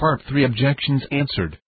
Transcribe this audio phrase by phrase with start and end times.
[0.00, 1.58] Part 3 Objections answered.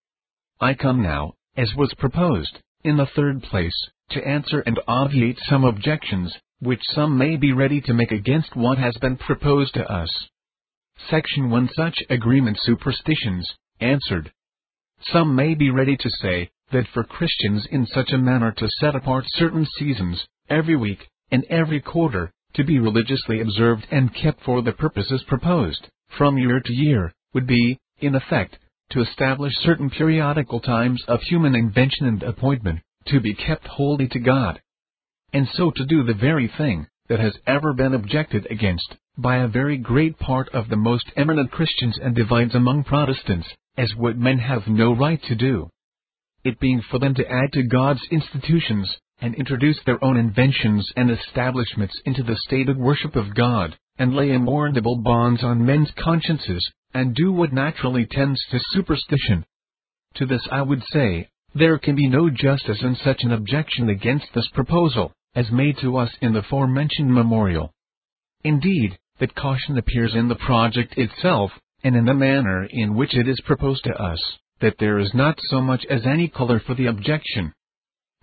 [0.59, 3.75] I come now, as was proposed, in the third place,
[4.13, 8.79] to answer and obviate some objections, which some may be ready to make against what
[8.79, 10.09] has been proposed to us.
[11.11, 14.33] Section 1 Such agreement superstitions, answered.
[15.13, 18.97] Some may be ready to say, that for Christians in such a manner to set
[18.97, 24.63] apart certain seasons, every week, and every quarter, to be religiously observed and kept for
[24.63, 25.87] the purposes proposed,
[26.17, 28.59] from year to year, would be, in effect,
[28.91, 34.19] to establish certain periodical times of human invention and appointment, to be kept holy to
[34.19, 34.61] God.
[35.33, 39.49] And so to do the very thing that has ever been objected against by a
[39.49, 44.39] very great part of the most eminent Christians and divines among Protestants, as what men
[44.39, 45.69] have no right to do.
[46.45, 51.11] It being for them to add to God's institutions, and introduce their own inventions and
[51.11, 57.15] establishments into the stated worship of God, and lay immortal bonds on men's consciences, and
[57.15, 59.45] do what naturally tends to superstition.
[60.15, 64.27] To this I would say, there can be no justice in such an objection against
[64.35, 67.73] this proposal, as made to us in the forementioned memorial.
[68.45, 71.53] Indeed, that caution appears in the project itself,
[71.85, 74.21] and in the manner in which it is proposed to us,
[74.61, 77.53] that there is not so much as any color for the objection.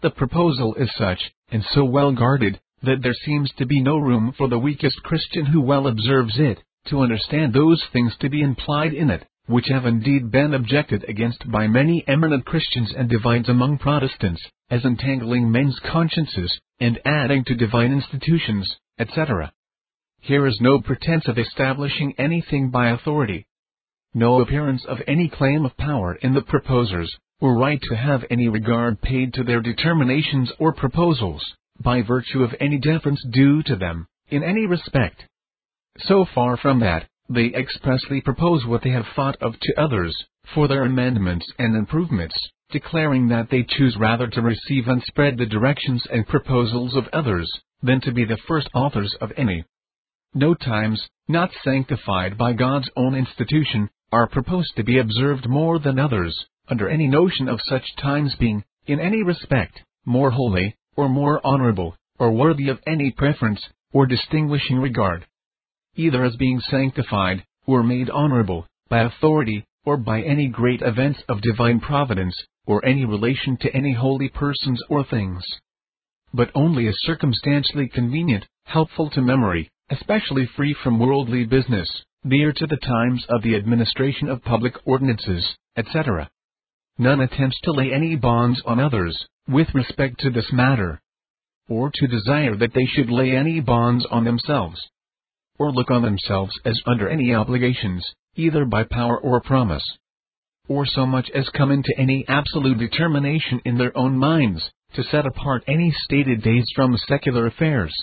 [0.02, 4.34] The proposal is such, and so well guarded, that there seems to be no room
[4.38, 8.94] for the weakest Christian who well observes it, to understand those things to be implied
[8.94, 13.80] in it, which have indeed been objected against by many eminent Christians and divines among
[13.80, 19.52] Protestants, as entangling men's consciences, and adding to divine institutions, etc.
[20.22, 23.48] Here is no pretense of establishing anything by authority.
[24.14, 28.48] No appearance of any claim of power in the proposers, or right to have any
[28.48, 31.44] regard paid to their determinations or proposals,
[31.80, 35.24] by virtue of any deference due to them, in any respect.
[36.00, 40.16] So far from that, they expressly propose what they have thought of to others,
[40.54, 42.36] for their amendments and improvements,
[42.72, 47.52] declaring that they choose rather to receive and spread the directions and proposals of others,
[47.82, 49.64] than to be the first authors of any.
[50.34, 56.00] No times, not sanctified by God's own institution, are proposed to be observed more than
[56.00, 61.40] others, under any notion of such times being, in any respect, more holy, or more
[61.46, 63.62] honorable, or worthy of any preference,
[63.94, 65.26] or distinguishing regard
[65.96, 71.42] either as being sanctified, or made honorable, by authority, or by any great events of
[71.42, 75.44] divine providence, or any relation to any holy persons or things.
[76.34, 81.90] But only as circumstantially convenient, helpful to memory, especially free from worldly business,
[82.24, 85.46] near to the times of the administration of public ordinances,
[85.76, 86.30] etc.
[86.98, 91.02] None attempts to lay any bonds on others, with respect to this matter,
[91.68, 94.80] or to desire that they should lay any bonds on themselves
[95.60, 98.04] or look on themselves as under any obligations,
[98.36, 99.84] either by power or promise,
[100.70, 105.26] or so much as come into any absolute determination in their own minds, to set
[105.26, 107.94] apart any stated days from secular affairs,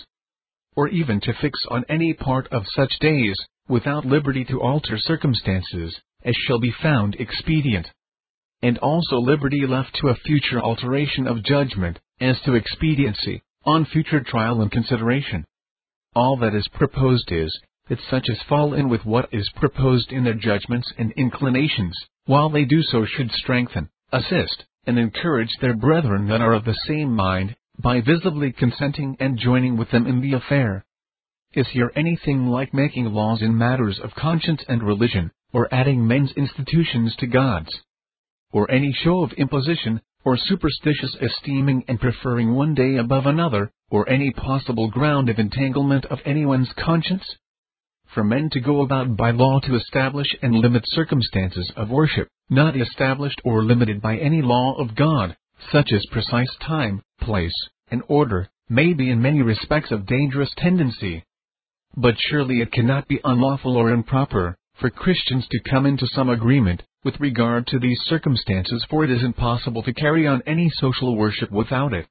[0.75, 3.35] or even to fix on any part of such days,
[3.67, 7.87] without liberty to alter circumstances, as shall be found expedient.
[8.61, 14.21] And also liberty left to a future alteration of judgment, as to expediency, on future
[14.21, 15.45] trial and consideration.
[16.15, 17.55] All that is proposed is,
[17.89, 21.95] that such as fall in with what is proposed in their judgments and inclinations,
[22.25, 26.77] while they do so should strengthen, assist, and encourage their brethren that are of the
[26.87, 30.83] same mind, by visibly consenting and joining with them in the affair.
[31.53, 36.31] Is here anything like making laws in matters of conscience and religion, or adding men's
[36.31, 37.69] institutions to God's?
[38.51, 44.09] Or any show of imposition, or superstitious esteeming and preferring one day above another, or
[44.09, 47.23] any possible ground of entanglement of anyone's conscience?
[48.05, 52.77] For men to go about by law to establish and limit circumstances of worship, not
[52.77, 55.35] established or limited by any law of God,
[55.71, 61.23] such as precise time, place, and order, may be in many respects of dangerous tendency.
[61.95, 66.83] But surely it cannot be unlawful or improper, for Christians to come into some agreement,
[67.03, 71.51] with regard to these circumstances, for it is impossible to carry on any social worship
[71.51, 72.07] without it.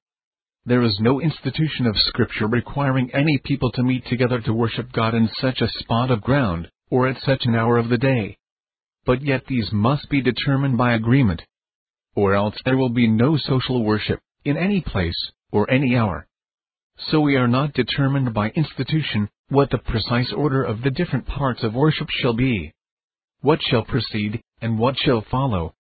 [0.65, 5.15] There is no institution of Scripture requiring any people to meet together to worship God
[5.15, 8.37] in such a spot of ground, or at such an hour of the day.
[9.05, 11.43] But yet these must be determined by agreement.
[12.17, 16.27] Or else there will be no social worship, in any place, or any hour.
[17.11, 21.63] So we are not determined by institution, what the precise order of the different parts
[21.63, 22.73] of worship shall be.
[23.41, 25.75] What shall precede, and what shall follow?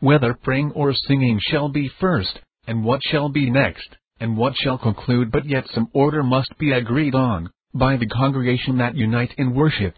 [0.00, 3.96] Whether praying or singing shall be first, and what shall be next?
[4.20, 8.78] and what shall conclude but yet some order must be agreed on, by the congregation
[8.78, 9.94] that unite in worship.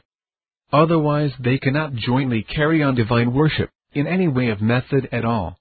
[0.73, 5.57] otherwise they cannot jointly carry on divine worship, in any way of method at all.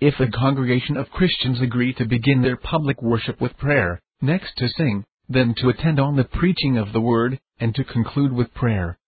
[0.00, 4.68] If a congregation of Christians agree to begin their public worship with prayer, next to
[4.68, 8.98] sing, then to attend on the preaching of the word, and to conclude with prayer,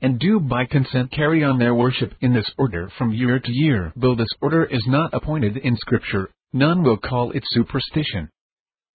[0.00, 3.92] and do by consent carry on their worship in this order from year to year.
[3.96, 8.30] Though this order is not appointed in Scripture, none will call it superstition.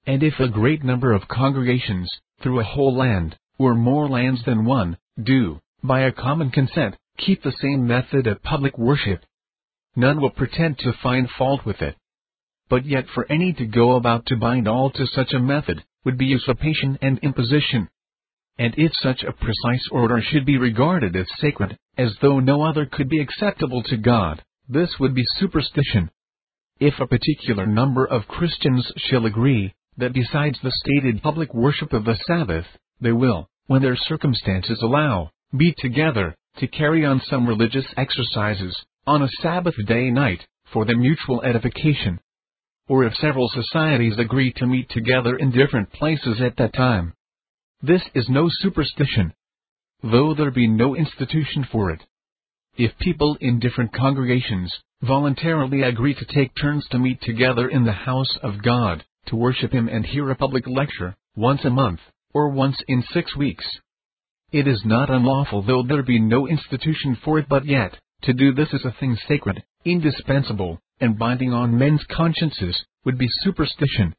[0.07, 2.09] And if a great number of congregations,
[2.41, 7.43] through a whole land, or more lands than one, do, by a common consent, keep
[7.43, 9.25] the same method of public worship,
[9.95, 11.95] none will pretend to find fault with it.
[12.69, 16.17] But yet for any to go about to bind all to such a method, would
[16.17, 17.87] be usurpation and imposition,
[18.57, 22.85] and if such a precise order should be regarded as sacred, as though no other
[22.85, 26.11] could be acceptable to God, this would be superstition.
[26.79, 32.05] If a particular number of Christians shall agree, that besides the stated public worship of
[32.05, 32.65] the Sabbath,
[32.99, 38.75] they will, when their circumstances allow, be together, to carry on some religious exercises,
[39.07, 42.19] on a Sabbath day night, for their mutual edification.
[42.91, 47.13] Or if several societies agree to meet together in different places at that time,
[47.81, 49.33] this is no superstition,
[50.03, 52.03] though there be no institution for it.
[52.75, 57.93] If people in different congregations voluntarily agree to take turns to meet together in the
[57.93, 62.01] house of God, to worship Him and hear a public lecture, once a month,
[62.33, 63.65] or once in six weeks,
[64.51, 68.53] it is not unlawful though there be no institution for it but yet, to do
[68.53, 74.13] this is a thing sacred, indispensable, and binding on men's consciences, would be superstition.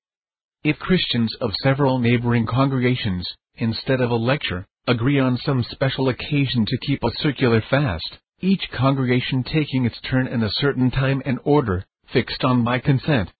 [0.64, 3.26] If Christians of several neighboring congregations
[3.56, 8.68] instead of a lecture, agree on some special occasion to keep a circular fast, each
[8.76, 13.30] congregation taking its turn in a certain time and order, fixed on by consent.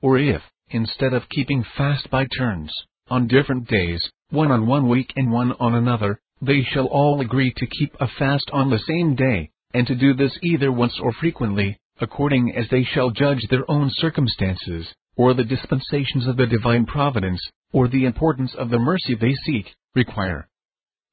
[0.00, 2.72] Or if, instead of keeping fast by turns,
[3.08, 7.52] on different days, one on one week and one on another, they shall all agree
[7.56, 11.12] to keep a fast on the same day, and to do this either once or
[11.12, 16.84] frequently, according as they shall judge their own circumstances, or the dispensations of the divine
[16.84, 17.40] providence,
[17.72, 20.48] or the importance of the mercy they seek, require.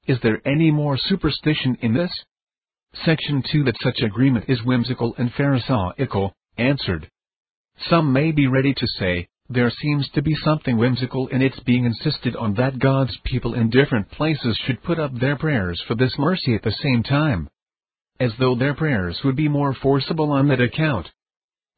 [0.07, 2.11] Is there any more superstition in this?
[3.05, 7.09] Section 2 That such agreement is whimsical and pharisaical, answered.
[7.89, 11.85] Some may be ready to say, there seems to be something whimsical in its being
[11.85, 16.13] insisted on that God's people in different places should put up their prayers for this
[16.17, 17.49] mercy at the same time.
[18.19, 21.09] As though their prayers would be more forcible on that account.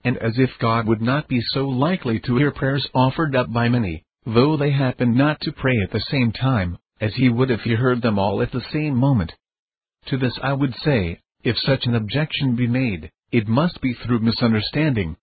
[0.03, 3.69] And as if God would not be so likely to hear prayers offered up by
[3.69, 7.61] many, though they happen not to pray at the same time, as he would if
[7.61, 9.33] he heard them all at the same moment.
[10.07, 14.19] To this I would say, if such an objection be made, it must be through
[14.19, 15.17] misunderstanding.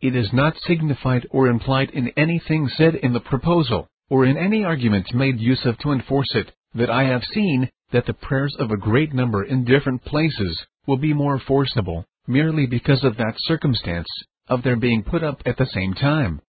[0.00, 4.64] It is not signified or implied in anything said in the proposal, or in any
[4.64, 8.70] arguments made use of to enforce it, that I have seen, that the prayers of
[8.70, 14.06] a great number in different places, will be more forcible, merely because of that circumstance,
[14.48, 16.42] of their being put up at the same time.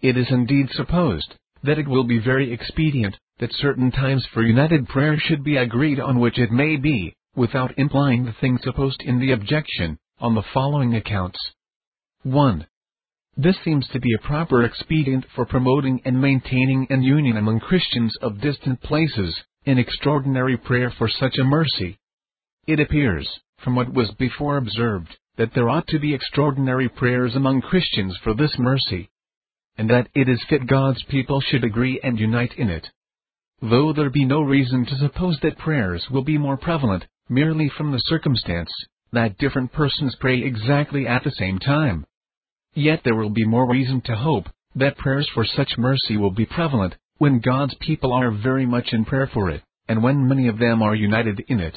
[0.00, 4.88] It is indeed supposed that it will be very expedient that certain times for united
[4.88, 9.20] prayer should be agreed on which it may be, without implying the thing supposed in
[9.20, 11.38] the objection, on the following accounts.
[12.22, 12.66] 1.
[13.36, 18.16] This seems to be a proper expedient for promoting and maintaining an union among Christians
[18.22, 19.36] of distant places,
[19.68, 21.98] in extraordinary prayer for such a mercy.
[22.66, 23.28] It appears,
[23.62, 28.32] from what was before observed, that there ought to be extraordinary prayers among Christians for
[28.32, 29.10] this mercy,
[29.76, 32.88] and that it is fit God's people should agree and unite in it.
[33.60, 37.92] Though there be no reason to suppose that prayers will be more prevalent, merely from
[37.92, 38.70] the circumstance
[39.12, 42.06] that different persons pray exactly at the same time.
[42.72, 46.46] Yet there will be more reason to hope that prayers for such mercy will be
[46.46, 50.58] prevalent when God's people are very much in prayer for it, and when many of
[50.58, 51.76] them are united in it.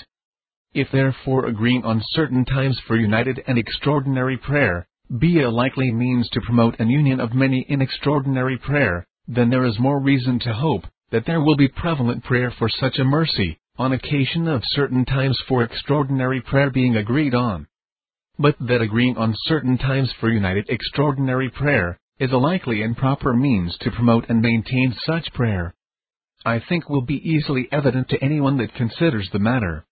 [0.74, 4.88] If therefore agreeing on certain times for united and extraordinary prayer
[5.20, 9.66] be a likely means to promote an union of many in extraordinary prayer, then there
[9.66, 13.60] is more reason to hope that there will be prevalent prayer for such a mercy,
[13.78, 17.68] on occasion of certain times for extraordinary prayer being agreed on.
[18.38, 23.34] But that agreeing on certain times for united extraordinary prayer is a likely and proper
[23.34, 25.74] means to promote and maintain such prayer,
[26.46, 29.88] I think will be easily evident to anyone that considers the matter.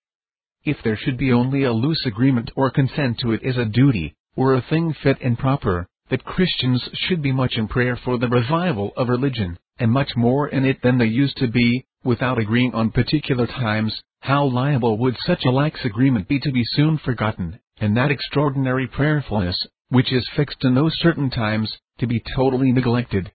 [0.63, 4.13] If there should be only a loose agreement or consent to it as a duty,
[4.35, 8.27] or a thing fit and proper, that Christians should be much in prayer for the
[8.27, 12.75] revival of religion, and much more in it than they used to be, without agreeing
[12.75, 17.59] on particular times, how liable would such a lax agreement be to be soon forgotten,
[17.79, 23.31] and that extraordinary prayerfulness, which is fixed to no certain times, to be totally neglected.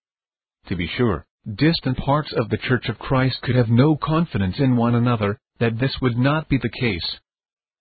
[0.68, 4.76] To be sure, distant parts of the Church of Christ could have no confidence in
[4.76, 7.18] one another, that this would not be the case.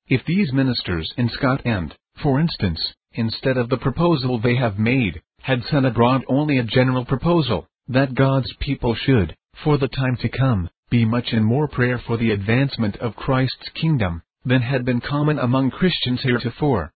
[0.08, 5.64] If these ministers in Scotland, for instance, instead of the proposal they have made, had
[5.64, 10.70] sent abroad only a general proposal, that God's people should, for the time to come,
[10.90, 15.40] be much in more prayer for the advancement of Christ's kingdom, than had been common
[15.40, 16.94] among Christians heretofore.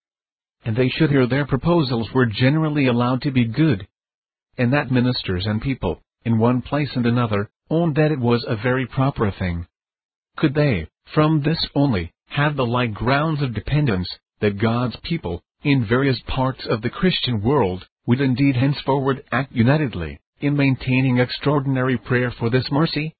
[0.67, 3.88] And they should hear their proposals were generally allowed to be good.
[4.57, 8.57] And that ministers and people, in one place and another, owned that it was a
[8.57, 9.65] very proper thing.
[10.36, 14.09] Could they, from this only, have the like grounds of dependence,
[14.41, 20.19] that God's people, in various parts of the Christian world, would indeed henceforward act unitedly,
[20.41, 23.15] in maintaining extraordinary prayer for this mercy?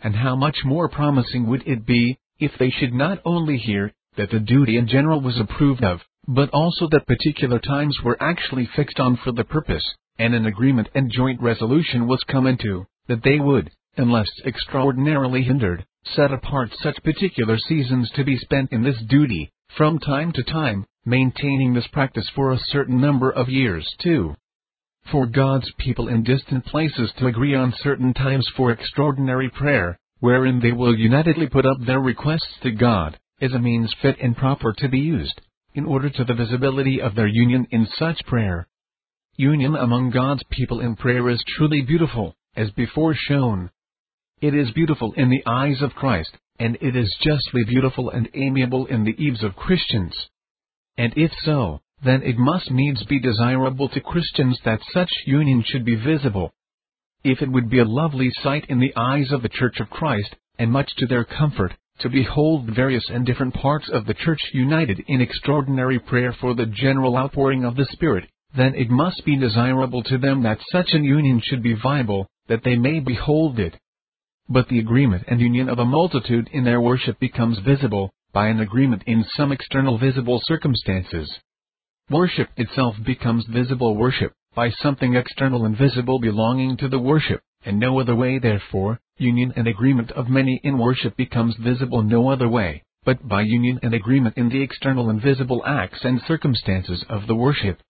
[0.00, 4.28] And how much more promising would it be, if they should not only hear, that
[4.28, 8.98] the duty in general was approved of, but also that particular times were actually fixed
[8.98, 9.84] on for the purpose,
[10.18, 15.84] and an agreement and joint resolution was come into, that they would, unless extraordinarily hindered,
[16.14, 20.86] set apart such particular seasons to be spent in this duty, from time to time,
[21.04, 24.34] maintaining this practice for a certain number of years too.
[25.10, 30.60] For God's people in distant places to agree on certain times for extraordinary prayer, wherein
[30.60, 34.72] they will unitedly put up their requests to God, is a means fit and proper
[34.78, 35.40] to be used,
[35.74, 38.68] in order to the visibility of their union in such prayer.
[39.36, 43.70] Union among God's people in prayer is truly beautiful, as before shown.
[44.40, 48.86] It is beautiful in the eyes of Christ, and it is justly beautiful and amiable
[48.86, 50.14] in the eves of Christians.
[50.96, 55.84] And if so, then it must needs be desirable to Christians that such union should
[55.84, 56.52] be visible.
[57.24, 60.36] If it would be a lovely sight in the eyes of the Church of Christ,
[60.58, 65.00] and much to their comfort, to behold various and different parts of the Church united
[65.06, 70.02] in extraordinary prayer for the general outpouring of the Spirit, then it must be desirable
[70.02, 73.76] to them that such an union should be viable, that they may behold it.
[74.48, 78.60] But the agreement and union of a multitude in their worship becomes visible, by an
[78.60, 81.32] agreement in some external visible circumstances.
[82.10, 87.80] Worship itself becomes visible worship, by something external and visible belonging to the worship, and
[87.80, 92.48] no other way therefore, union and agreement of many in worship becomes visible no other
[92.48, 97.26] way, but by union and agreement in the external and visible acts and circumstances of
[97.26, 97.80] the worship.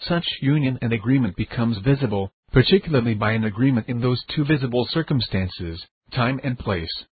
[0.00, 5.86] Such union and agreement becomes visible, particularly by an agreement in those two visible circumstances,
[6.10, 7.04] time and place.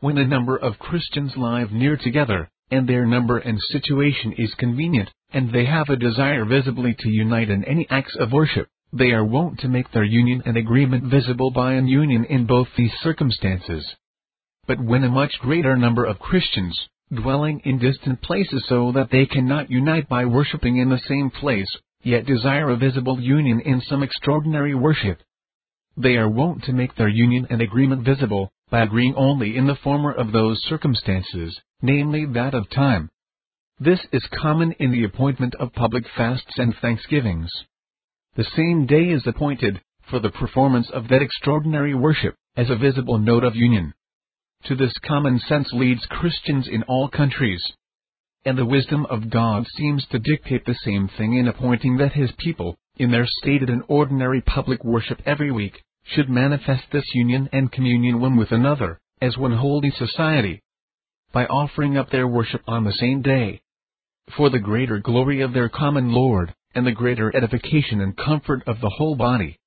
[0.00, 5.10] When a number of Christians live near together, and their number and situation is convenient,
[5.32, 9.24] and they have a desire visibly to unite in any acts of worship, they are
[9.24, 13.84] wont to make their union and agreement visible by an union in both these circumstances.
[14.66, 19.26] But when a much greater number of Christians, dwelling in distant places so that they
[19.26, 21.68] cannot unite by worshipping in the same place,
[22.02, 25.18] yet desire a visible union in some extraordinary worship.
[25.96, 29.76] They are wont to make their union and agreement visible, by agreeing only in the
[29.76, 33.08] former of those circumstances, namely that of time.
[33.78, 37.50] This is common in the appointment of public fasts and thanksgivings.
[38.36, 43.16] The same day is appointed, for the performance of that extraordinary worship, as a visible
[43.18, 43.94] note of union.
[44.64, 47.62] To this common sense leads Christians in all countries,
[48.44, 52.30] and the wisdom of God seems to dictate the same thing in appointing that his
[52.38, 57.72] people, in their stated and ordinary public worship every week, should manifest this union and
[57.72, 60.62] communion one with another, as one holy society,
[61.32, 63.62] by offering up their worship on the same day.
[64.36, 68.80] For the greater glory of their common Lord, and the greater edification and comfort of
[68.80, 69.58] the whole body.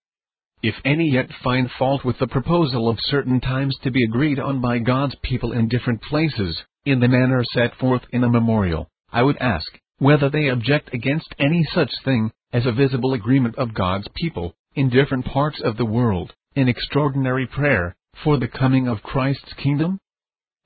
[0.62, 4.62] If any yet find fault with the proposal of certain times to be agreed on
[4.62, 9.24] by God's people in different places, in the manner set forth in the memorial, I
[9.24, 14.08] would ask, whether they object against any such thing, as a visible agreement of God's
[14.16, 19.54] people, in different parts of the world, in extraordinary prayer, for the coming of Christ's
[19.54, 20.00] kingdom?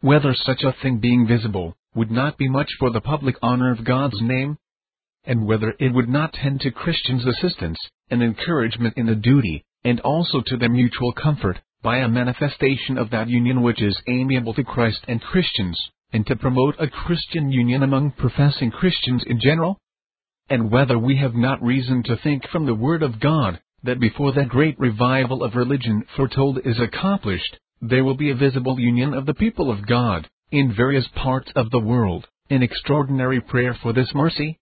[0.02, 3.86] Whether such a thing being visible, would not be much for the public honor of
[3.86, 4.58] God's name?
[5.26, 7.78] And whether it would not tend to Christians' assistance,
[8.10, 13.10] and encouragement in the duty, and also to their mutual comfort, by a manifestation of
[13.10, 15.80] that union which is amiable to Christ and Christians,
[16.12, 19.78] and to promote a Christian union among professing Christians in general?
[20.50, 24.32] And whether we have not reason to think from the Word of God, that before
[24.34, 29.26] that great revival of religion foretold is accomplished, there will be a visible union of
[29.26, 34.14] the people of God, in various parts of the world, in extraordinary prayer for this
[34.14, 34.60] mercy?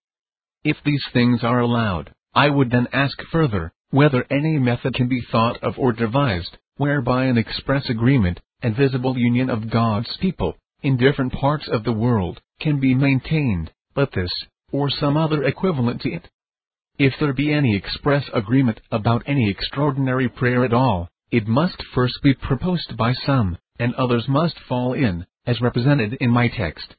[0.64, 5.22] If these things are allowed, I would then ask further, whether any method can be
[5.32, 10.98] thought of or devised, whereby an express agreement, and visible union of God's people, in
[10.98, 14.32] different parts of the world, can be maintained, but this,
[14.72, 16.30] or some other equivalent to it.
[17.00, 22.22] If there be any express agreement about any extraordinary prayer at all, it must first
[22.22, 26.96] be proposed by some, and others must fall in, as represented in my text.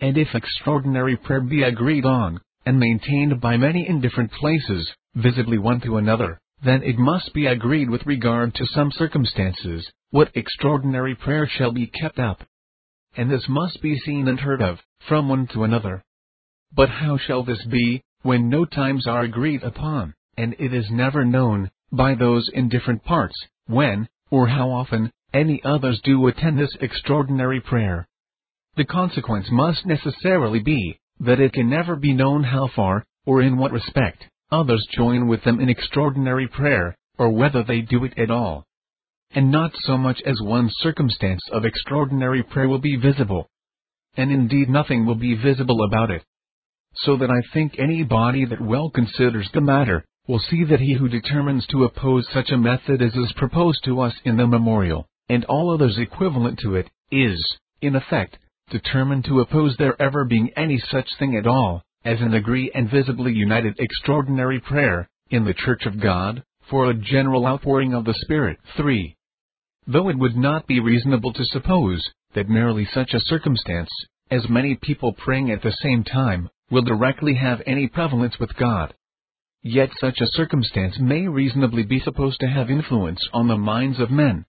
[0.00, 5.56] And if extraordinary prayer be agreed on, and maintained by many in different places, visibly
[5.56, 11.14] one to another, then it must be agreed with regard to some circumstances, what extraordinary
[11.14, 12.42] prayer shall be kept up.
[13.16, 16.02] And this must be seen and heard of, from one to another.
[16.74, 21.24] But how shall this be, when no times are agreed upon, and it is never
[21.24, 26.76] known, by those in different parts, when, or how often, any others do attend this
[26.80, 28.08] extraordinary prayer?
[28.76, 33.56] The consequence must necessarily be, that it can never be known how far, or in
[33.56, 38.30] what respect, others join with them in extraordinary prayer, or whether they do it at
[38.30, 38.64] all.
[39.32, 43.48] And not so much as one circumstance of extraordinary prayer will be visible.
[44.16, 46.24] And indeed nothing will be visible about it.
[46.94, 50.94] So that I think any body that well considers the matter, will see that he
[50.94, 55.06] who determines to oppose such a method as is proposed to us in the memorial,
[55.28, 58.38] and all others equivalent to it, is, in effect,
[58.70, 62.90] determined to oppose there ever being any such thing at all, as an agree and
[62.90, 68.14] visibly united extraordinary prayer, in the Church of God, for a general outpouring of the
[68.22, 68.58] Spirit.
[68.76, 69.16] 3.
[69.86, 73.90] Though it would not be reasonable to suppose, that merely such a circumstance,
[74.30, 78.94] as many people praying at the same time, will directly have any prevalence with God.
[79.62, 84.10] Yet such a circumstance may reasonably be supposed to have influence on the minds of
[84.10, 84.44] men.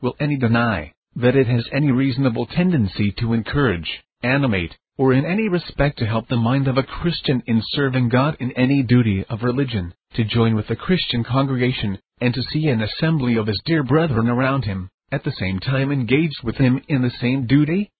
[0.00, 5.48] Will any deny that it has any reasonable tendency to encourage, animate, or in any
[5.48, 9.42] respect to help the mind of a Christian in serving God in any duty of
[9.42, 13.82] religion, to join with the Christian congregation, and to see an assembly of his dear
[13.82, 17.90] brethren around him, at the same time engaged with him in the same duty?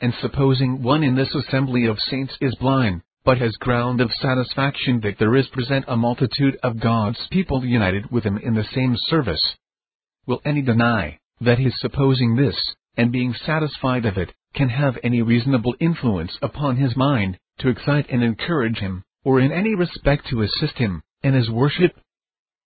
[0.00, 5.00] And supposing one in this assembly of saints is blind, but has ground of satisfaction
[5.02, 8.96] that there is present a multitude of God's people united with him in the same
[9.08, 9.56] service,
[10.26, 12.56] will any deny that his supposing this,
[12.96, 18.08] and being satisfied of it, can have any reasonable influence upon his mind, to excite
[18.10, 21.92] and encourage him, or in any respect to assist him, in his worship?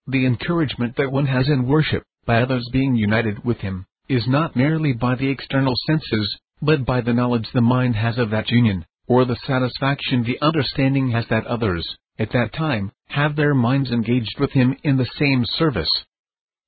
[0.07, 4.57] The encouragement that one has in worship, by others being united with him, is not
[4.57, 8.85] merely by the external senses, but by the knowledge the mind has of that union,
[9.07, 11.87] or the satisfaction the understanding has that others,
[12.19, 15.91] at that time, have their minds engaged with him in the same service.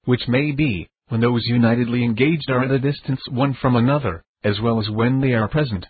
[0.04, 4.60] Which may be, when those unitedly engaged are at a distance one from another, as
[4.60, 5.86] well as when they are present.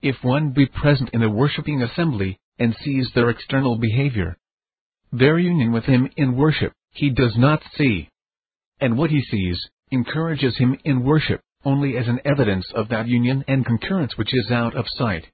[0.00, 4.36] If one be present in a worshipping assembly, and sees their external behavior,
[5.10, 8.08] their union with him in worship, he does not see.
[8.80, 9.60] And what he sees,
[9.90, 14.50] encourages him in worship, only as an evidence of that union and concurrence which is
[14.50, 15.26] out of sight.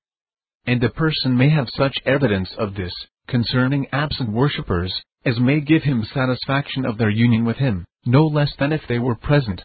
[0.67, 2.93] And a person may have such evidence of this,
[3.29, 4.93] concerning absent worshippers,
[5.25, 8.99] as may give him satisfaction of their union with him, no less than if they
[8.99, 9.63] were present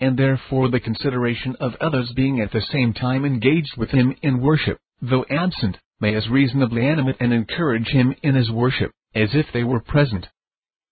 [0.00, 4.40] and therefore the consideration of others being at the same time engaged with him in
[4.40, 9.46] worship, though absent, may as reasonably animate and encourage him in his worship, as if
[9.52, 10.26] they were present.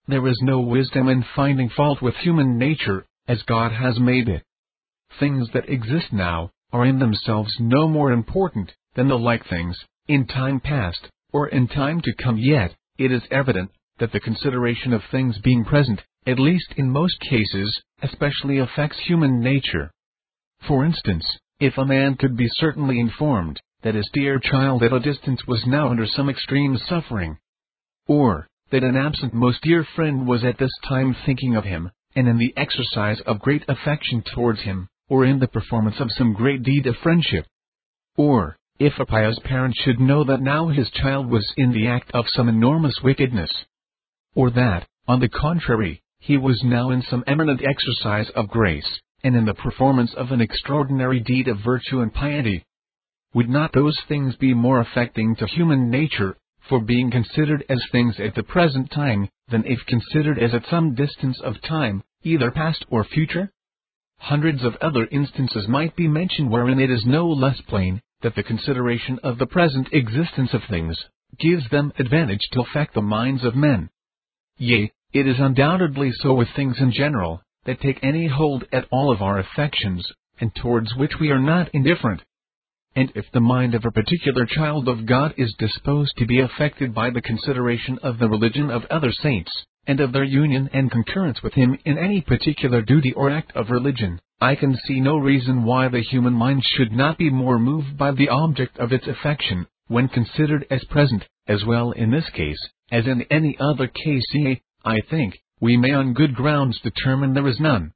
[0.06, 4.42] There is no wisdom in finding fault with human nature, as God has made it.
[5.18, 9.76] Things that exist now, are in themselves no more important, than the like things,
[10.08, 14.92] in time past, or in time to come yet, it is evident, that the consideration
[14.92, 19.90] of things being present, at least in most cases, especially affects human nature.
[20.66, 21.24] For instance,
[21.58, 25.66] if a man could be certainly informed that his dear child at a distance was
[25.66, 27.38] now under some extreme suffering,
[28.06, 32.28] or that an absent most dear friend was at this time thinking of him, and
[32.28, 36.62] in the exercise of great affection towards him, or in the performance of some great
[36.62, 37.46] deed of friendship,
[38.16, 42.10] or if a pious parent should know that now his child was in the act
[42.12, 43.50] of some enormous wickedness,
[44.34, 49.36] or that, on the contrary, he was now in some eminent exercise of grace, and
[49.36, 52.64] in the performance of an extraordinary deed of virtue and piety.
[53.34, 56.36] Would not those things be more affecting to human nature,
[56.68, 60.94] for being considered as things at the present time, than if considered as at some
[60.94, 63.52] distance of time, either past or future?
[64.18, 68.42] Hundreds of other instances might be mentioned wherein it is no less plain, that the
[68.42, 70.96] consideration of the present existence of things,
[71.38, 73.88] gives them advantage to affect the minds of men.
[74.58, 79.12] Yea, it is undoubtedly so with things in general, that take any hold at all
[79.12, 80.06] of our affections,
[80.40, 82.22] and towards which we are not indifferent.
[82.94, 86.94] And if the mind of a particular child of God is disposed to be affected
[86.94, 89.50] by the consideration of the religion of other saints,
[89.86, 93.70] and of their union and concurrence with him in any particular duty or act of
[93.70, 97.96] religion, I can see no reason why the human mind should not be more moved
[97.96, 102.58] by the object of its affection, when considered as present, as well in this case,
[102.90, 107.48] as in any other case, yea, I think, we may on good grounds determine there
[107.48, 107.92] is none.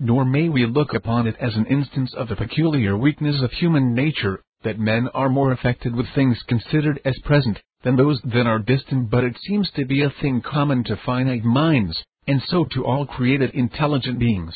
[0.00, 3.94] nor may we look upon it as an instance of the peculiar weakness of human
[3.94, 8.58] nature, that men are more affected with things considered as present, than those that are
[8.58, 12.84] distant but it seems to be a thing common to finite minds, and so to
[12.84, 14.54] all created intelligent beings.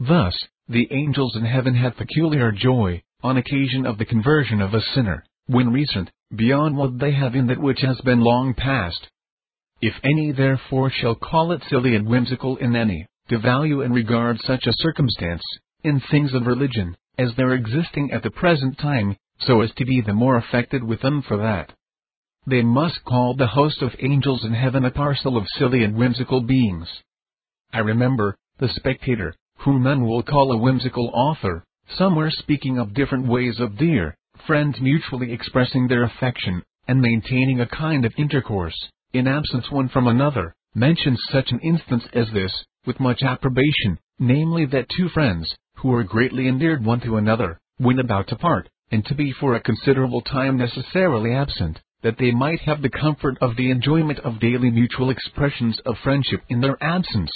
[0.00, 0.34] Thus,
[0.68, 5.24] the angels in heaven had peculiar joy, on occasion of the conversion of a sinner,
[5.46, 9.08] when recent, beyond what they have in that which has been long past.
[9.80, 14.40] If any therefore shall call it silly and whimsical in any, to value and regard
[14.40, 15.42] such a circumstance,
[15.84, 20.00] in things of religion, as they're existing at the present time, so as to be
[20.00, 21.72] the more affected with them for that.
[22.44, 26.40] They must call the host of angels in heaven a parcel of silly and whimsical
[26.40, 26.88] beings.
[27.72, 33.28] I remember, the spectator, whom none will call a whimsical author, somewhere speaking of different
[33.28, 39.28] ways of dear, friends mutually expressing their affection, and maintaining a kind of intercourse, in
[39.28, 44.88] absence one from another, mentions such an instance as this, with much approbation, namely that
[44.88, 49.14] two friends, who are greatly endeared one to another, when about to part, and to
[49.14, 53.70] be for a considerable time necessarily absent, that they might have the comfort of the
[53.70, 57.30] enjoyment of daily mutual expressions of friendship in their absence.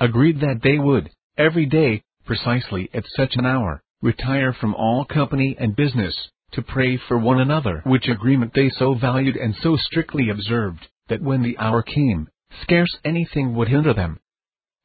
[0.00, 5.56] Agreed that they would, every day, precisely at such an hour, retire from all company
[5.58, 6.14] and business,
[6.52, 11.22] to pray for one another, which agreement they so valued and so strictly observed, that
[11.22, 12.28] when the hour came,
[12.62, 14.18] scarce anything would hinder them.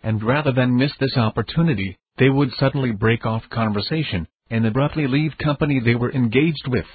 [0.01, 5.37] And rather than miss this opportunity, they would suddenly break off conversation, and abruptly leave
[5.37, 6.85] company they were engaged with.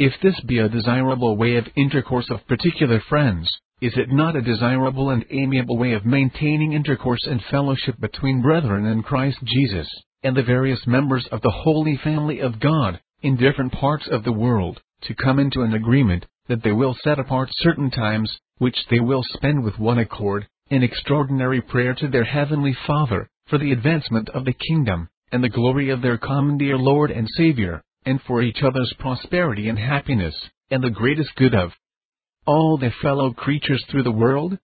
[0.00, 3.46] If this be a desirable way of intercourse of particular friends,
[3.82, 8.86] is it not a desirable and amiable way of maintaining intercourse and fellowship between brethren
[8.86, 9.86] in Christ Jesus,
[10.22, 14.32] and the various members of the holy family of God, in different parts of the
[14.32, 19.00] world, to come into an agreement, that they will set apart certain times, which they
[19.00, 24.30] will spend with one accord, in extraordinary prayer to their heavenly Father, for the advancement
[24.30, 28.42] of the kingdom, and the glory of their common dear Lord and Savior, and for
[28.42, 30.34] each other's prosperity and happiness,
[30.70, 31.72] and the greatest good of
[32.46, 34.58] all their fellow creatures through the world?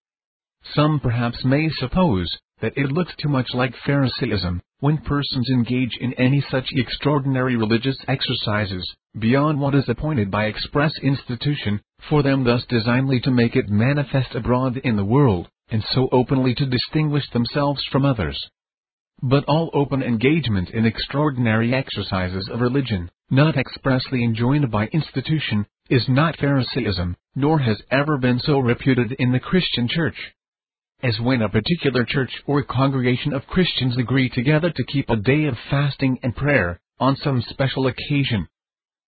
[0.75, 6.13] Some perhaps may suppose that it looks too much like Pharisaism, when persons engage in
[6.15, 12.65] any such extraordinary religious exercises, beyond what is appointed by express institution, for them thus
[12.67, 17.83] designedly to make it manifest abroad in the world, and so openly to distinguish themselves
[17.91, 18.49] from others.
[19.23, 26.09] But all open engagement in extraordinary exercises of religion, not expressly enjoined by institution, is
[26.09, 30.17] not Pharisaism, nor has ever been so reputed in the Christian Church
[31.03, 35.45] as when a particular church or congregation of Christians agree together to keep a day
[35.45, 38.49] of fasting and prayer, on some special occasion.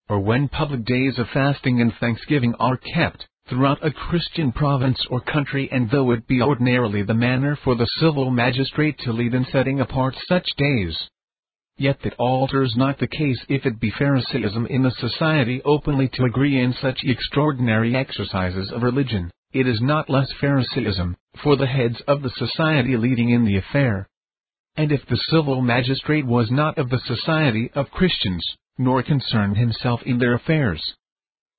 [0.09, 5.21] Or when public days of fasting and thanksgiving are kept, throughout a Christian province or
[5.21, 9.47] country and though it be ordinarily the manner for the civil magistrate to lead in
[9.47, 10.97] setting apart such days.
[11.77, 16.25] Yet that alters not the case if it be Pharisaism in the society openly to
[16.25, 22.01] agree in such extraordinary exercises of religion, it is not less Pharisaism, for the heads
[22.09, 24.09] of the society leading in the affair.
[24.77, 28.45] And if the civil magistrate was not of the society of Christians,
[28.77, 30.83] nor concerned himself in their affairs,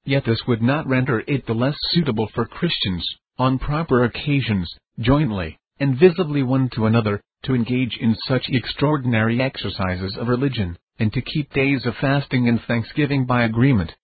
[0.06, 3.08] yet this would not render it the less suitable for Christians,
[3.38, 10.18] on proper occasions, jointly, and visibly one to another, to engage in such extraordinary exercises
[10.18, 13.96] of religion, and to keep days of fasting and thanksgiving by agreement.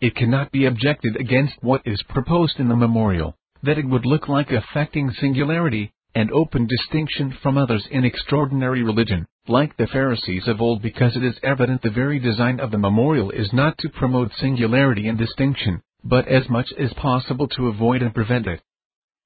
[0.00, 4.28] It cannot be objected against what is proposed in the memorial, that it would look
[4.28, 10.60] like affecting singularity, and open distinction from others in extraordinary religion, like the Pharisees of
[10.60, 14.32] old because it is evident the very design of the memorial is not to promote
[14.38, 18.60] singularity and distinction, but as much as possible to avoid and prevent it.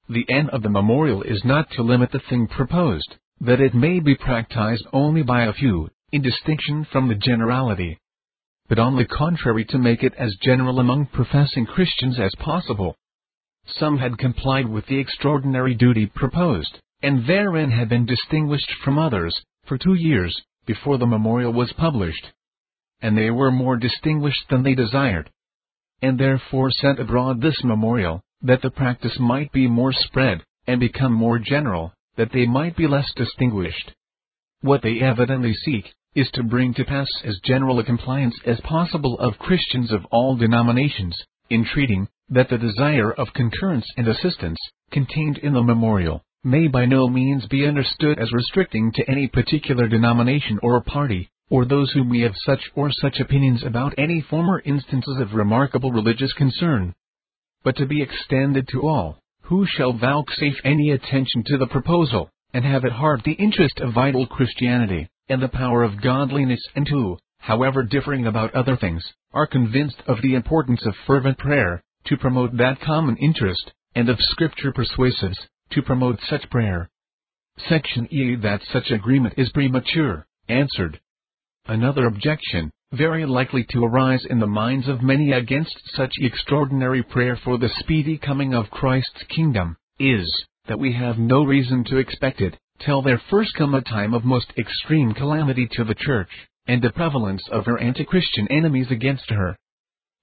[0.07, 3.99] The end of the memorial is not to limit the thing proposed, that it may
[3.99, 7.99] be practiced only by a few, in distinction from the generality,
[8.69, 12.95] but on the contrary to make it as general among professing Christians as possible,
[13.77, 19.39] some had complied with the extraordinary duty proposed, and therein had been distinguished from others,
[19.65, 22.27] for two years, before the memorial was published.
[23.01, 25.29] And they were more distinguished than they desired.
[26.01, 31.13] And therefore sent abroad this memorial, that the practice might be more spread, and become
[31.13, 33.91] more general, that they might be less distinguished.
[34.61, 39.17] What they evidently seek, is to bring to pass as general a compliance as possible
[39.19, 41.15] of Christians of all denominations,
[41.49, 44.57] entreating, that the desire of concurrence and assistance,
[44.91, 49.87] contained in the memorial, may by no means be understood as restricting to any particular
[49.87, 54.61] denomination or party, or those whom we have such or such opinions about any former
[54.63, 56.93] instances of remarkable religious concern,
[57.63, 62.63] but to be extended to all, who shall vouchsafe any attention to the proposal, and
[62.63, 67.17] have at heart the interest of vital Christianity, and the power of godliness and who,
[67.39, 72.57] however differing about other things, are convinced of the importance of fervent prayer, to promote
[72.57, 75.37] that common interest, and of scripture persuasives,
[75.71, 76.89] to promote such prayer.
[77.69, 80.99] Section E that such agreement is premature, answered.
[81.67, 87.39] Another objection, very likely to arise in the minds of many against such extraordinary prayer
[87.43, 90.27] for the speedy coming of Christ's kingdom, is,
[90.67, 94.23] that we have no reason to expect it, till there first come a time of
[94.23, 96.29] most extreme calamity to the Church,
[96.65, 99.55] and the prevalence of her anti-Christian enemies against her.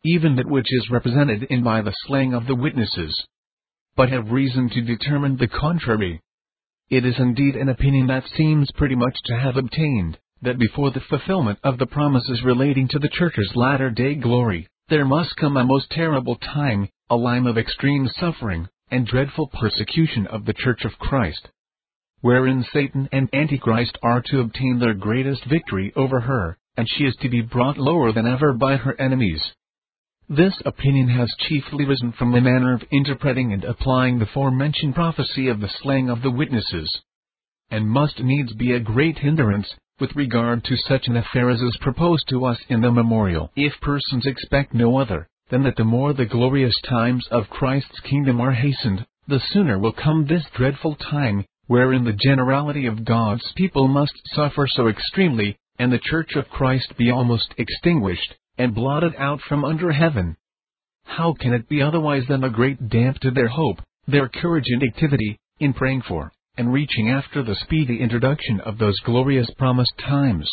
[0.04, 3.26] Even that which is represented in by the slaying of the witnesses.
[3.96, 6.20] But have reason to determine the contrary.
[6.88, 11.00] It is indeed an opinion that seems pretty much to have obtained, that before the
[11.00, 15.64] fulfillment of the promises relating to the Church's latter day glory, there must come a
[15.64, 20.98] most terrible time, a time of extreme suffering, and dreadful persecution of the Church of
[20.98, 21.48] Christ,
[22.20, 27.16] wherein Satan and Antichrist are to obtain their greatest victory over her, and she is
[27.16, 29.42] to be brought lower than ever by her enemies.
[30.28, 35.46] This opinion has chiefly risen from the manner of interpreting and applying the forementioned prophecy
[35.46, 37.00] of the slaying of the witnesses,
[37.70, 41.76] and must needs be a great hindrance, with regard to such an affair as is
[41.76, 46.12] proposed to us in the memorial, if persons expect no other, than that the more
[46.12, 51.44] the glorious times of Christ's kingdom are hastened, the sooner will come this dreadful time,
[51.68, 56.96] wherein the generality of God's people must suffer so extremely, and the church of Christ
[56.96, 60.36] be almost extinguished, and blotted out from under heaven.
[61.04, 64.82] How can it be otherwise than a great damp to their hope, their courage and
[64.82, 70.50] activity, in praying for, and reaching after the speedy introduction of those glorious promised times.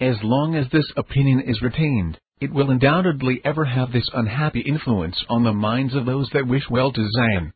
[0.00, 5.22] As long as this opinion is retained, it will undoubtedly ever have this unhappy influence
[5.28, 7.52] on the minds of those that wish well to Zion.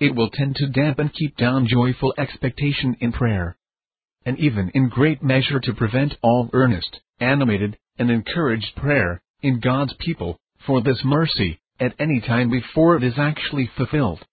[0.00, 3.56] It will tend to damp and keep down joyful expectation in prayer,
[4.28, 9.94] and even in great measure to prevent all earnest, animated, and encouraged prayer, in God's
[9.98, 14.24] people, for this mercy, at any time before it is actually fulfilled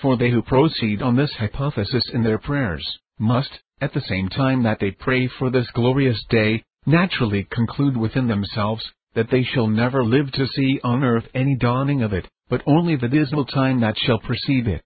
[0.00, 2.86] for they who proceed on this hypothesis in their prayers,
[3.18, 8.28] must, at the same time that they pray for this glorious day, naturally conclude within
[8.28, 12.62] themselves, that they shall never live to see on earth any dawning of it, but
[12.66, 14.82] only the dismal time that shall precede it.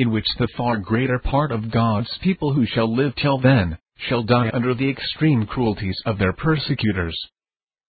[0.00, 4.22] In which the far greater part of God's people who shall live till then, shall
[4.22, 7.14] die under the extreme cruelties of their persecutors.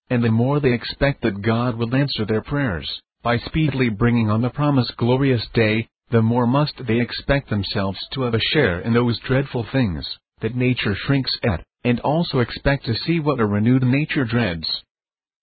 [0.10, 4.42] And the more they expect that God will answer their prayers, by speedily bringing on
[4.42, 8.92] the promised glorious day, the more must they expect themselves to have a share in
[8.94, 10.06] those dreadful things
[10.42, 14.68] that nature shrinks at, and also expect to see what a renewed nature dreads.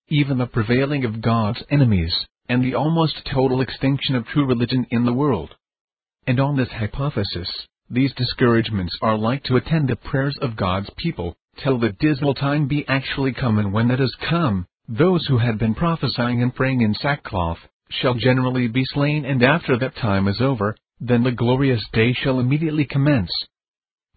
[0.08, 2.14] Even the prevailing of God's enemies,
[2.46, 5.54] and the almost total extinction of true religion in the world.
[6.28, 7.48] And on this hypothesis,
[7.88, 12.68] these discouragements are like to attend the prayers of God's people, till the dismal time
[12.68, 16.82] be actually come and when that is come, those who had been prophesying and praying
[16.82, 17.56] in sackcloth,
[17.88, 22.40] shall generally be slain and after that time is over, then the glorious day shall
[22.40, 23.32] immediately commence.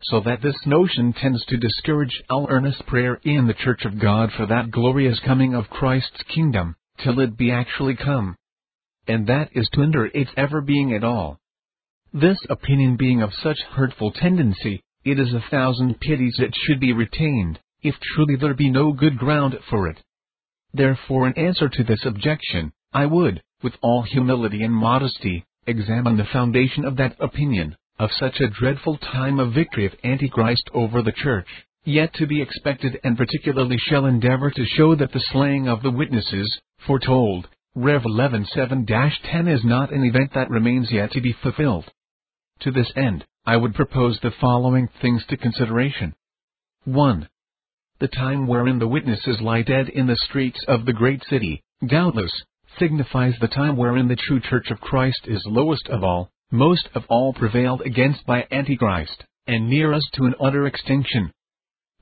[0.01, 4.31] So that this notion tends to discourage all earnest prayer in the Church of God
[4.35, 8.35] for that glorious coming of Christ's kingdom, till it be actually come.
[9.07, 11.37] And that is to hinder its ever being at all.
[12.13, 16.91] This opinion being of such hurtful tendency, it is a thousand pities it should be
[16.91, 20.03] retained, if truly there be no good ground for it.
[20.73, 26.25] Therefore in answer to this objection, I would, with all humility and modesty, examine the
[26.25, 31.13] foundation of that opinion, of such a dreadful time of victory of Antichrist over the
[31.13, 31.47] Church,
[31.85, 35.91] yet to be expected and particularly shall endeavor to show that the slaying of the
[35.91, 41.89] witnesses, foretold, Rev 11:7-10 is not an event that remains yet to be fulfilled.
[42.61, 46.13] To this end, I would propose the following things to consideration.
[46.85, 47.27] 1.
[47.99, 52.31] The time wherein the witnesses lie dead in the streets of the great city, doubtless,
[52.77, 57.03] signifies the time wherein the true Church of Christ is lowest of all, most of
[57.09, 61.31] all prevailed against by Antichrist, and nearest to an utter extinction.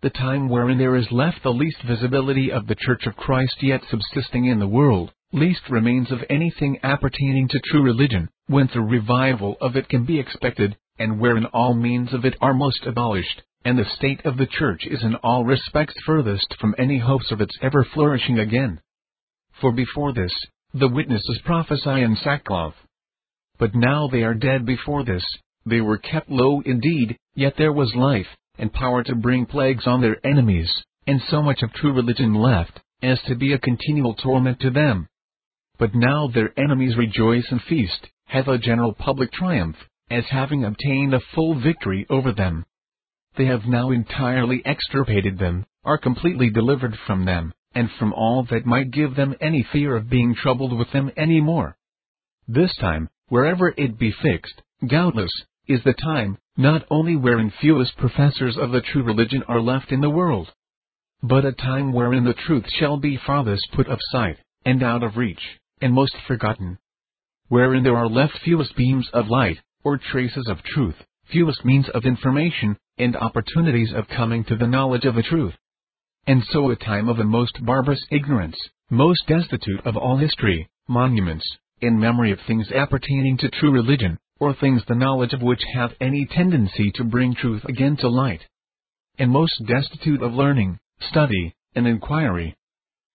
[0.01, 3.83] The time wherein there is left the least visibility of the Church of Christ yet
[3.89, 9.55] subsisting in the world, least remains of anything appertaining to true religion, whence a revival
[9.61, 13.77] of it can be expected, and wherein all means of it are most abolished, and
[13.77, 17.55] the state of the Church is in all respects furthest from any hopes of its
[17.61, 18.81] ever flourishing again.
[19.61, 20.33] For before this,
[20.73, 22.75] the witnesses prophesy in sackcloth.
[23.59, 25.23] But now they are dead before this,
[25.65, 30.01] they were kept low indeed, yet there was life, and power to bring plagues on
[30.01, 30.71] their enemies,
[31.05, 35.07] and so much of true religion left, as to be a continual torment to them.
[35.79, 39.77] But now their enemies rejoice and feast, have a general public triumph,
[40.11, 42.65] as having obtained a full victory over them.
[43.37, 48.65] They have now entirely extirpated them, are completely delivered from them, and from all that
[48.65, 51.77] might give them any fear of being troubled with them any more.
[52.45, 55.31] This time, wherever it be fixed, doubtless,
[55.65, 60.01] is the time, not only wherein fewest professors of the true religion are left in
[60.01, 60.51] the world,
[61.23, 65.15] but a time wherein the truth shall be farthest put of sight, and out of
[65.15, 65.39] reach,
[65.81, 66.77] and most forgotten.
[67.47, 70.95] Wherein there are left fewest beams of light, or traces of truth,
[71.31, 75.53] fewest means of information, and opportunities of coming to the knowledge of the truth.
[76.27, 78.57] And so a time of the most barbarous ignorance,
[78.89, 81.45] most destitute of all history, monuments,
[81.81, 85.91] in memory of things appertaining to true religion, or things the knowledge of which have
[86.01, 88.41] any tendency to bring truth again to light.
[89.17, 92.55] And most destitute of learning, study, and inquiry.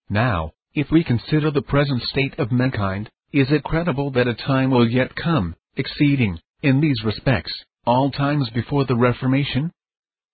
[0.09, 4.71] Now, if we consider the present state of mankind, is it credible that a time
[4.71, 7.53] will yet come, exceeding, in these respects,
[7.87, 9.71] all times before the Reformation?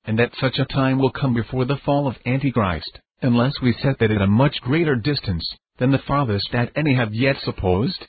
[0.05, 3.99] And that such a time will come before the fall of Antichrist, unless we set
[3.99, 5.47] that at a much greater distance,
[5.79, 8.07] than the farthest that any have yet supposed?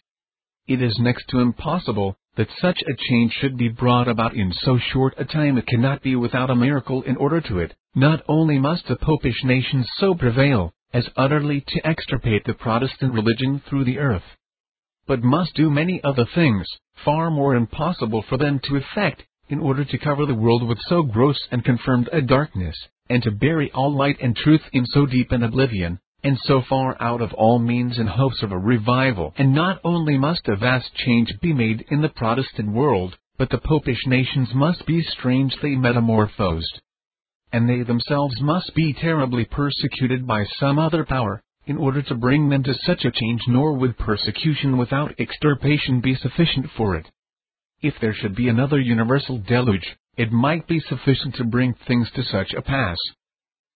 [0.68, 4.78] It is next to impossible, that such a change should be brought about in so
[4.78, 8.58] short a time it cannot be without a miracle in order to it, not only
[8.58, 13.98] must the popish nations so prevail, as utterly to extirpate the Protestant religion through the
[13.98, 14.36] earth,
[15.08, 16.68] but must do many other things,
[17.06, 21.04] far more impossible for them to effect, in order to cover the world with so
[21.04, 22.76] gross and confirmed a darkness,
[23.10, 26.96] and to bury all light and truth in so deep an oblivion, and so far
[27.00, 29.34] out of all means and hopes of a revival.
[29.38, 33.58] And not only must a vast change be made in the Protestant world, but the
[33.58, 36.82] popish nations must be strangely metamorphosed
[37.52, 42.50] and they themselves must be terribly persecuted by some other power, in order to bring
[42.50, 47.10] them to such a change nor would persecution without extirpation be sufficient for it.
[47.82, 52.24] If there should be another universal deluge, it might be sufficient to bring things to
[52.24, 52.98] such a pass.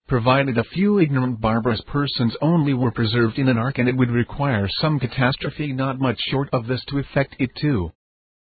[0.07, 4.11] Provided a few ignorant barbarous persons only were preserved in an ark and it would
[4.11, 7.91] require some catastrophe not much short of this to effect it too.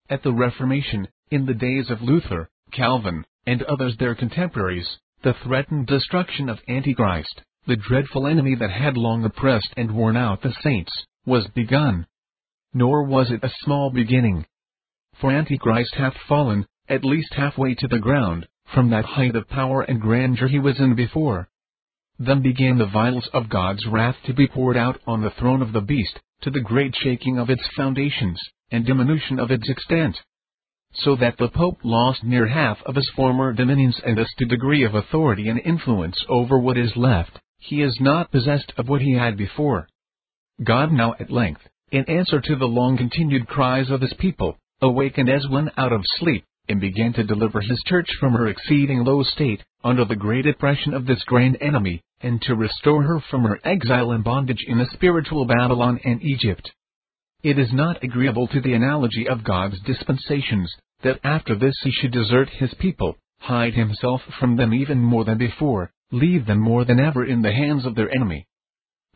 [0.08, 5.86] At the Reformation, in the days of Luther, Calvin, and others their contemporaries, the threatened
[5.86, 10.92] destruction of Antichrist, the dreadful enemy that had long oppressed and worn out the saints,
[11.24, 12.06] was begun.
[12.74, 14.44] Nor was it a small beginning.
[15.20, 19.82] For Antichrist hath fallen, at least halfway to the ground, from that height of power
[19.82, 21.48] and grandeur he was in before.
[22.18, 25.72] Then began the vials of God's wrath to be poured out on the throne of
[25.72, 28.40] the beast, to the great shaking of its foundations,
[28.72, 30.20] and diminution of its extent
[30.94, 34.84] so that the Pope lost near half of his former dominions and thus to degree
[34.84, 39.12] of authority and influence over what is left, he is not possessed of what he
[39.12, 39.88] had before.
[40.62, 45.48] God now at length, in answer to the long-continued cries of his people, awakened as
[45.48, 49.62] one out of sleep, and began to deliver his church from her exceeding low state,
[49.82, 54.12] under the great oppression of this grand enemy, and to restore her from her exile
[54.12, 56.70] and bondage in the spiritual Babylon and Egypt.
[57.42, 62.12] It is not agreeable to the analogy of God's dispensations, that after this he should
[62.12, 67.00] desert his people, hide himself from them even more than before, leave them more than
[67.00, 68.46] ever in the hands of their enemy.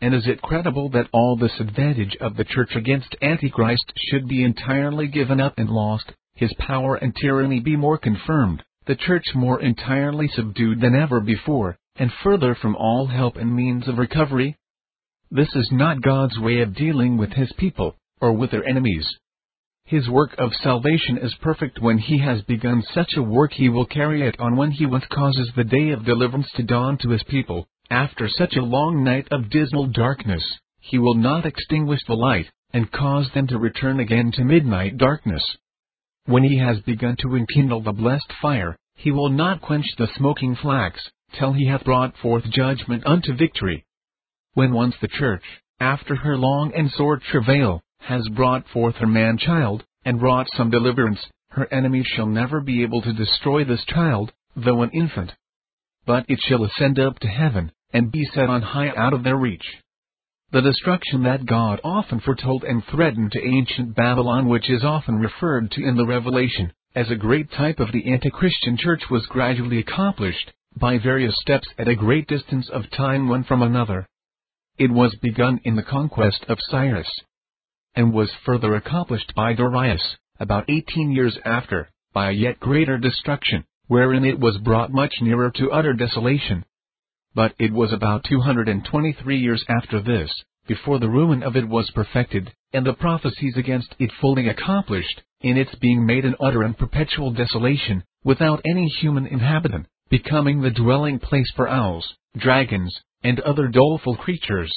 [0.01, 4.43] And is it credible that all this advantage of the church against Antichrist should be
[4.43, 9.61] entirely given up and lost, his power and tyranny be more confirmed, the church more
[9.61, 14.57] entirely subdued than ever before, and further from all help and means of recovery?
[15.31, 19.07] This is not God's way of dealing with his people or with their enemies.
[19.85, 23.87] His work of salvation is perfect when he has begun such a work he will
[23.87, 27.23] carry it on when he once causes the day of deliverance to dawn to his
[27.25, 27.69] people.
[27.89, 30.43] After such a long night of dismal darkness,
[30.81, 35.57] he will not extinguish the light, and cause them to return again to midnight darkness.
[36.25, 40.57] When he has begun to enkindle the blessed fire, he will not quench the smoking
[40.57, 41.01] flax,
[41.39, 43.85] till he hath brought forth judgment unto victory.
[44.55, 45.45] When once the church,
[45.79, 50.71] after her long and sore travail, has brought forth her man child, and wrought some
[50.71, 51.19] deliverance,
[51.51, 55.33] her enemies shall never be able to destroy this child, though an infant.
[56.07, 59.37] But it shall ascend up to heaven, and be set on high out of their
[59.37, 59.67] reach.
[60.53, 65.73] The destruction that God often foretold and threatened to ancient Babylon, which is often referred
[65.73, 70.53] to in the Revelation, as a great type of the anti-Christian church was gradually accomplished,
[70.77, 74.07] by various steps at a great distance of time one from another.
[74.79, 77.11] It was begun in the conquest of Cyrus,
[77.97, 83.65] and was further accomplished by Darius, about eighteen years after, by a yet greater destruction,
[83.89, 86.65] wherein it was brought much nearer to utter desolation.
[87.35, 90.31] But it was about 223 years after this,
[90.67, 95.57] before the ruin of it was perfected, and the prophecies against it fully accomplished, in
[95.57, 101.19] its being made an utter and perpetual desolation, without any human inhabitant, becoming the dwelling
[101.19, 104.73] place for owls, dragons, and other doleful creatures.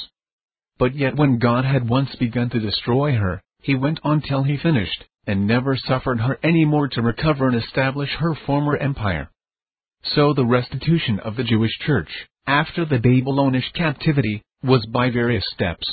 [0.80, 4.56] But yet when God had once begun to destroy her, he went on till he
[4.56, 9.30] finished, and never suffered her any more to recover and establish her former empire.
[10.02, 12.08] So the restitution of the Jewish church,
[12.46, 15.86] after the Babylonish captivity, was by various steps.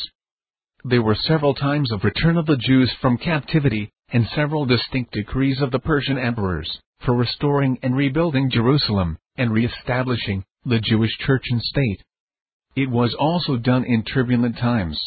[0.86, 5.60] There were several times of return of the Jews from captivity, and several distinct decrees
[5.60, 11.62] of the Persian emperors, for restoring and rebuilding Jerusalem, and re-establishing the Jewish church and
[11.62, 12.02] state.
[12.78, 15.00] It was also done in turbulent times.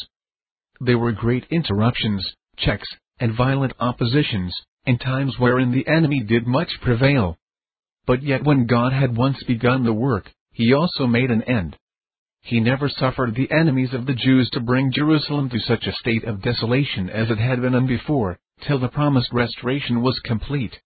[0.81, 2.21] There were great interruptions,
[2.57, 4.53] checks, and violent oppositions,
[4.85, 7.37] and times wherein the enemy did much prevail.
[8.05, 11.77] But yet when God had once begun the work, he also made an end.
[12.41, 16.25] He never suffered the enemies of the Jews to bring Jerusalem to such a state
[16.25, 20.77] of desolation as it had been in before, till the promised restoration was complete.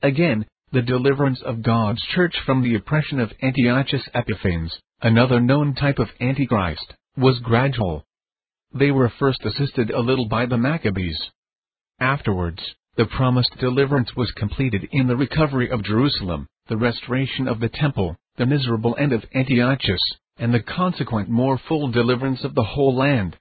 [0.00, 5.98] Again, the deliverance of God's church from the oppression of Antiochus Epiphanes, another known type
[5.98, 8.04] of Antichrist, was gradual.
[8.72, 11.18] They were first assisted a little by the Maccabees.
[12.00, 12.62] Afterwards,
[12.96, 18.16] the promised deliverance was completed in the recovery of Jerusalem, the restoration of the temple,
[18.36, 20.00] the miserable end of Antiochus,
[20.38, 23.36] and the consequent more full deliverance of the whole land.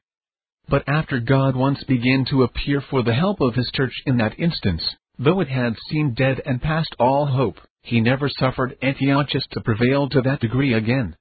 [0.67, 4.39] But after God once began to appear for the help of his church in that
[4.39, 4.83] instance,
[5.17, 10.09] though it had seemed dead and past all hope, he never suffered Antiochus to prevail
[10.09, 11.15] to that degree again.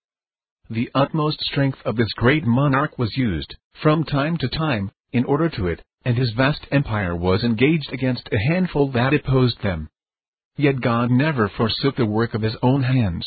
[0.71, 5.49] The utmost strength of this great monarch was used, from time to time, in order
[5.51, 9.89] to it, and his vast empire was engaged against a handful that opposed them.
[10.57, 13.27] Yet God never forsook the work of his own hands.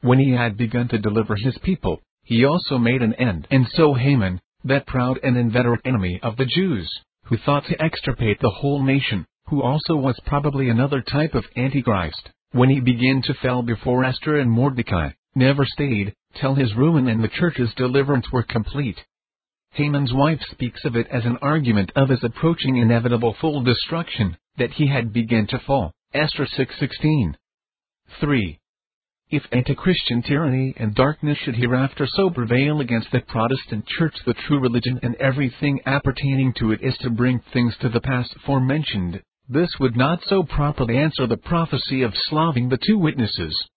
[0.00, 3.46] When he had begun to deliver his people, he also made an end.
[3.50, 6.90] And so Haman, that proud and inveterate enemy of the Jews,
[7.24, 12.30] who thought to extirpate the whole nation, who also was probably another type of Antichrist,
[12.52, 17.22] when he began to fall before Esther and Mordecai, never stayed, till his ruin and
[17.22, 19.04] the church's deliverance were complete.
[19.72, 24.72] Haman's wife speaks of it as an argument of his approaching inevitable full destruction, that
[24.72, 25.92] he had begun to fall.
[26.14, 27.34] Esther 6:16.
[28.20, 28.58] 3.
[29.28, 34.60] If anti-Christian tyranny and darkness should hereafter so prevail against the Protestant Church, the true
[34.60, 39.20] religion and everything appertaining to it is to bring things to the pass forementioned.
[39.48, 43.68] this would not so properly answer the prophecy of slaving the two witnesses.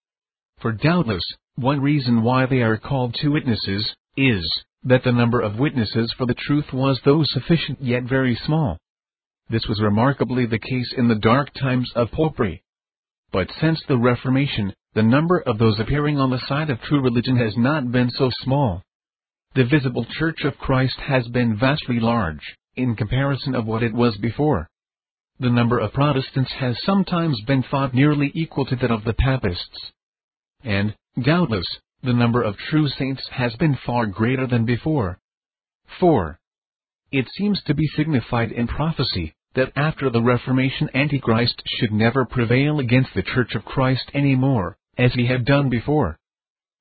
[0.60, 1.24] For doubtless,
[1.62, 6.26] one reason why they are called two witnesses, is, that the number of witnesses for
[6.26, 8.78] the truth was though sufficient yet very small.
[9.50, 12.64] This was remarkably the case in the dark times of popery.
[13.32, 17.36] But since the Reformation, the number of those appearing on the side of true religion
[17.38, 18.82] has not been so small.
[19.56, 24.16] The visible Church of Christ has been vastly large, in comparison of what it was
[24.18, 24.70] before.
[25.40, 29.92] The number of Protestants has sometimes been thought nearly equal to that of the Papists.
[30.64, 31.66] And, doubtless,
[32.04, 35.20] the number of true saints has been far greater than before.
[36.00, 36.40] 4.
[37.12, 42.80] It seems to be signified in prophecy that after the Reformation Antichrist should never prevail
[42.80, 46.20] against the Church of Christ any more, as he had done before.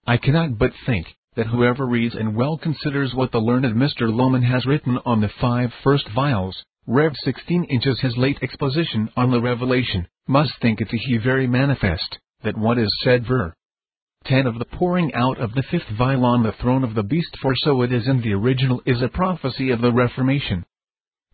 [0.07, 4.13] I cannot but think that whoever reads and well considers what the learned Mr.
[4.13, 9.31] Lowman has written on the five first vials, Rev 16 inches his late exposition on
[9.31, 13.55] the Revelation, must think it to he very manifest, that what is said ver.
[14.29, 17.35] 10 of the pouring out of the fifth vial on the throne of the beast
[17.41, 20.67] for so it is in the original is a prophecy of the Reformation.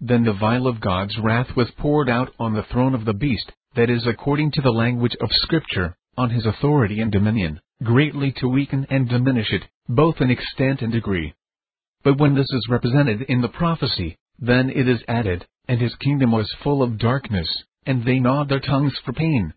[0.01, 3.51] Then the vial of God's wrath was poured out on the throne of the beast,
[3.75, 8.47] that is according to the language of Scripture, on his authority and dominion, greatly to
[8.47, 11.35] weaken and diminish it, both in extent and degree.
[12.05, 16.31] But when this is represented in the prophecy, then it is added, and his kingdom
[16.31, 17.49] was full of darkness,
[17.87, 19.53] and they gnawed their tongues for pain.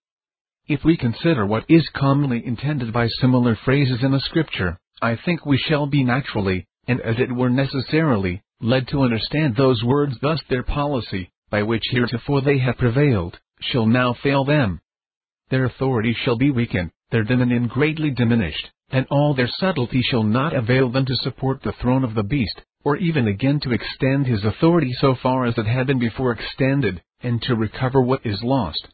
[0.68, 5.46] If we consider what is commonly intended by similar phrases in the scripture, I think
[5.46, 10.42] we shall be naturally, and as it were necessarily, led to understand those words thus
[10.50, 14.82] their policy, by which heretofore they have prevailed, shall now fail them,
[15.50, 20.54] their authority shall be weakened, their dominion greatly diminished, and all their subtlety shall not
[20.54, 24.44] avail them to support the throne of the beast, or even again to extend his
[24.44, 28.86] authority so far as it had been before extended, and to recover what is lost.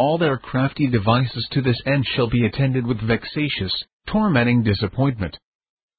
[0.00, 5.36] All their crafty devices to this end shall be attended with vexatious, tormenting disappointment.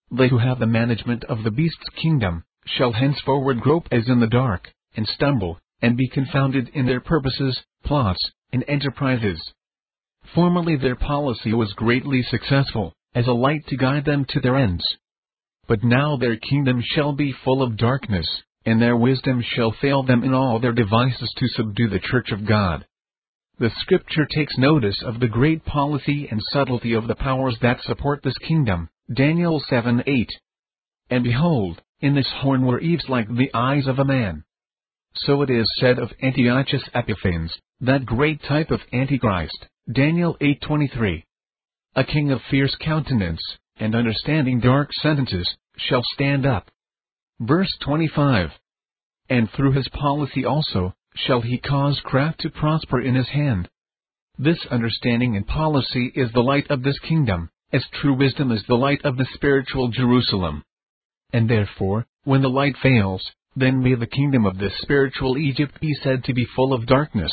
[0.09, 4.25] They who have the management of the beast's kingdom, shall henceforward grope as in the
[4.25, 9.39] dark, and stumble, and be confounded in their purposes, plots, and enterprises.
[10.33, 14.83] Formerly their policy was greatly successful, as a light to guide them to their ends.
[15.67, 18.25] But now their kingdom shall be full of darkness,
[18.65, 22.47] and their wisdom shall fail them in all their devices to subdue the church of
[22.47, 22.87] God.
[23.61, 28.23] The scripture takes notice of the great policy and subtlety of the powers that support
[28.23, 30.29] this kingdom, Daniel 7 8.
[31.11, 34.45] And behold, in this horn were eves like the eyes of a man.
[35.13, 41.23] So it is said of Antiochus Epiphanes, that great type of Antichrist, Daniel 8:23.
[41.95, 43.43] A king of fierce countenance,
[43.75, 46.71] and understanding dark sentences, shall stand up.
[47.39, 48.57] Verse 25.
[49.29, 53.69] And through his policy also, shall he cause craft to prosper in his hand.
[54.37, 58.75] This understanding and policy is the light of this kingdom, as true wisdom is the
[58.75, 60.63] light of the spiritual Jerusalem.
[61.33, 65.93] And therefore, when the light fails, then may the kingdom of this spiritual Egypt be
[65.93, 67.31] said to be full of darkness.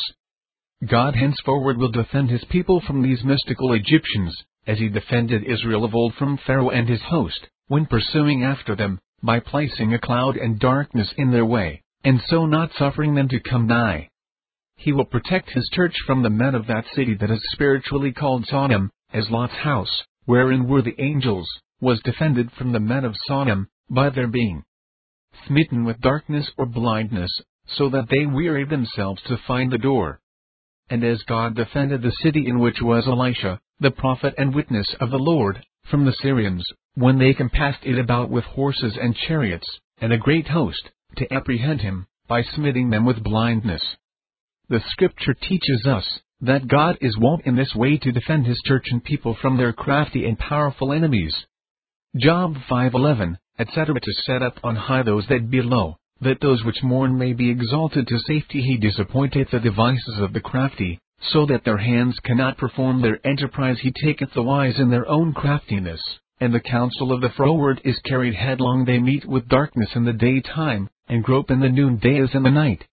[0.86, 5.94] God henceforward will defend his people from these mystical Egyptians, as he defended Israel of
[5.94, 10.58] old from Pharaoh and his host, when pursuing after them, by placing a cloud and
[10.58, 14.08] darkness in their way, and so not suffering them to come nigh.
[14.76, 18.46] He will protect his church from the men of that city that is spiritually called
[18.46, 21.46] Sodom, as Lot's house, wherein were the angels,
[21.82, 24.62] was defended from the men of Sodom, by their being
[25.46, 27.30] smitten with darkness or blindness,
[27.66, 30.18] so that they wearied themselves to find the door.
[30.88, 35.10] And as God defended the city in which was Elisha, the prophet and witness of
[35.10, 39.68] the Lord, from the Syrians, when they compassed it about with horses and chariots,
[40.00, 43.82] and a great host, to apprehend him, by smiting them with blindness.
[44.68, 48.86] The scripture teaches us, that God is wont in this way to defend his church
[48.90, 51.34] and people from their crafty and powerful enemies.
[52.16, 53.98] Job 5:11, etc.
[54.00, 57.50] To set up on high those that be low, that those which mourn may be
[57.50, 58.62] exalted to safety.
[58.62, 63.80] He disappointeth the devices of the crafty, so that their hands cannot perform their enterprise.
[63.80, 66.00] He taketh the wise in their own craftiness,
[66.40, 68.84] and the counsel of the froward is carried headlong.
[68.84, 72.50] They meet with darkness in the daytime, and grope in the noonday as in the
[72.50, 72.84] night.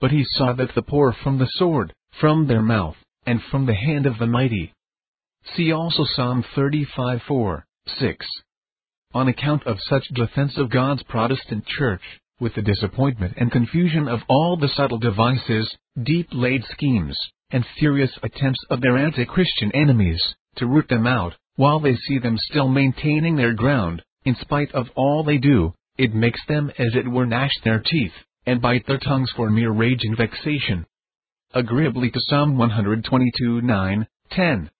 [0.00, 2.96] But he saw that the poor from the sword, from their mouth,
[3.26, 4.72] and from the hand of the mighty.
[5.56, 7.66] See also Psalm 35 4,
[7.98, 8.26] 6.
[9.14, 12.02] On account of such defense of God's Protestant Church,
[12.40, 17.16] with the disappointment and confusion of all the subtle devices, deep laid schemes,
[17.50, 20.22] and furious attempts of their anti Christian enemies,
[20.56, 24.88] to root them out, while they see them still maintaining their ground, in spite of
[24.96, 28.12] all they do, it makes them as it were gnash their teeth,
[28.46, 30.86] and bite their tongues for mere rage and vexation.
[31.54, 34.70] Agreeably to Psalm 122 9, 10.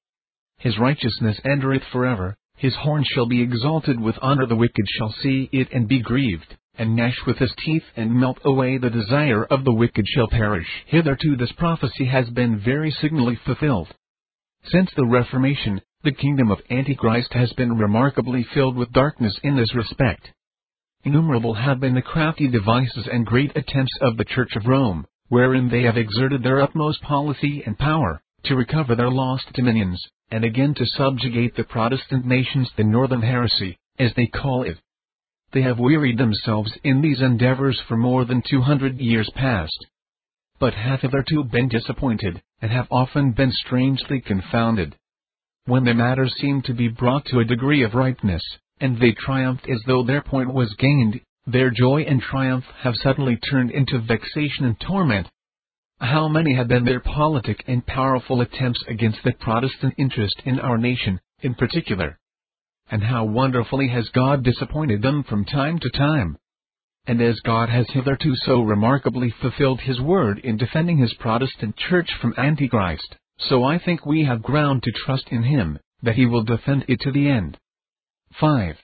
[0.58, 5.48] His righteousness endureth forever, his horn shall be exalted with honor, the wicked shall see
[5.52, 9.64] it and be grieved, and gnash with his teeth and melt away the desire of
[9.64, 10.68] the wicked shall perish.
[10.86, 13.88] Hitherto this prophecy has been very signally fulfilled.
[14.64, 19.74] Since the Reformation, the kingdom of Antichrist has been remarkably filled with darkness in this
[19.74, 20.30] respect.
[21.04, 25.68] Innumerable have been the crafty devices and great attempts of the Church of Rome, wherein
[25.68, 30.00] they have exerted their utmost policy and power, to recover their lost dominions,
[30.30, 34.78] and again to subjugate the Protestant nations, the Northern heresy, as they call it.
[35.52, 39.86] They have wearied themselves in these endeavors for more than two hundred years past.
[40.60, 44.94] But have hitherto been disappointed, and have often been strangely confounded.
[45.64, 48.42] When the matter seemed to be brought to a degree of ripeness,
[48.82, 53.36] and they triumphed as though their point was gained, their joy and triumph have suddenly
[53.36, 55.28] turned into vexation and torment.
[56.00, 60.78] How many have been their politic and powerful attempts against the Protestant interest in our
[60.78, 62.18] nation, in particular?
[62.90, 66.36] And how wonderfully has God disappointed them from time to time?
[67.06, 72.10] And as God has hitherto so remarkably fulfilled His word in defending His Protestant church
[72.20, 76.42] from Antichrist, so I think we have ground to trust in Him, that He will
[76.42, 77.58] defend it to the end.
[78.40, 78.76] 5.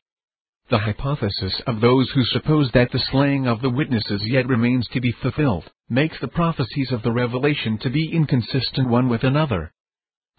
[0.70, 5.00] The hypothesis of those who suppose that the slaying of the witnesses yet remains to
[5.00, 9.72] be fulfilled, makes the prophecies of the Revelation to be inconsistent one with another.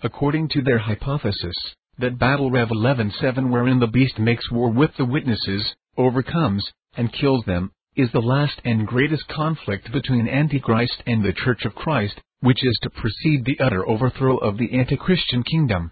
[0.04, 1.56] According to their hypothesis,
[1.98, 7.44] that battle Rev 11:7 wherein the beast makes war with the witnesses, overcomes, and kills
[7.46, 12.64] them, is the last and greatest conflict between Antichrist and the Church of Christ, which
[12.64, 15.92] is to precede the utter overthrow of the anti-Christian kingdom.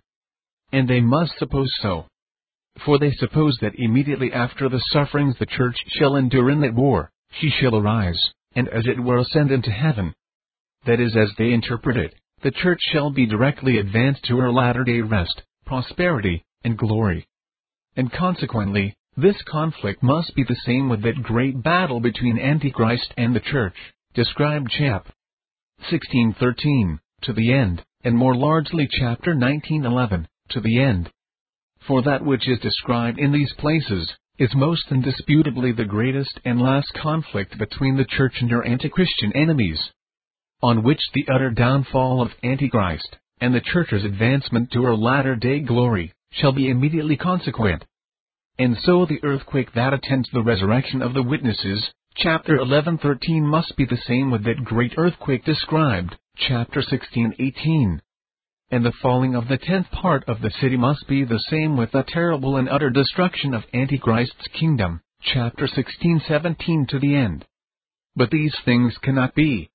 [0.71, 2.05] And they must suppose so.
[2.85, 7.11] For they suppose that immediately after the sufferings the church shall endure in that war,
[7.31, 8.19] she shall arise,
[8.55, 10.13] and as it were ascend into heaven.
[10.85, 14.83] That is as they interpret it, the church shall be directly advanced to her latter
[14.83, 17.27] day rest, prosperity, and glory.
[17.95, 23.35] And consequently, this conflict must be the same with that great battle between Antichrist and
[23.35, 23.75] the church,
[24.13, 25.07] described chap.
[25.89, 31.11] 1613, to the end, and more largely chapter 1911, to the end.
[31.87, 36.93] For that which is described in these places, is most indisputably the greatest and last
[36.93, 39.79] conflict between the Church and her anti-Christian enemies,
[40.61, 46.11] on which the utter downfall of Antichrist, and the Church's advancement to her latter-day glory,
[46.29, 47.85] shall be immediately consequent.
[48.59, 53.85] And so the earthquake that attends the resurrection of the witnesses, chapter 11-13 must be
[53.85, 58.01] the same with that great earthquake described, chapter 16-18
[58.69, 61.91] and the falling of the tenth part of the city must be the same with
[61.91, 67.45] the terrible and utter destruction of Antichrist's kingdom, chapter 16 17 to the end.
[68.15, 69.69] But these things cannot be.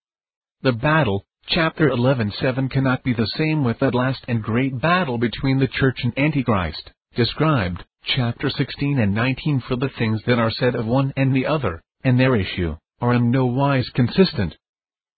[0.63, 5.17] The battle, chapter 11 7 cannot be the same with that last and great battle
[5.17, 10.51] between the church and Antichrist, described, chapter 16 and 19 for the things that are
[10.51, 14.55] said of one and the other, and their issue, are in no wise consistent.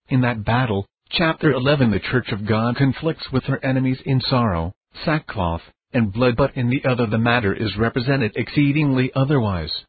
[0.08, 4.74] In that battle, Chapter 11 The Church of God conflicts with her enemies in sorrow,
[5.04, 9.84] sackcloth, and blood, but in the other the matter is represented exceedingly otherwise.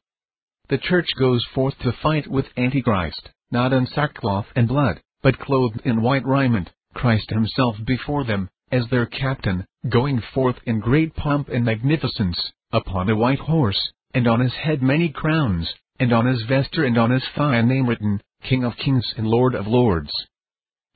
[0.67, 5.81] The Church goes forth to fight with Antichrist, not in sackcloth and blood, but clothed
[5.83, 11.49] in white raiment, Christ Himself before them, as their captain, going forth in great pomp
[11.49, 16.43] and magnificence, upon a white horse, and on his head many crowns, and on his
[16.43, 20.11] vesture and on his thigh a name written, King of Kings and Lord of Lords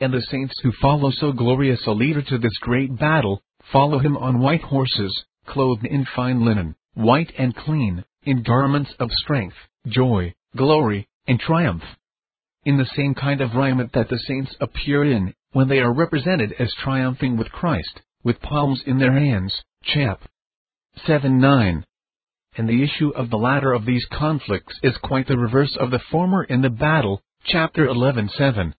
[0.01, 3.41] and the saints who follow so glorious a leader to this great battle,
[3.71, 9.11] follow him on white horses, clothed in fine linen, white and clean, in garments of
[9.11, 9.55] strength,
[9.87, 11.83] joy, glory, and triumph.
[12.65, 16.53] In the same kind of raiment that the saints appear in, when they are represented
[16.59, 20.21] as triumphing with Christ, with palms in their hands, chap.
[21.05, 21.85] 7 9.
[22.57, 26.01] And the issue of the latter of these conflicts is quite the reverse of the
[26.11, 28.73] former in the battle, chapter 11 7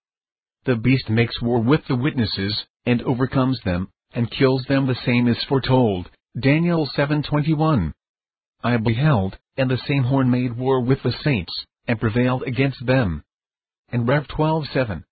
[0.65, 5.29] the beast makes war with the witnesses, and overcomes them, and kills them the same
[5.29, 6.11] is foretold.
[6.39, 7.93] Daniel 7:21.
[8.63, 11.53] I beheld, and the same horn made war with the saints,
[11.87, 13.25] and prevailed against them.
[13.89, 15.05] And Rev 12:7.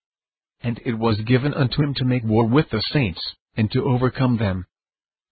[0.60, 3.20] And it was given unto him to make war with the saints,
[3.56, 4.66] and to overcome them.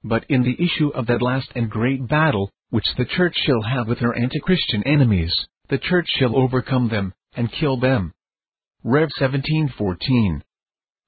[0.03, 3.89] But in the issue of that last and great battle, which the church shall have
[3.89, 5.35] with her anti-Christian enemies,
[5.69, 8.13] the church shall overcome them, and kill them.
[8.89, 10.43] Rev 17:14.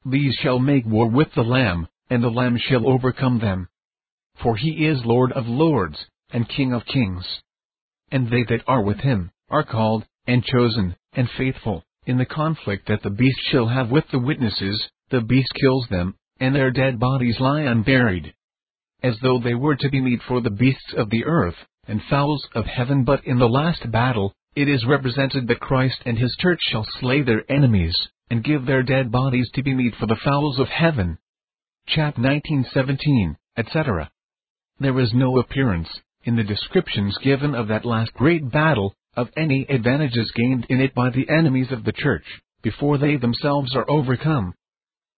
[0.05, 3.69] These shall make war with the Lamb, and the Lamb shall overcome them.
[4.43, 7.41] For he is Lord of lords, and King of kings.
[8.11, 12.89] And they that are with him, are called, and chosen, and faithful, in the conflict
[12.89, 16.99] that the beast shall have with the witnesses, the beast kills them, and their dead
[16.99, 18.35] bodies lie unburied.
[19.05, 22.45] As though they were to be meat for the beasts of the earth, and fowls
[22.57, 26.59] of heaven but in the last battle, it is represented that Christ and his church
[26.63, 27.97] shall slay their enemies,
[28.29, 31.17] and give their dead bodies to be meat for the fowls of heaven.
[31.87, 34.11] Chap 1917, etc.
[34.81, 35.89] There is no appearance,
[36.25, 40.93] in the descriptions given of that last great battle, of any advantages gained in it
[40.93, 42.25] by the enemies of the church,
[42.61, 44.55] before they themselves are overcome.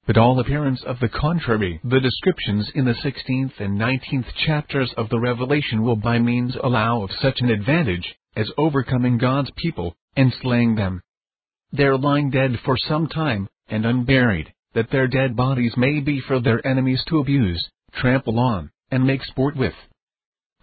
[0.07, 5.09] But all appearance of the contrary, the descriptions in the 16th and 19th chapters of
[5.09, 10.33] the Revelation will by means allow of such an advantage, as overcoming God's people, and
[10.41, 11.03] slaying them.
[11.73, 16.41] They're lying dead for some time, and unburied, that their dead bodies may be for
[16.41, 19.75] their enemies to abuse, trample on, and make sport with.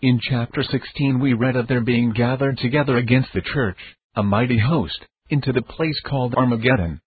[0.02, 3.78] In chapter 16 we read of their being gathered together against the church,
[4.16, 7.00] a mighty host, into the place called Armageddon.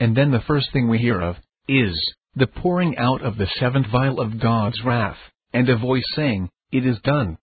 [0.00, 1.36] And then the first thing we hear of,
[1.68, 5.18] is, the pouring out of the seventh vial of God's wrath,
[5.52, 7.38] and a voice saying, It is done.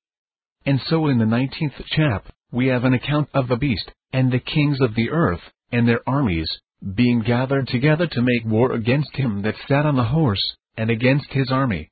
[0.66, 4.40] And so in the nineteenth chap, we have an account of the beast, and the
[4.40, 6.50] kings of the earth, and their armies,
[6.96, 11.32] being gathered together to make war against him that sat on the horse, and against
[11.32, 11.90] his army.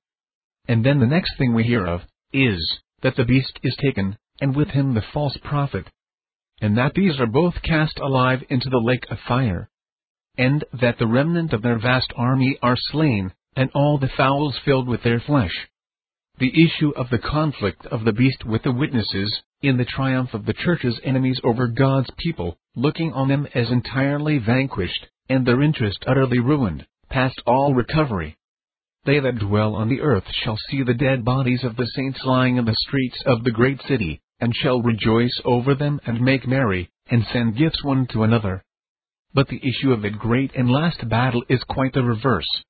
[0.68, 2.02] And then the next thing we hear of,
[2.32, 5.88] is, that the beast is taken, and with him the false prophet.
[6.62, 9.71] And that these are both cast alive into the lake of fire.
[10.38, 14.88] And that the remnant of their vast army are slain, and all the fowls filled
[14.88, 15.68] with their flesh.
[16.40, 20.46] The issue of the conflict of the beast with the witnesses, in the triumph of
[20.46, 26.04] the church's enemies over God's people, looking on them as entirely vanquished, and their interest
[26.08, 28.38] utterly ruined, past all recovery.
[29.04, 32.58] They that dwell on the earth shall see the dead bodies of the saints lying
[32.58, 36.90] in the streets of the great city, and shall rejoice over them and make merry,
[37.10, 38.64] and send gifts one to another.
[39.34, 42.64] But the issue of that great and last battle is quite the reverse.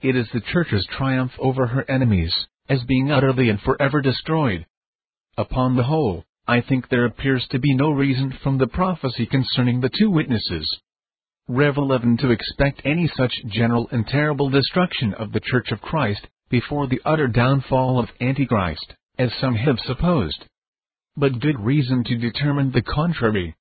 [0.00, 2.34] It is the church's triumph over her enemies,
[2.68, 4.66] as being utterly and forever destroyed,
[5.36, 9.80] Upon the whole, I think there appears to be no reason from the prophecy concerning
[9.80, 10.68] the two witnesses.
[11.48, 16.26] Rev 11 to expect any such general and terrible destruction of the Church of Christ
[16.48, 20.44] before the utter downfall of Antichrist, as some have supposed.
[21.16, 23.54] but good reason to determine the contrary.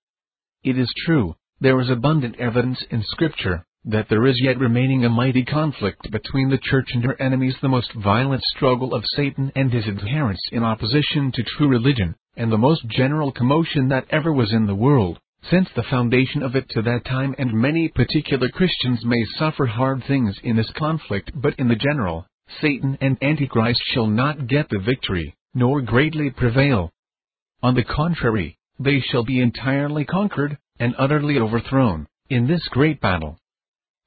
[0.64, 5.10] It is true, there is abundant evidence in Scripture, that there is yet remaining a
[5.10, 9.72] mighty conflict between the church and her enemies, the most violent struggle of Satan and
[9.72, 14.53] his adherents in opposition to true religion, and the most general commotion that ever was
[14.53, 19.03] in the world, since the foundation of it to that time, and many particular Christians
[19.03, 22.26] may suffer hard things in this conflict, but in the general,
[22.62, 26.91] Satan and Antichrist shall not get the victory, nor greatly prevail.
[27.62, 33.38] On the contrary, they shall be entirely conquered, and utterly overthrown, in this great battle.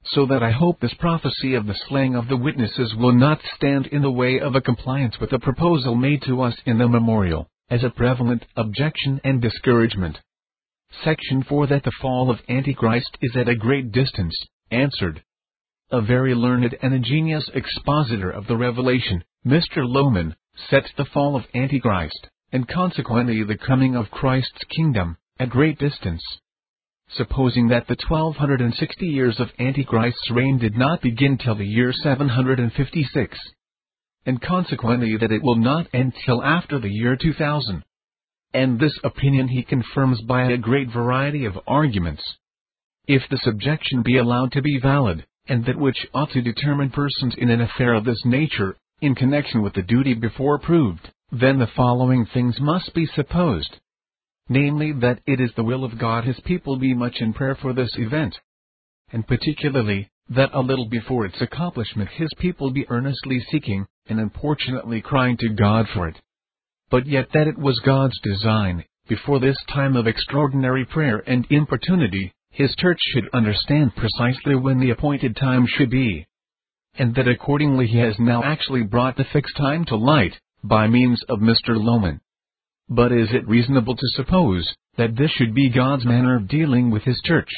[0.05, 3.87] So that I hope this prophecy of the slaying of the witnesses will not stand
[3.87, 7.47] in the way of a compliance with the proposal made to us in the memorial,
[7.69, 10.17] as a prevalent objection and discouragement.
[11.03, 14.35] Section 4 That the fall of Antichrist is at a great distance,
[14.69, 15.23] answered.
[15.89, 19.77] A very learned and ingenious expositor of the Revelation, Mr.
[19.77, 20.35] Lowman,
[20.69, 26.23] sets the fall of Antichrist, and consequently the coming of Christ's kingdom, at great distance.
[27.09, 33.37] Supposing that the 1260 years of Antichrist's reign did not begin till the year 756,
[34.25, 37.83] and consequently that it will not end till after the year 2000.
[38.53, 42.23] And this opinion he confirms by a great variety of arguments.
[43.07, 47.35] If this objection be allowed to be valid, and that which ought to determine persons
[47.37, 51.67] in an affair of this nature, in connection with the duty before proved, then the
[51.75, 53.79] following things must be supposed.
[54.49, 57.73] Namely, that it is the will of God his people be much in prayer for
[57.73, 58.35] this event.
[59.11, 65.01] And particularly, that a little before its accomplishment his people be earnestly seeking, and importunately
[65.01, 66.19] crying to God for it.
[66.89, 72.33] But yet that it was God's design, before this time of extraordinary prayer and importunity,
[72.51, 76.25] his church should understand precisely when the appointed time should be.
[76.95, 81.21] And that accordingly he has now actually brought the fixed time to light, by means
[81.27, 81.75] of Mr.
[81.75, 82.21] Lowman.
[82.95, 87.01] But is it reasonable to suppose that this should be God's manner of dealing with
[87.01, 87.49] His church?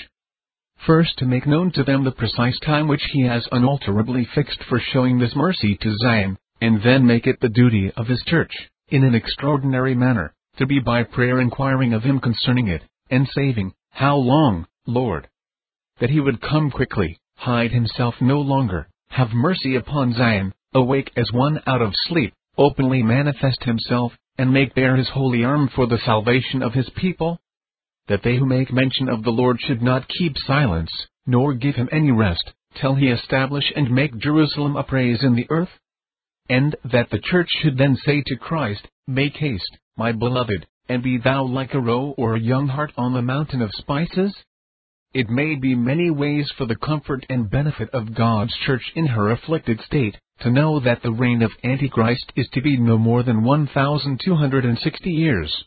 [0.78, 4.80] First, to make known to them the precise time which He has unalterably fixed for
[4.80, 8.54] showing this mercy to Zion, and then make it the duty of His church,
[8.88, 13.74] in an extraordinary manner, to be by prayer inquiring of Him concerning it, and saving,
[13.90, 15.28] How long, Lord?
[16.00, 21.30] That He would come quickly, hide Himself no longer, have mercy upon Zion, awake as
[21.34, 26.00] one out of sleep, openly manifest himself, and make bare his holy arm for the
[26.06, 27.40] salvation of his people?
[28.08, 30.92] That they who make mention of the Lord should not keep silence,
[31.26, 35.48] nor give him any rest, till he establish and make Jerusalem a praise in the
[35.50, 35.70] earth?
[36.50, 41.18] And that the church should then say to Christ, Make haste, my beloved, and be
[41.18, 44.36] thou like a roe or a young hart on the mountain of spices?
[45.14, 49.32] It may be many ways for the comfort and benefit of God's church in her
[49.32, 53.44] afflicted state, to know that the reign of Antichrist is to be no more than
[53.44, 55.66] 1,260 years.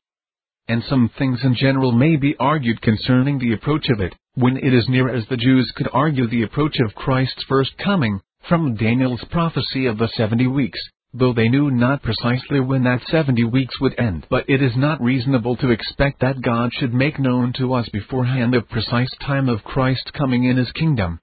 [0.68, 4.74] And some things in general may be argued concerning the approach of it, when it
[4.74, 9.24] is near as the Jews could argue the approach of Christ's first coming, from Daniel's
[9.30, 10.78] prophecy of the seventy weeks,
[11.14, 14.26] though they knew not precisely when that seventy weeks would end.
[14.28, 18.52] But it is not reasonable to expect that God should make known to us beforehand
[18.52, 21.18] the precise time of Christ's coming in his kingdom.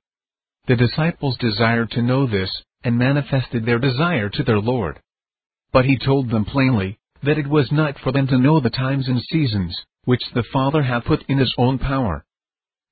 [0.68, 2.50] The disciples desired to know this,
[2.86, 5.02] and manifested their desire to their Lord.
[5.74, 9.08] But he told them plainly, that it was not for them to know the times
[9.08, 12.24] and seasons, which the Father hath put in his own power.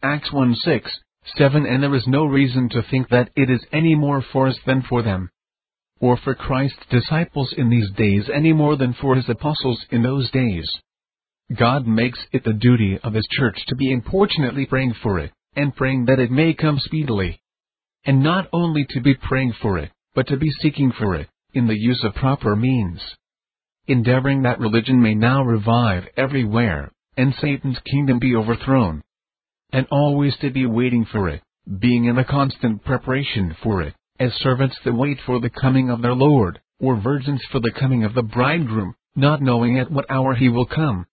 [0.02, 0.92] Acts 1 6,
[1.38, 4.58] 7 And there is no reason to think that it is any more for us
[4.66, 5.30] than for them.
[6.00, 10.32] Or for Christ's disciples in these days any more than for his apostles in those
[10.32, 10.68] days.
[11.56, 15.76] God makes it the duty of his church to be importunately praying for it, and
[15.76, 17.40] praying that it may come speedily
[18.06, 21.68] and not only to be praying for it, but to be seeking for it, in
[21.68, 23.02] the use of proper means.
[23.88, 29.02] Endeavoring that religion may now revive everywhere, and Satan's kingdom be overthrown.
[29.72, 31.42] And always to be waiting for it,
[31.80, 36.02] being in a constant preparation for it, as servants that wait for the coming of
[36.02, 40.36] their Lord, or virgins for the coming of the bridegroom, not knowing at what hour
[40.36, 41.06] he will come.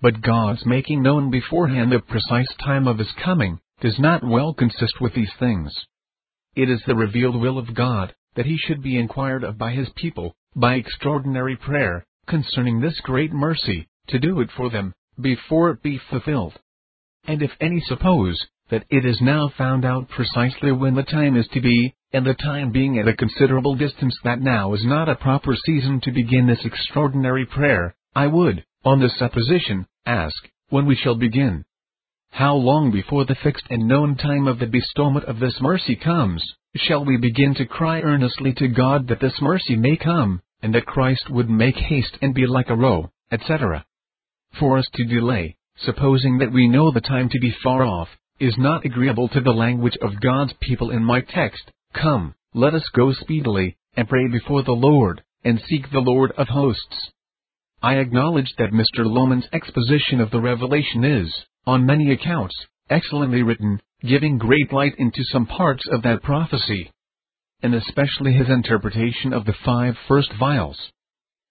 [0.00, 5.00] But God's making known beforehand the precise time of his coming, does not well consist
[5.00, 5.72] with these things.
[6.58, 9.88] It is the revealed will of God, that he should be inquired of by his
[9.90, 15.84] people, by extraordinary prayer, concerning this great mercy, to do it for them, before it
[15.84, 16.58] be fulfilled.
[17.28, 21.46] And if any suppose, that it is now found out precisely when the time is
[21.52, 25.14] to be, and the time being at a considerable distance that now is not a
[25.14, 30.34] proper season to begin this extraordinary prayer, I would, on this supposition, ask,
[30.70, 31.64] when we shall begin.
[32.30, 36.44] How long before the fixed and known time of the bestowment of this mercy comes,
[36.76, 40.86] shall we begin to cry earnestly to God that this mercy may come, and that
[40.86, 43.84] Christ would make haste and be like a roe, etc.?
[44.58, 48.08] For us to delay, supposing that we know the time to be far off,
[48.40, 51.70] is not agreeable to the language of God's people in my text.
[51.92, 56.48] Come, let us go speedily, and pray before the Lord, and seek the Lord of
[56.48, 57.10] hosts.
[57.82, 59.06] I acknowledge that Mr.
[59.06, 61.32] Lowman's exposition of the revelation is,
[61.64, 62.54] on many accounts,
[62.90, 66.90] excellently written, giving great light into some parts of that prophecy,
[67.62, 70.90] and especially his interpretation of the five first vials.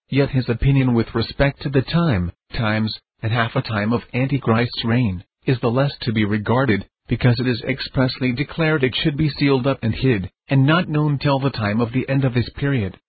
[0.09, 4.83] Yet his opinion with respect to the time, times, and half a time of Antichrist's
[4.83, 9.29] reign, is the less to be regarded, because it is expressly declared it should be
[9.29, 12.49] sealed up and hid, and not known till the time of the end of his
[12.57, 12.99] period.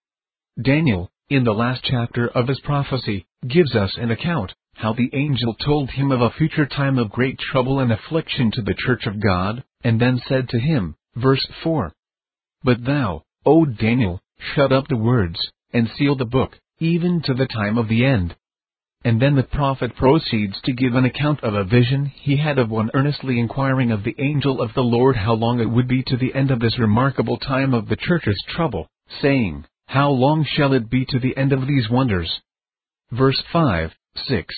[0.60, 5.54] Daniel, in the last chapter of his prophecy, gives us an account, how the angel
[5.54, 9.20] told him of a future time of great trouble and affliction to the church of
[9.20, 11.92] God, and then said to him, verse 4,
[12.64, 14.22] But thou, O Daniel,
[14.54, 15.38] shut up the words,
[15.72, 18.34] and seal the book, even to the time of the end.
[19.04, 22.70] And then the prophet proceeds to give an account of a vision he had of
[22.70, 26.16] one earnestly inquiring of the angel of the Lord how long it would be to
[26.16, 28.88] the end of this remarkable time of the church's trouble,
[29.20, 32.42] saying, How long shall it be to the end of these wonders?
[33.10, 33.90] Verse 5,
[34.26, 34.54] 6.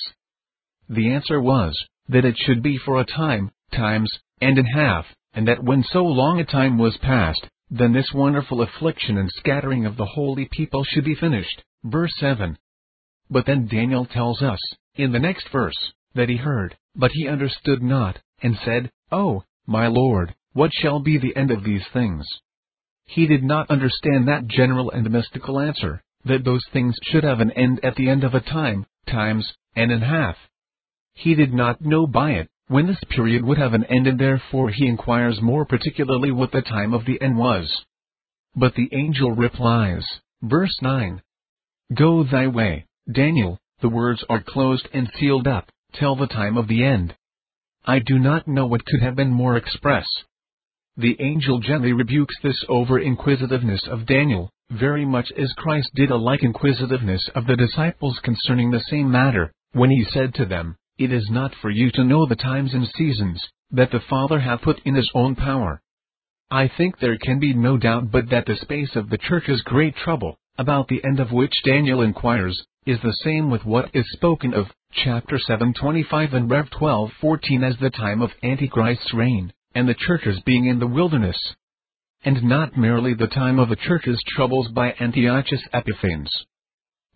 [0.88, 1.72] The answer was,
[2.08, 4.10] that it should be for a time, times,
[4.40, 8.60] and in half, and that when so long a time was past, then this wonderful
[8.60, 11.62] affliction and scattering of the holy people should be finished.
[11.84, 12.58] Verse 7.
[13.30, 14.58] But then Daniel tells us,
[14.96, 19.86] in the next verse, that he heard, but he understood not, and said, Oh, my
[19.86, 22.26] Lord, what shall be the end of these things?
[23.12, 27.50] He did not understand that general and mystical answer, that those things should have an
[27.50, 30.36] end at the end of a time, times, and in half.
[31.14, 34.70] He did not know by it, when this period would have an end and therefore
[34.70, 37.84] he inquires more particularly what the time of the end was.
[38.54, 40.06] But the angel replies,
[40.40, 41.20] verse 9,
[41.92, 46.68] Go thy way, Daniel, the words are closed and sealed up, till the time of
[46.68, 47.16] the end.
[47.84, 50.06] I do not know what could have been more express.
[51.00, 56.16] The angel gently rebukes this over inquisitiveness of Daniel, very much as Christ did a
[56.16, 61.10] like inquisitiveness of the disciples concerning the same matter, when he said to them, It
[61.10, 64.80] is not for you to know the times and seasons, that the Father hath put
[64.80, 65.80] in his own power.
[66.50, 69.96] I think there can be no doubt but that the space of the church's great
[69.96, 74.52] trouble, about the end of which Daniel inquires, is the same with what is spoken
[74.52, 80.40] of, chapter 725 and Rev 1214 as the time of Antichrist's reign, and the churches
[80.44, 81.36] being in the wilderness.
[82.24, 86.30] And not merely the time of the church's troubles by Antiochus Epiphanes.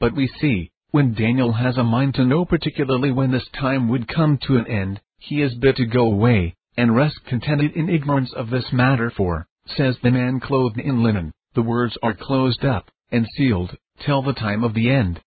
[0.01, 4.09] But we see, when Daniel has a mind to know particularly when this time would
[4.09, 8.33] come to an end, he is bid to go away, and rest contented in ignorance
[8.35, 12.91] of this matter for, says the man clothed in linen, the words are closed up,
[13.11, 15.21] and sealed, till the time of the end.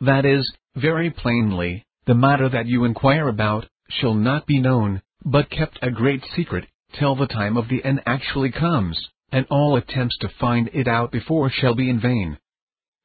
[0.00, 5.50] That is, very plainly, the matter that you inquire about, shall not be known, but
[5.50, 9.00] kept a great secret, till the time of the end actually comes,
[9.32, 12.38] and all attempts to find it out before shall be in vain.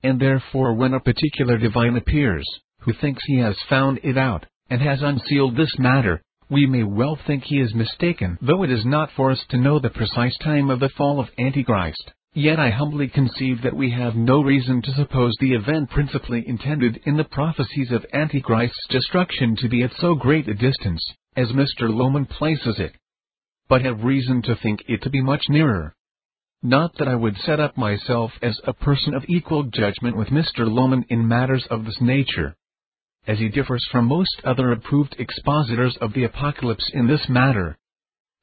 [0.04, 2.46] And therefore when a particular divine appears,
[2.82, 7.16] who thinks he has found it out, and has unsealed this matter, we may well
[7.28, 10.70] think he is mistaken, though it is not for us to know the precise time
[10.70, 12.12] of the fall of Antichrist.
[12.34, 17.02] Yet I humbly conceive that we have no reason to suppose the event principally intended
[17.06, 21.04] in the prophecies of Antichrist's destruction to be at so great a distance,
[21.36, 21.90] as Mr.
[21.90, 22.94] Lowman places it,
[23.68, 25.96] but have reason to think it to be much nearer.
[26.62, 30.70] Not that I would set up myself as a person of equal judgment with Mr.
[30.70, 32.56] Lowman in matters of this nature,
[33.28, 37.78] as he differs from most other approved expositors of the Apocalypse in this matter.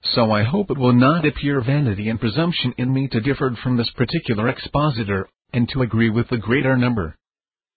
[0.02, 3.76] So I hope it will not appear vanity and presumption in me to differ from
[3.76, 7.16] this particular expositor, and to agree with the greater number.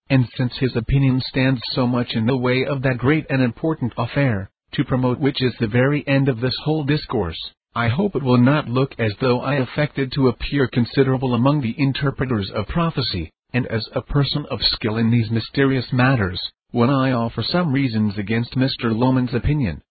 [0.09, 3.93] And since his opinion stands so much in the way of that great and important
[3.97, 7.39] affair, to promote which is the very end of this whole discourse,
[7.75, 11.75] I hope it will not look as though I affected to appear considerable among the
[11.77, 16.41] interpreters of prophecy, and as a person of skill in these mysterious matters,
[16.71, 18.95] when I offer some reasons against Mr.
[18.95, 19.81] Lowman's opinion.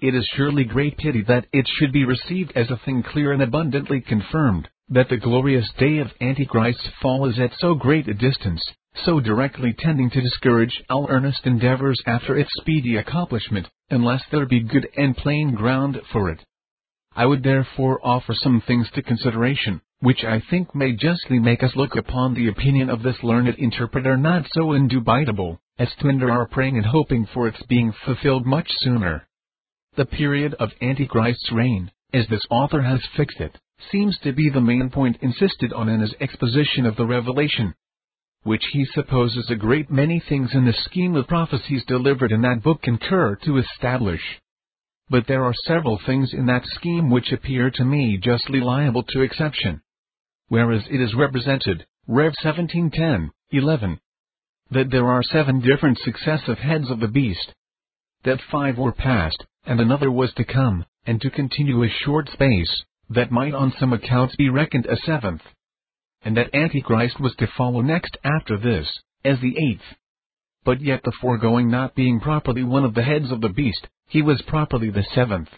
[0.00, 3.42] It is surely great pity that it should be received as a thing clear and
[3.42, 8.62] abundantly confirmed, that the glorious day of Antichrist's fall is at so great a distance,
[9.04, 14.60] so directly tending to discourage all earnest endeavors after its speedy accomplishment, unless there be
[14.60, 16.44] good and plain ground for it.
[17.14, 21.74] I would therefore offer some things to consideration, which I think may justly make us
[21.74, 26.46] look upon the opinion of this learned interpreter not so indubitable, as to hinder our
[26.46, 29.26] praying and hoping for its being fulfilled much sooner.
[29.96, 33.58] The period of Antichrist's reign, as this author has fixed it,
[33.90, 37.74] seems to be the main point insisted on in his exposition of the revelation.
[38.46, 42.62] Which he supposes a great many things in the scheme of prophecies delivered in that
[42.62, 44.22] book concur to establish.
[45.10, 49.22] But there are several things in that scheme which appear to me justly liable to
[49.22, 49.82] exception.
[50.46, 53.98] Whereas it is represented, Rev 1710, 11,
[54.70, 57.52] that there are seven different successive heads of the beast,
[58.22, 62.84] that five were past, and another was to come, and to continue a short space,
[63.10, 65.42] that might on some accounts be reckoned a seventh,
[66.26, 68.88] and that Antichrist was to follow next after this,
[69.24, 69.84] as the eighth.
[70.64, 74.22] But yet the foregoing not being properly one of the heads of the beast, he
[74.22, 75.50] was properly the seventh.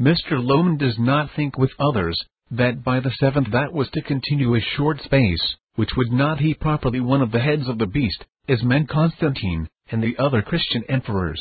[0.00, 0.32] Mr.
[0.32, 2.20] Lowman does not think with others,
[2.50, 6.54] that by the seventh that was to continue a short space, which was not he
[6.54, 10.82] properly one of the heads of the beast, as meant Constantine, and the other Christian
[10.88, 11.40] emperors.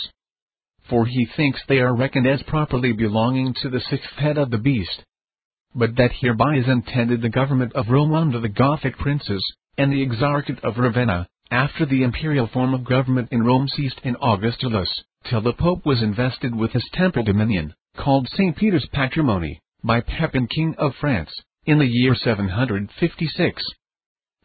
[0.87, 4.59] For he thinks they are reckoned as properly belonging to the sixth head of the
[4.59, 5.03] beast.
[5.75, 9.43] But that hereby is intended the government of Rome under the Gothic princes,
[9.77, 14.15] and the exarchate of Ravenna, after the imperial form of government in Rome ceased in
[14.17, 18.55] Augustulus, till the Pope was invested with his temporal dominion, called St.
[18.55, 21.31] Peter's Patrimony, by Pepin King of France,
[21.65, 23.63] in the year 756.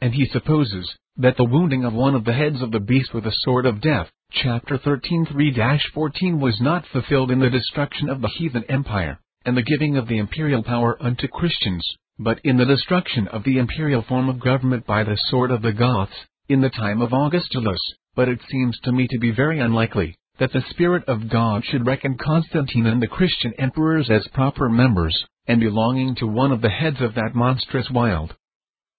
[0.00, 3.26] And he supposes, that the wounding of one of the heads of the beast with
[3.26, 8.28] a sword of death, chapter 13 3-14 was not fulfilled in the destruction of the
[8.28, 9.18] heathen empire,
[9.48, 11.82] and the giving of the imperial power unto Christians,
[12.18, 15.72] but in the destruction of the imperial form of government by the sword of the
[15.72, 16.12] Goths,
[16.50, 17.80] in the time of Augustulus,
[18.14, 21.86] but it seems to me to be very unlikely, that the Spirit of God should
[21.86, 26.68] reckon Constantine and the Christian emperors as proper members, and belonging to one of the
[26.68, 28.36] heads of that monstrous wild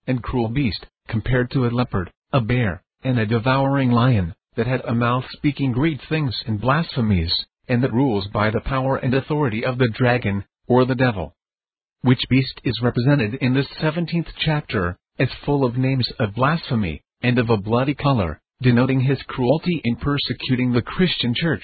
[0.08, 4.82] and cruel beast, compared to a leopard, a bear, and a devouring lion, that had
[4.82, 9.64] a mouth speaking great things and blasphemies, and that rules by the power and authority
[9.64, 11.36] of the dragon, or the devil.
[12.02, 17.38] Which beast is represented in this seventeenth chapter, as full of names of blasphemy, and
[17.38, 21.64] of a bloody color, denoting his cruelty in persecuting the Christian church.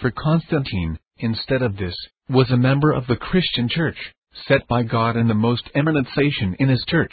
[0.00, 1.96] For Constantine, instead of this,
[2.28, 3.96] was a member of the Christian church,
[4.46, 7.12] set by God in the most eminent station in his church,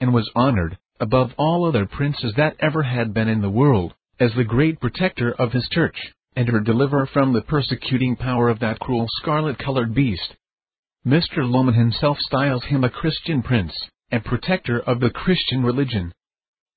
[0.00, 4.32] and was honored, above all other princes that ever had been in the world, as
[4.34, 5.96] the great protector of his church,
[6.38, 10.36] and her deliverer from the persecuting power of that cruel scarlet-colored beast.
[11.04, 11.38] Mr.
[11.38, 13.74] Lowman himself styles him a Christian prince,
[14.12, 16.12] and protector of the Christian religion.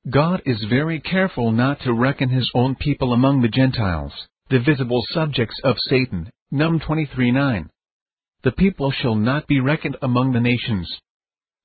[0.09, 4.11] God is very careful not to reckon his own people among the Gentiles,
[4.49, 7.69] the visible subjects of Satan, Num 23:9.
[8.41, 10.91] The people shall not be reckoned among the nations.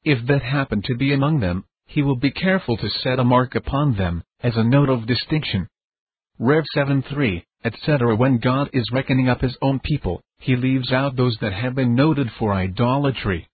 [0.05, 3.55] If that happen to be among them, he will be careful to set a mark
[3.55, 5.69] upon them, as a note of distinction.
[6.39, 8.14] Rev 7:3, etc.
[8.14, 11.95] When God is reckoning up his own people, he leaves out those that have been
[11.95, 13.49] noted for idolatry.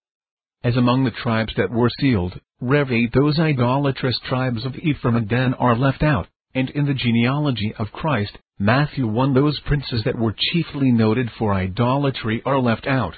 [0.65, 5.29] As among the tribes that were sealed, Rev 8 those idolatrous tribes of Ephraim and
[5.29, 6.27] Dan are left out,
[6.57, 11.55] and in the genealogy of Christ, Matthew 1 those princes that were chiefly noted for
[11.55, 13.15] idolatry are left out.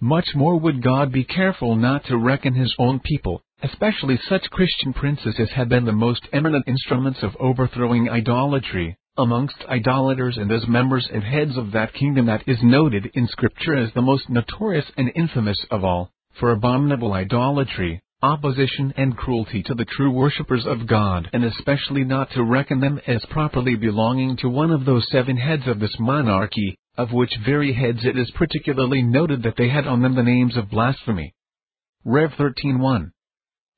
[0.00, 4.92] Much more would God be careful not to reckon his own people, especially such Christian
[4.92, 10.68] princes as have been the most eminent instruments of overthrowing idolatry, amongst idolaters and as
[10.68, 14.84] members and heads of that kingdom that is noted in Scripture as the most notorious
[14.98, 20.86] and infamous of all, for abominable idolatry, opposition and cruelty to the true worshippers of
[20.86, 25.38] God, and especially not to reckon them as properly belonging to one of those seven
[25.38, 29.86] heads of this monarchy, of which very heads it is particularly noted that they had
[29.86, 31.32] on them the names of blasphemy.
[32.04, 33.10] Rev 13.1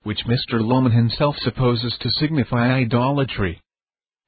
[0.07, 0.65] which Mr.
[0.65, 3.61] Lowman himself supposes to signify idolatry.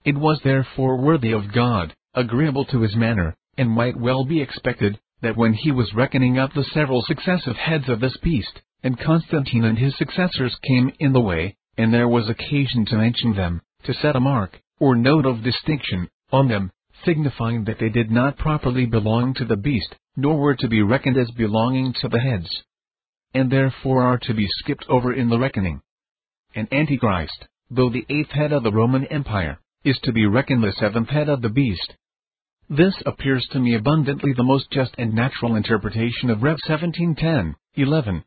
[0.05, 4.99] It was therefore worthy of God, agreeable to his manner, and might well be expected,
[5.23, 9.63] that when he was reckoning up the several successive heads of this beast, and Constantine
[9.63, 13.95] and his successors came in the way, and there was occasion to mention them, to
[13.95, 16.73] set a mark, or note of distinction, on them,
[17.05, 21.17] signifying that they did not properly belong to the beast, nor were to be reckoned
[21.17, 22.65] as belonging to the heads
[23.35, 25.81] and therefore are to be skipped over in the reckoning.
[26.55, 30.73] And Antichrist, though the eighth head of the Roman Empire, is to be reckoned the
[30.73, 31.95] seventh head of the beast.
[32.69, 38.25] This appears to me abundantly the most just and natural interpretation of Rev 1710, 11.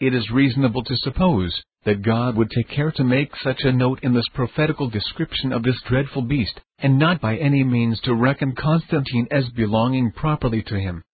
[0.00, 4.00] It is reasonable to suppose that God would take care to make such a note
[4.02, 8.54] in this prophetical description of this dreadful beast, and not by any means to reckon
[8.54, 11.04] Constantine as belonging properly to him.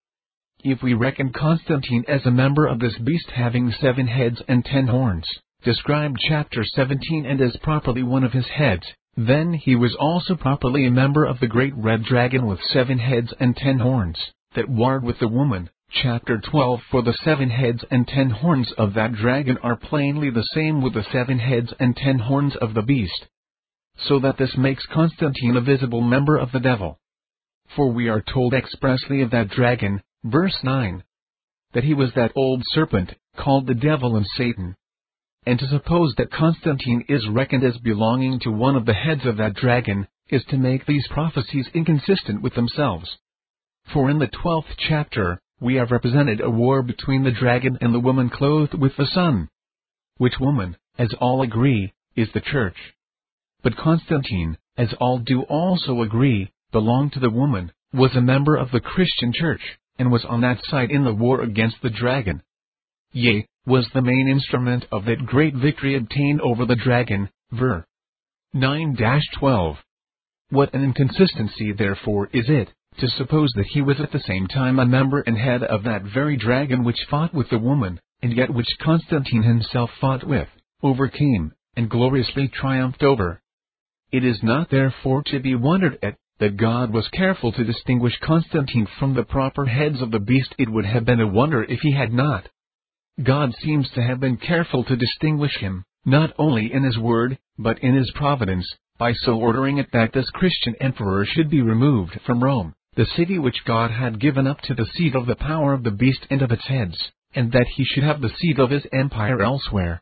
[0.62, 4.88] If we reckon Constantine as a member of this beast having seven heads and ten
[4.88, 5.26] horns,
[5.62, 8.86] described chapter 17 and as properly one of his heads,
[9.16, 13.32] then he was also properly a member of the great red dragon with seven heads
[13.40, 18.06] and ten horns, that warred with the woman, Chapter 12 For the seven heads and
[18.06, 22.18] ten horns of that dragon are plainly the same with the seven heads and ten
[22.18, 23.26] horns of the beast.
[23.96, 26.98] So that this makes Constantine a visible member of the devil.
[27.74, 31.02] For we are told expressly of that dragon, verse 9,
[31.72, 34.76] that he was that old serpent, called the devil and Satan.
[35.46, 39.38] And to suppose that Constantine is reckoned as belonging to one of the heads of
[39.38, 43.18] that dragon, is to make these prophecies inconsistent with themselves.
[43.92, 48.00] For in the twelfth chapter, we have represented a war between the dragon and the
[48.00, 49.48] woman clothed with the sun.
[50.18, 52.76] Which woman, as all agree, is the church.
[53.62, 58.70] But Constantine, as all do also agree, belonged to the woman, was a member of
[58.70, 59.60] the Christian church,
[60.00, 62.42] and was on that side in the war against the dragon.
[63.12, 67.84] Yea, was the main instrument of that great victory obtained over the dragon, ver.
[68.56, 69.76] 9-12.
[70.48, 74.78] What an inconsistency therefore is it, to suppose that he was at the same time
[74.78, 78.54] a member and head of that very dragon which fought with the woman, and yet
[78.54, 80.48] which Constantine himself fought with,
[80.82, 83.42] overcame, and gloriously triumphed over.
[84.10, 88.88] It is not therefore to be wondered at, that God was careful to distinguish Constantine
[88.98, 90.54] from the proper heads of the beast.
[90.58, 92.48] It would have been a wonder if he had not.
[93.22, 97.78] God seems to have been careful to distinguish him, not only in his word, but
[97.80, 98.66] in his providence,
[98.98, 103.38] by so ordering it that this Christian emperor should be removed from Rome, the city
[103.38, 106.40] which God had given up to the seat of the power of the beast and
[106.40, 110.00] of its heads, and that he should have the seat of his empire elsewhere.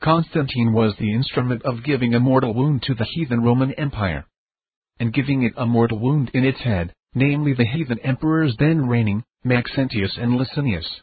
[0.00, 4.26] Constantine was the instrument of giving a mortal wound to the heathen Roman Empire,
[5.00, 9.24] and giving it a mortal wound in its head, namely the heathen emperors then reigning,
[9.42, 11.00] Maxentius and Licinius.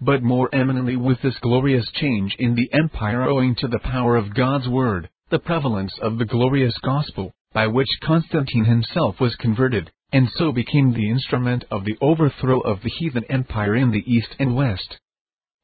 [0.00, 4.34] But more eminently with this glorious change in the empire owing to the power of
[4.34, 10.28] God's word, the prevalence of the glorious gospel, by which Constantine himself was converted, and
[10.36, 14.56] so became the instrument of the overthrow of the heathen empire in the east and
[14.56, 14.98] west.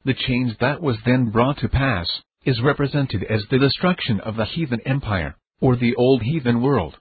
[0.04, 2.08] The change that was then brought to pass,
[2.44, 6.98] is represented as the destruction of the heathen empire, or the old heathen world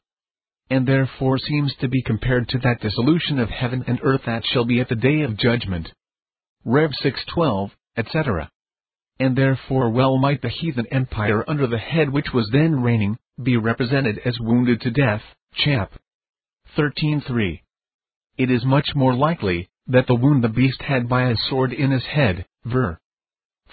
[0.70, 4.66] and therefore seems to be compared to that dissolution of heaven and earth that shall
[4.66, 5.91] be at the day of judgment.
[6.66, 8.49] Rev 6:12, etc.
[9.20, 13.57] And therefore well might the heathen empire under the head which was then reigning, be
[13.57, 15.93] represented as wounded to death, chap.
[16.78, 17.61] 13.3.
[18.38, 21.91] It is much more likely, that the wound the beast had by a sword in
[21.91, 22.97] his head, ver.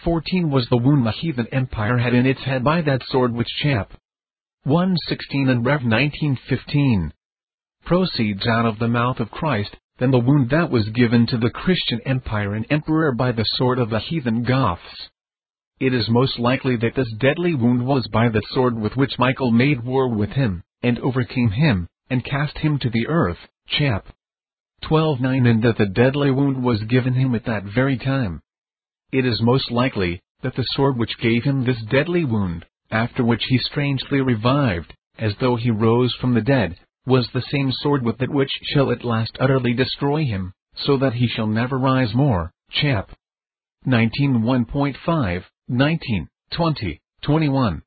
[0.04, 3.48] 14 was the wound the heathen empire had in its head by that sword which
[3.62, 3.92] chap.
[4.64, 7.14] 116 and Rev 1915
[7.86, 11.48] proceeds out of the mouth of Christ, than the wound that was given to the
[11.48, 15.08] Christian empire and emperor by the sword of the heathen Goths.
[15.78, 19.50] It is most likely that this deadly wound was by the sword with which Michael
[19.50, 24.08] made war with him, and overcame him, and cast him to the earth, chap.
[24.84, 28.42] 12.9 and that the deadly wound was given him at that very time.
[29.10, 33.44] It is most likely, that the sword which gave him this deadly wound, after which
[33.48, 36.76] he strangely revived, as though he rose from the dead,
[37.06, 41.14] was the same sword with it which shall at last utterly destroy him, so that
[41.14, 42.50] he shall never rise more.
[42.70, 43.10] Chap.
[43.84, 47.82] 19 1.5, 19, 20, 21.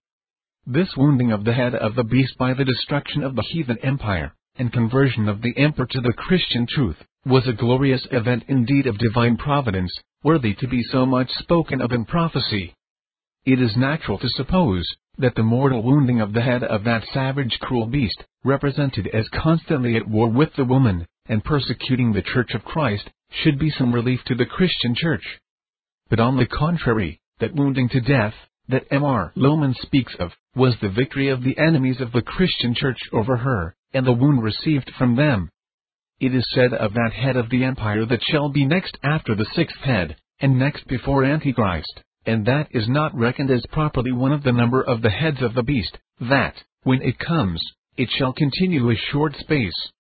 [0.66, 4.34] This wounding of the head of the beast by the destruction of the heathen empire,
[4.56, 8.98] and conversion of the emperor to the Christian truth, was a glorious event indeed of
[8.98, 9.92] divine providence,
[10.24, 12.74] worthy to be so much spoken of in prophecy.
[13.46, 14.88] It is natural to suppose
[15.18, 19.98] that the mortal wounding of the head of that savage cruel beast, represented as constantly
[19.98, 24.24] at war with the woman, and persecuting the Church of Christ, should be some relief
[24.28, 25.40] to the Christian Church.
[26.10, 28.34] But on the contrary, that wounding to death,
[28.70, 29.34] that M.R.
[29.36, 33.76] Lowman speaks of, was the victory of the enemies of the Christian Church over her,
[33.94, 35.50] and the wound received from them.
[36.18, 39.48] It is said of that head of the empire that shall be next after the
[39.54, 44.44] sixth head, and next before Antichrist, and that is not reckoned as properly one of
[44.44, 47.62] the number of the heads of the beast, that, when it comes,
[47.98, 49.92] it shall continue a short space.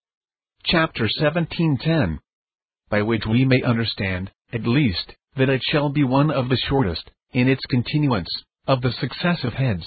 [0.66, 2.20] Chapter 1710
[2.90, 7.12] By which we may understand, at least, that it shall be one of the shortest,
[7.34, 8.30] in its continuance,
[8.68, 9.86] of the successive heads.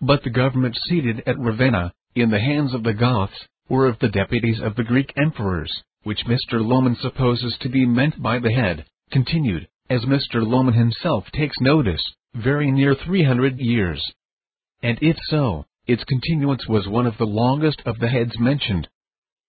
[0.00, 4.08] But the government seated at Ravenna, in the hands of the Goths, or of the
[4.08, 5.72] deputies of the Greek emperors,
[6.02, 6.60] which Mr.
[6.60, 10.46] Lowman supposes to be meant by the head, continued, as Mr.
[10.46, 12.02] Lowman himself takes notice,
[12.34, 14.02] very near 300 years.
[14.82, 18.88] And if so, its continuance was one of the longest of the heads mentioned.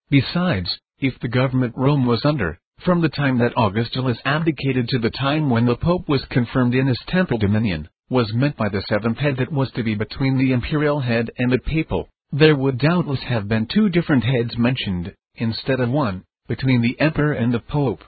[0.10, 5.10] Besides, if the government Rome was under, from the time that Augustulus abdicated to the
[5.10, 9.18] time when the Pope was confirmed in his temporal dominion, was meant by the seventh
[9.18, 13.22] head that was to be between the imperial head and the papal, there would doubtless
[13.24, 18.04] have been two different heads mentioned, instead of one, between the emperor and the pope.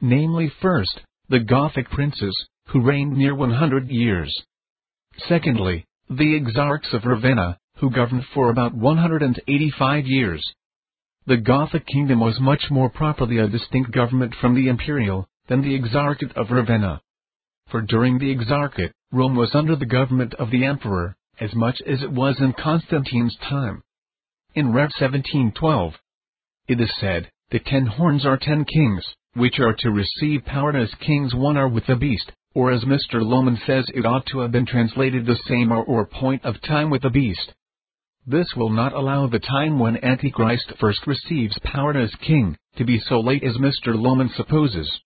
[0.00, 2.34] namely first, the Gothic princes,
[2.68, 4.34] who reigned near 100 years.
[5.28, 10.42] Secondly, the exarchs of Ravenna, who governed for about 185 years.
[11.26, 15.78] The Gothic kingdom was much more properly a distinct government from the imperial, than the
[15.78, 17.02] exarchate of Ravenna.
[17.70, 22.02] For during the exarchate, Rome was under the government of the emperor, as much as
[22.02, 23.82] it was in Constantine's time.
[24.54, 25.94] In Rev 1712,
[26.68, 29.04] it is said, the ten horns are ten kings,
[29.38, 33.22] which are to receive power as kings one are with the beast, or as Mr.
[33.22, 36.90] Lowman says it ought to have been translated the same hour or point of time
[36.90, 37.54] with the beast.
[38.26, 42.98] This will not allow the time when Antichrist first receives power as king, to be
[42.98, 43.94] so late as Mr.
[43.94, 45.00] Lowman supposes.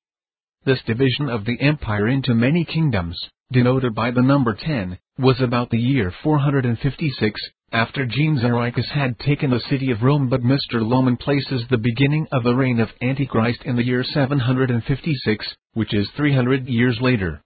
[0.64, 3.20] This division of the empire into many kingdoms,
[3.52, 7.40] denoted by the number 10, was about the year 456,
[7.73, 10.74] after Genserichus had taken the city of Rome but Mr.
[10.74, 16.11] Lowman places the beginning of the reign of Antichrist in the year 756, which is
[16.15, 17.43] 300 years later.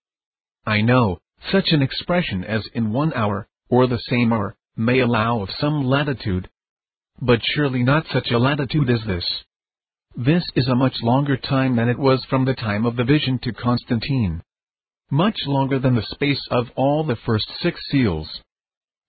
[0.66, 1.18] I know,
[1.52, 5.84] such an expression as in one hour, or the same hour, may allow of some
[5.84, 6.48] latitude.
[7.22, 9.24] But surely not such a latitude as this.
[10.16, 13.38] This is a much longer time than it was from the time of the vision
[13.44, 14.42] to Constantine.
[15.08, 18.40] Much longer than the space of all the first six seals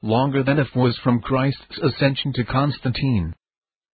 [0.02, 3.34] longer than it was from Christ's ascension to Constantine,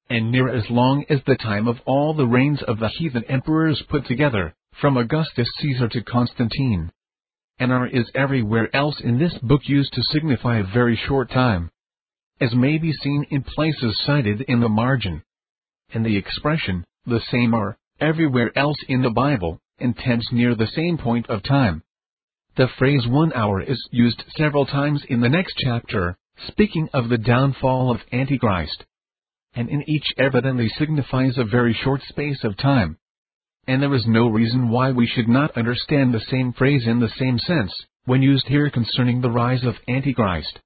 [0.10, 3.82] and near as long as the time of all the reigns of the heathen emperors
[3.90, 6.92] put together, from Augustus Caesar to Constantine.
[7.60, 11.70] And are is everywhere else in this book used to signify a very short time,
[12.42, 15.24] as may be seen in places cited in the margin.
[15.94, 20.98] And the expression, the same are, everywhere else in the Bible, intends near the same
[20.98, 21.84] point of time.
[22.56, 26.16] The phrase one hour is used several times in the next chapter,
[26.48, 28.86] speaking of the downfall of Antichrist.
[29.56, 32.98] And in each evidently signifies a very short space of time.
[33.66, 37.10] And there is no reason why we should not understand the same phrase in the
[37.18, 37.74] same sense,
[38.06, 40.60] when used here concerning the rise of Antichrist.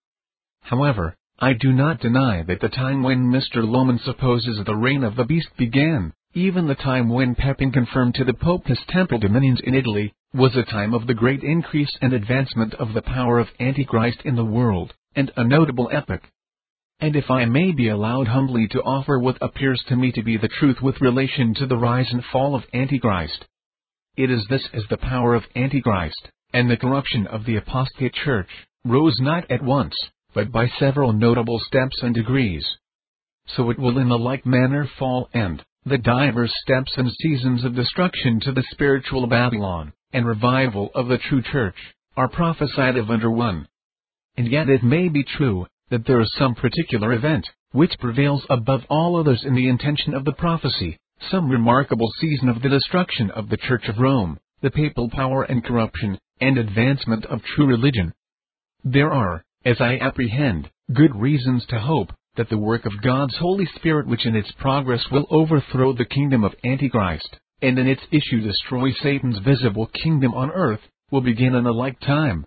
[0.63, 3.65] However, I do not deny that the time when Mr.
[3.65, 8.23] Lowman supposes the reign of the beast began, even the time when Pepin confirmed to
[8.23, 12.13] the Pope his temporal dominions in Italy, was a time of the great increase and
[12.13, 16.21] advancement of the power of Antichrist in the world, and a notable epoch.
[16.99, 20.37] And if I may be allowed humbly to offer what appears to me to be
[20.37, 23.45] the truth with relation to the rise and fall of Antichrist,
[24.15, 28.49] it is this as the power of Antichrist, and the corruption of the apostate church,
[28.85, 29.95] rose not at once,
[30.35, 32.63] but by several notable steps and degrees.
[33.55, 37.75] So it will in the like manner fall and, the divers steps and seasons of
[37.75, 41.75] destruction to the spiritual Babylon, and revival of the true church,
[42.17, 43.67] are prophesied of under one.
[44.35, 48.81] And yet it may be true, that there is some particular event, which prevails above
[48.89, 50.97] all others in the intention of the prophecy,
[51.31, 55.63] some remarkable season of the destruction of the Church of Rome, the papal power and
[55.63, 58.13] corruption, and advancement of true religion.
[58.83, 63.67] There are, as I apprehend, good reasons to hope, that the work of God's Holy
[63.75, 68.41] Spirit which in its progress will overthrow the kingdom of Antichrist, and in its issue
[68.41, 70.81] destroy Satan's visible kingdom on earth,
[71.11, 72.45] will begin in a like time.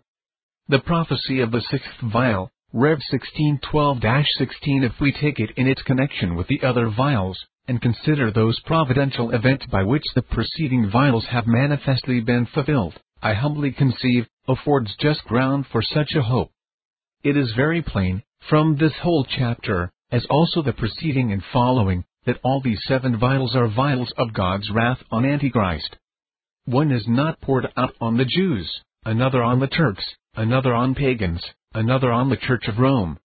[0.69, 6.37] The prophecy of the sixth vial, Rev 1612-16 if we take it in its connection
[6.37, 11.47] with the other vials, and consider those providential events by which the preceding vials have
[11.47, 16.51] manifestly been fulfilled, I humbly conceive, affords just ground for such a hope.
[17.25, 22.41] It is very plain, from this whole chapter, as also the preceding and following, that
[22.43, 25.97] all these seven vials are vials of God's wrath on Antichrist.
[26.65, 28.71] One is not poured out on the Jews,
[29.05, 30.05] another on the Turks,
[30.35, 31.45] another on pagans,
[31.75, 33.19] another on the Church of Rome.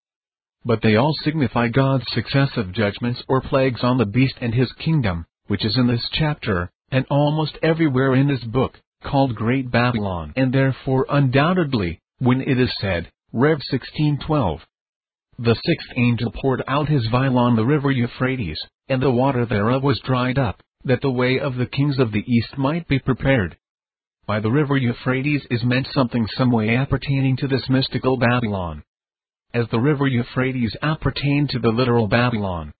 [0.63, 5.25] But they all signify God's successive judgments or plagues on the beast and his kingdom,
[5.47, 10.33] which is in this chapter, and almost everywhere in this book, called Great Babylon.
[10.35, 14.61] And therefore undoubtedly, when it is said, Rev 1612,
[15.37, 19.83] the sixth angel poured out his vial on the river Euphrates, and the water thereof
[19.83, 23.57] was dried up, that the way of the kings of the east might be prepared.
[24.27, 28.83] By the river Euphrates is meant something some way appertaining to this mystical Babylon.
[29.53, 32.73] As the river Euphrates appertained to the literal Babylon.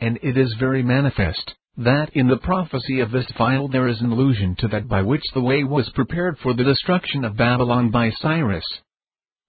[0.00, 4.12] And it is very manifest, that in the prophecy of this vial there is an
[4.12, 8.10] allusion to that by which the way was prepared for the destruction of Babylon by
[8.10, 8.64] Cyrus.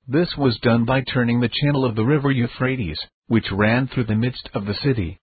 [0.07, 4.15] This was done by turning the channel of the river Euphrates, which ran through the
[4.15, 5.17] midst of the city.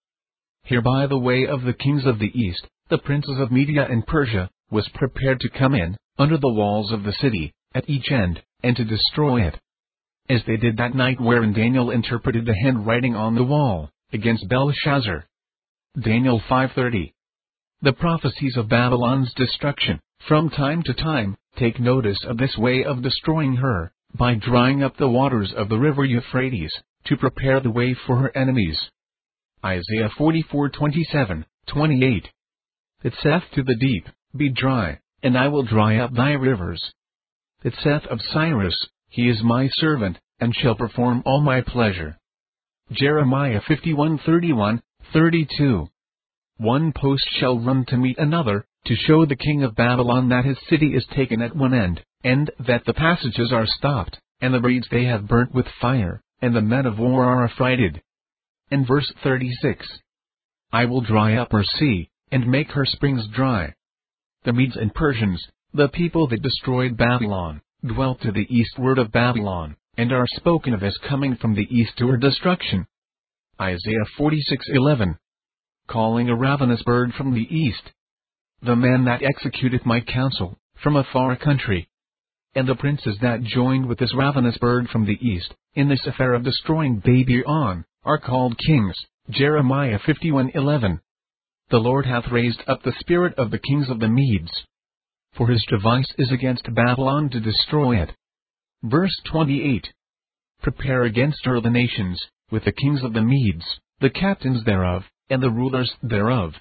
[0.63, 4.49] Hereby the way of the kings of the east, the princes of Media and Persia,
[4.71, 8.75] was prepared to come in, under the walls of the city, at each end, and
[8.77, 9.61] to destroy it.
[10.31, 15.27] As they did that night wherein Daniel interpreted the handwriting on the wall, against Belshazzar.
[16.01, 17.13] Daniel 5.30
[17.83, 23.03] The prophecies of Babylon's destruction, from time to time, take notice of this way of
[23.03, 26.73] destroying her, by drying up the waters of the river Euphrates,
[27.05, 28.79] to prepare the way for her enemies.
[29.65, 32.31] Isaiah 44:27, 28.
[33.03, 36.93] It saith to the deep, Be dry, and I will dry up thy rivers.
[37.63, 42.19] It saith of Cyrus, He is my servant, and shall perform all my pleasure.
[42.93, 44.83] Jeremiah 51:31,
[45.13, 45.89] 32.
[46.57, 50.59] One post shall run to meet another, to show the king of Babylon that his
[50.69, 54.87] city is taken at one end, and that the passages are stopped, and the reeds
[54.91, 58.03] they have burnt with fire, and the men of war are affrighted.
[58.71, 59.87] And verse 36.
[60.73, 63.75] I will dry up her sea, and make her springs dry.
[64.45, 65.45] The Medes and Persians,
[65.75, 70.83] the people that destroyed Babylon, dwelt to the eastward of Babylon, and are spoken of
[70.83, 72.87] as coming from the east to her destruction.
[73.61, 75.19] Isaiah 46:11.
[75.87, 77.93] Calling a ravenous bird from the east.
[78.63, 81.89] The man that executeth my counsel, from a far country.
[82.55, 86.35] And the princes that joined with this ravenous bird from the east, in this affair
[86.35, 88.97] of destroying Babylon, are called kings.
[89.29, 91.01] Jeremiah 51:11.
[91.69, 94.51] The Lord hath raised up the spirit of the kings of the Medes.
[95.35, 98.17] For his device is against Babylon to destroy it.
[98.83, 99.93] Verse 28.
[100.61, 102.21] Prepare against her the nations,
[102.51, 106.55] with the kings of the Medes, the captains thereof, and the rulers thereof.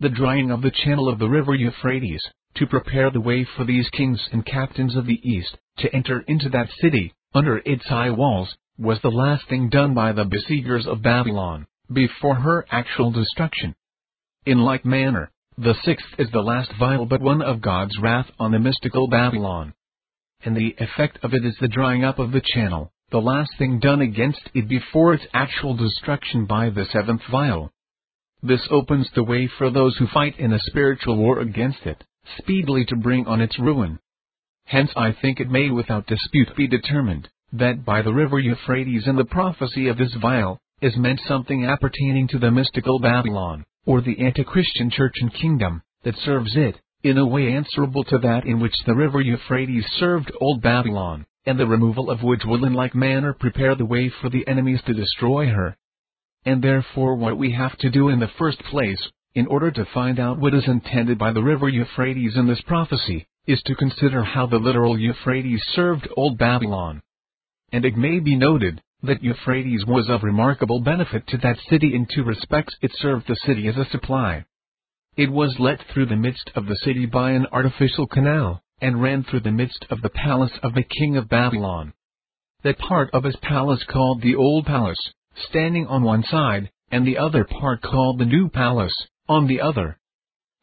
[0.00, 2.22] The drying of the channel of the river Euphrates,
[2.56, 6.48] to prepare the way for these kings and captains of the east, to enter into
[6.50, 11.02] that city, under its high walls, was the last thing done by the besiegers of
[11.02, 13.74] Babylon, before her actual destruction.
[14.44, 18.52] In like manner, the sixth is the last vial but one of God's wrath on
[18.52, 19.74] the mystical Babylon.
[20.44, 23.78] And the effect of it is the drying up of the channel, the last thing
[23.78, 27.70] done against it before its actual destruction by the seventh vial.
[28.42, 32.02] This opens the way for those who fight in a spiritual war against it,
[32.38, 33.98] speedily to bring on its ruin.
[34.64, 39.18] Hence I think it may without dispute be determined, that by the river Euphrates and
[39.18, 44.18] the prophecy of this vial, is meant something appertaining to the mystical Babylon, or the
[44.18, 48.74] anti-Christian church and kingdom, that serves it, in a way answerable to that in which
[48.86, 53.32] the river Euphrates served old Babylon and the removal of which will in like manner
[53.32, 55.76] prepare the way for the enemies to destroy her.
[56.44, 60.20] And therefore what we have to do in the first place, in order to find
[60.20, 64.46] out what is intended by the river Euphrates in this prophecy, is to consider how
[64.46, 67.02] the literal Euphrates served old Babylon.
[67.72, 72.06] And it may be noted, that Euphrates was of remarkable benefit to that city in
[72.06, 74.44] two respects it served the city as a supply.
[75.16, 79.24] It was let through the midst of the city by an artificial canal, and ran
[79.24, 81.92] through the midst of the palace of the king of Babylon.
[82.62, 85.12] That part of his palace called the Old Palace,
[85.48, 88.94] standing on one side, and the other part called the New Palace,
[89.32, 89.98] on the other.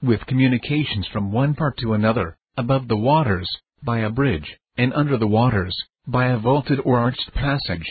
[0.02, 3.50] With communications from one part to another, above the waters,
[3.84, 5.76] by a bridge, and under the waters,
[6.08, 7.88] by a vaulted or arched passage.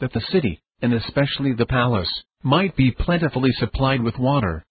[0.00, 2.10] That the city, and especially the palace,
[2.42, 4.64] might be plentifully supplied with water.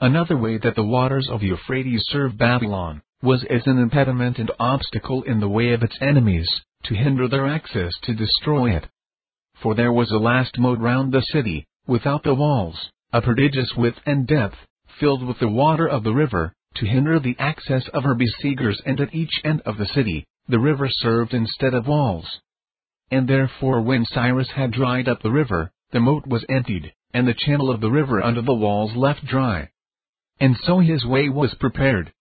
[0.00, 5.22] Another way that the waters of Euphrates served Babylon, was as an impediment and obstacle
[5.22, 6.48] in the way of its enemies,
[6.86, 8.88] to hinder their access to destroy it.
[9.62, 13.98] For there was a last moat round the city, without the walls, a prodigious width
[14.04, 14.56] and depth,
[15.00, 19.00] filled with the water of the river, to hinder the access of her besiegers and
[19.00, 22.40] at each end of the city, the river served instead of walls.
[23.10, 27.32] And therefore when Cyrus had dried up the river, the moat was emptied, and the
[27.32, 29.70] channel of the river under the walls left dry.
[30.38, 32.12] And so his way was prepared,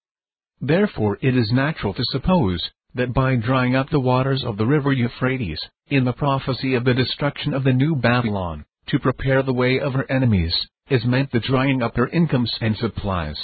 [0.61, 4.93] Therefore it is natural to suppose, that by drying up the waters of the river
[4.93, 9.77] Euphrates, in the prophecy of the destruction of the new Babylon, to prepare the way
[9.77, 10.55] of her enemies,
[10.89, 13.37] is meant the drying up their incomes and supplies.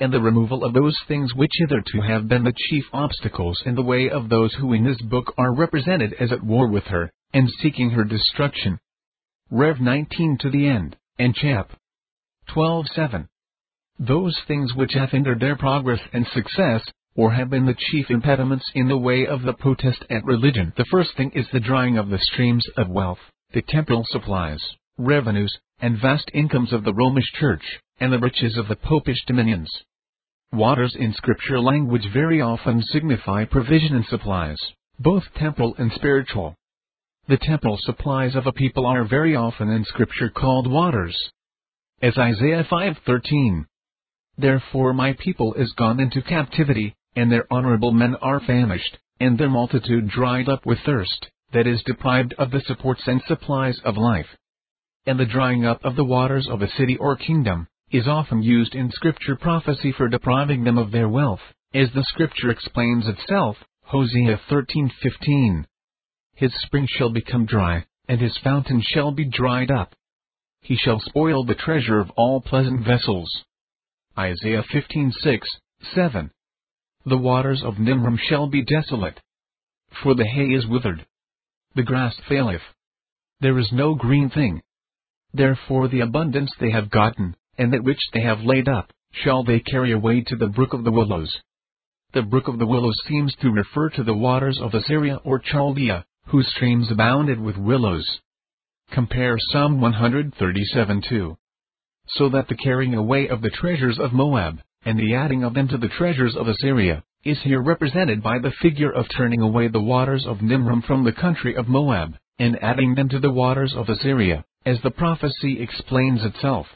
[0.00, 3.82] And the removal of those things which hitherto have been the chief obstacles in the
[3.82, 7.48] way of those who in this book are represented as at war with her, and
[7.60, 8.78] seeking her destruction.
[9.50, 11.70] Rev 19 to the end, and chap.
[12.48, 13.28] 12 7
[13.98, 16.82] those things which have hindered their progress and success,
[17.14, 20.72] or have been the chief impediments in the way of the Protestant religion.
[20.76, 23.18] The first thing is the drying of the streams of wealth,
[23.52, 24.60] the temporal supplies,
[24.98, 27.64] revenues, and vast incomes of the Romish Church,
[27.98, 29.68] and the riches of the Popish dominions.
[30.52, 34.58] Waters in scripture language very often signify provision and supplies,
[35.00, 36.54] both temporal and spiritual.
[37.26, 41.18] The temporal supplies of a people are very often in scripture called waters.
[42.00, 43.66] As Isaiah 5:13,
[44.38, 49.50] Therefore my people is gone into captivity, and their honorable men are famished, and their
[49.50, 54.28] multitude dried up with thirst, that is deprived of the supports and supplies of life.
[55.04, 58.74] And the drying up of the waters of a city or kingdom, is often used
[58.74, 61.42] in scripture prophecy for depriving them of their wealth,
[61.74, 65.66] as the scripture explains itself, Hosea 13:15.
[66.34, 69.94] His spring shall become dry, and his fountain shall be dried up.
[70.60, 73.44] He shall spoil the treasure of all pleasant vessels.
[74.16, 75.46] Isaiah 15:6,
[75.94, 76.30] 7.
[77.04, 79.20] The waters of Nimrim shall be desolate.
[80.02, 81.04] For the hay is withered.
[81.74, 82.62] The grass faileth.
[83.40, 84.62] There is no green thing.
[85.34, 89.60] Therefore the abundance they have gotten, and that which they have laid up, shall they
[89.60, 91.40] carry away to the brook of the willows.
[92.12, 96.04] The brook of the willows seems to refer to the waters of Assyria or Chaldea,
[96.26, 98.20] whose streams abounded with willows.
[98.90, 101.38] Compare Psalm 137 2.
[102.08, 105.68] So that the carrying away of the treasures of Moab, and the adding of them
[105.68, 109.80] to the treasures of Assyria, is here represented by the figure of turning away the
[109.80, 113.88] waters of Nimrim from the country of Moab, and adding them to the waters of
[113.88, 116.66] Assyria, as the prophecy explains itself.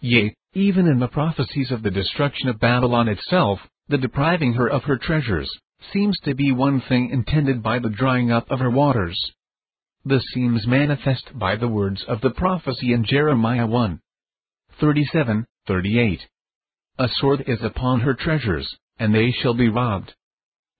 [0.00, 4.84] Yea, even in the prophecies of the destruction of Babylon itself, the depriving her of
[4.84, 5.50] her treasures,
[5.92, 9.18] seems to be one thing intended by the drying up of her waters.
[10.04, 14.00] This seems manifest by the words of the prophecy in Jeremiah 1.
[14.80, 16.20] 37, 38.
[16.98, 18.68] A sword is upon her treasures,
[18.98, 20.14] and they shall be robbed.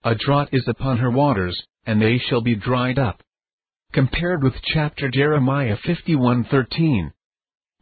[0.03, 3.21] A drought is upon her waters, and they shall be dried up.
[3.93, 7.13] Compared with chapter Jeremiah 51:13.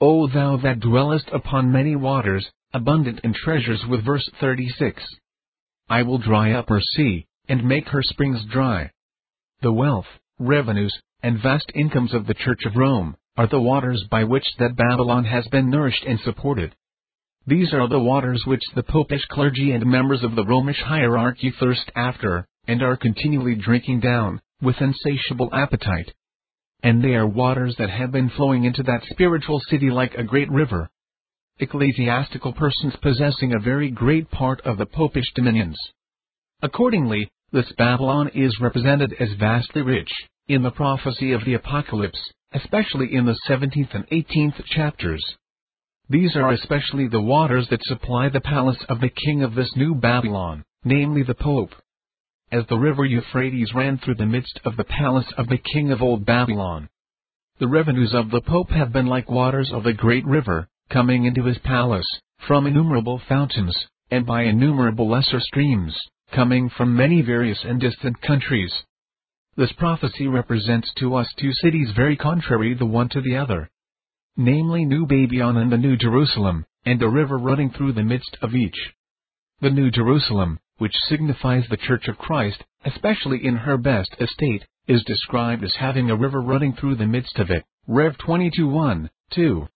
[0.01, 5.01] O thou that dwellest upon many waters, abundant in treasures with verse 36.
[5.89, 8.91] I will dry up her sea, and make her springs dry.
[9.61, 10.93] The wealth, revenues,
[11.23, 15.23] and vast incomes of the Church of Rome, are the waters by which that Babylon
[15.23, 16.75] has been nourished and supported.
[17.47, 21.89] These are the waters which the popish clergy and members of the Romish hierarchy thirst
[21.95, 26.13] after, and are continually drinking down, with insatiable appetite.
[26.83, 30.51] And they are waters that have been flowing into that spiritual city like a great
[30.51, 30.89] river,
[31.59, 35.77] ecclesiastical persons possessing a very great part of the popish dominions.
[36.61, 40.11] Accordingly, this Babylon is represented as vastly rich,
[40.47, 42.19] in the prophecy of the Apocalypse,
[42.53, 45.23] especially in the 17th and 18th chapters.
[46.09, 49.95] These are especially the waters that supply the palace of the king of this new
[49.95, 51.71] Babylon, namely the Pope.
[52.51, 56.01] As the river Euphrates ran through the midst of the palace of the king of
[56.01, 56.89] old Babylon.
[57.59, 61.45] The revenues of the Pope have been like waters of the great river, coming into
[61.45, 62.07] his palace,
[62.45, 65.97] from innumerable fountains, and by innumerable lesser streams,
[66.33, 68.73] coming from many various and distant countries.
[69.55, 73.69] This prophecy represents to us two cities very contrary the one to the other.
[74.35, 78.55] Namely New Babylon and the New Jerusalem, and a river running through the midst of
[78.55, 78.93] each.
[79.61, 85.03] The New Jerusalem, which signifies the Church of Christ, especially in her best estate, is
[85.03, 87.63] described as having a river running through the midst of it.
[87.87, 89.67] Rev 22 1, 2.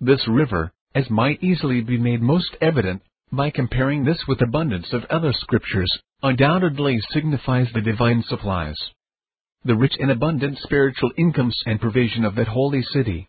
[0.00, 5.04] This river, as might easily be made most evident, by comparing this with abundance of
[5.04, 8.74] other scriptures, undoubtedly signifies the divine supplies.
[9.64, 13.28] The rich and abundant spiritual incomes and provision of that holy city.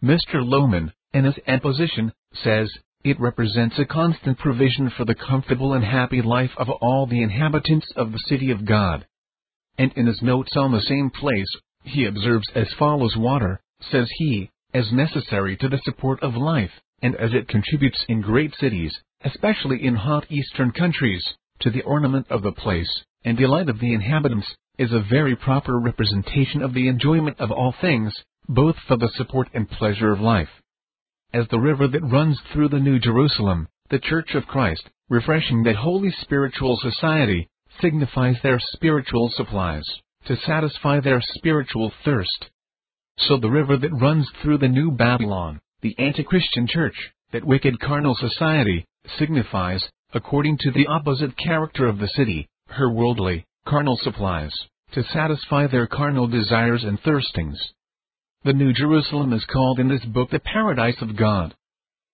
[0.00, 0.46] Mr.
[0.46, 2.12] Lowman, in his exposition,
[2.44, 2.70] says,
[3.06, 7.86] it represents a constant provision for the comfortable and happy life of all the inhabitants
[7.94, 9.06] of the city of God.
[9.78, 11.46] And in his notes on the same place,
[11.84, 13.60] he observes as follows Water,
[13.92, 18.52] says he, as necessary to the support of life, and as it contributes in great
[18.56, 18.92] cities,
[19.24, 21.24] especially in hot eastern countries,
[21.60, 25.78] to the ornament of the place, and delight of the inhabitants, is a very proper
[25.78, 28.12] representation of the enjoyment of all things,
[28.48, 30.50] both for the support and pleasure of life.
[31.32, 35.76] As the river that runs through the New Jerusalem, the Church of Christ, refreshing that
[35.76, 37.48] holy spiritual society,
[37.80, 39.84] signifies their spiritual supplies,
[40.26, 42.50] to satisfy their spiritual thirst.
[43.18, 48.14] So the river that runs through the New Babylon, the anti-Christian church, that wicked carnal
[48.14, 48.84] society,
[49.18, 49.82] signifies,
[50.14, 54.54] according to the opposite character of the city, her worldly, carnal supplies,
[54.92, 57.58] to satisfy their carnal desires and thirstings.
[58.46, 61.52] The New Jerusalem is called in this book the paradise of God,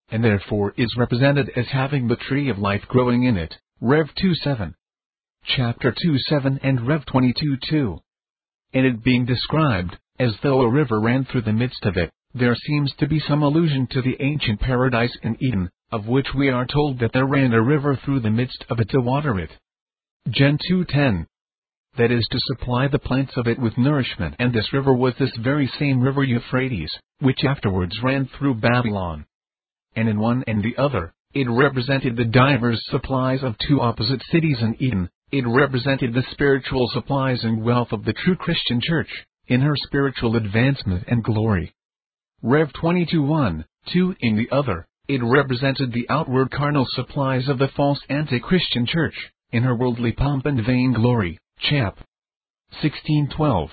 [0.08, 4.34] and therefore is represented as having the tree of life growing in it, Rev 2
[4.36, 4.74] 7.
[5.44, 7.98] Chapter 2 7 and Rev 22 2.
[8.72, 12.56] And it being described, as though a river ran through the midst of it, there
[12.56, 16.64] seems to be some allusion to the ancient paradise in Eden, of which we are
[16.64, 19.50] told that there ran a river through the midst of it to water it.
[20.30, 21.26] Gen 2.10
[21.98, 25.36] That is to supply the plants of it with nourishment and this river was this
[25.36, 26.90] very same river Euphrates,
[27.20, 29.26] which afterwards ran through Babylon.
[29.94, 34.56] And in one and the other, it represented the divers supplies of two opposite cities
[34.62, 39.10] in Eden, it represented the spiritual supplies and wealth of the true Christian church
[39.46, 41.74] in her spiritual advancement and glory.
[42.42, 47.68] Rev 22 1, 2 in the other, It represented the outward carnal supplies of the
[47.68, 49.14] false anti-Christian church,
[49.50, 51.38] in her worldly pomp and vainglory.
[51.70, 51.96] Chap.
[52.82, 53.70] 1612.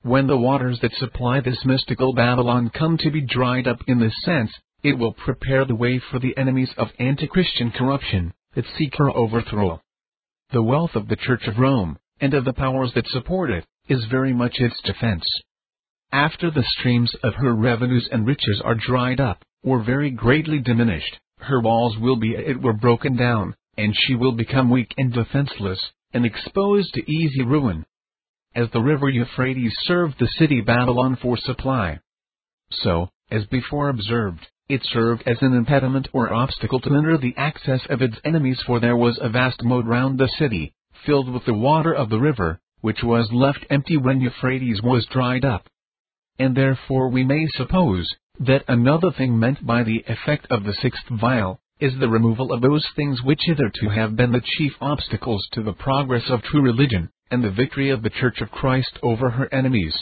[0.00, 4.14] When the waters that supply this mystical Babylon come to be dried up in this
[4.24, 4.50] sense,
[4.82, 9.82] it will prepare the way for the enemies of anti-Christian corruption, that seek her overthrow.
[10.52, 14.06] The wealth of the Church of Rome, and of the powers that support it, is
[14.06, 15.24] very much its defense.
[16.12, 21.18] After the streams of her revenues and riches are dried up, or very greatly diminished,
[21.40, 25.90] her walls will be it were broken down, and she will become weak and defenseless,
[26.12, 27.86] and exposed to easy ruin.
[28.54, 32.00] As the river Euphrates served the city Babylon for supply.
[32.70, 37.80] So, as before observed, it served as an impediment or obstacle to hinder the access
[37.88, 40.72] of its enemies for there was a vast moat round the city,
[41.04, 45.44] filled with the water of the river, which was left empty when Euphrates was dried
[45.44, 45.68] up.
[46.38, 48.08] And therefore we may suppose,
[48.38, 52.60] that another thing meant by the effect of the sixth vial, is the removal of
[52.60, 57.08] those things which hitherto have been the chief obstacles to the progress of true religion,
[57.30, 59.94] and the victory of the Church of Christ over her enemies.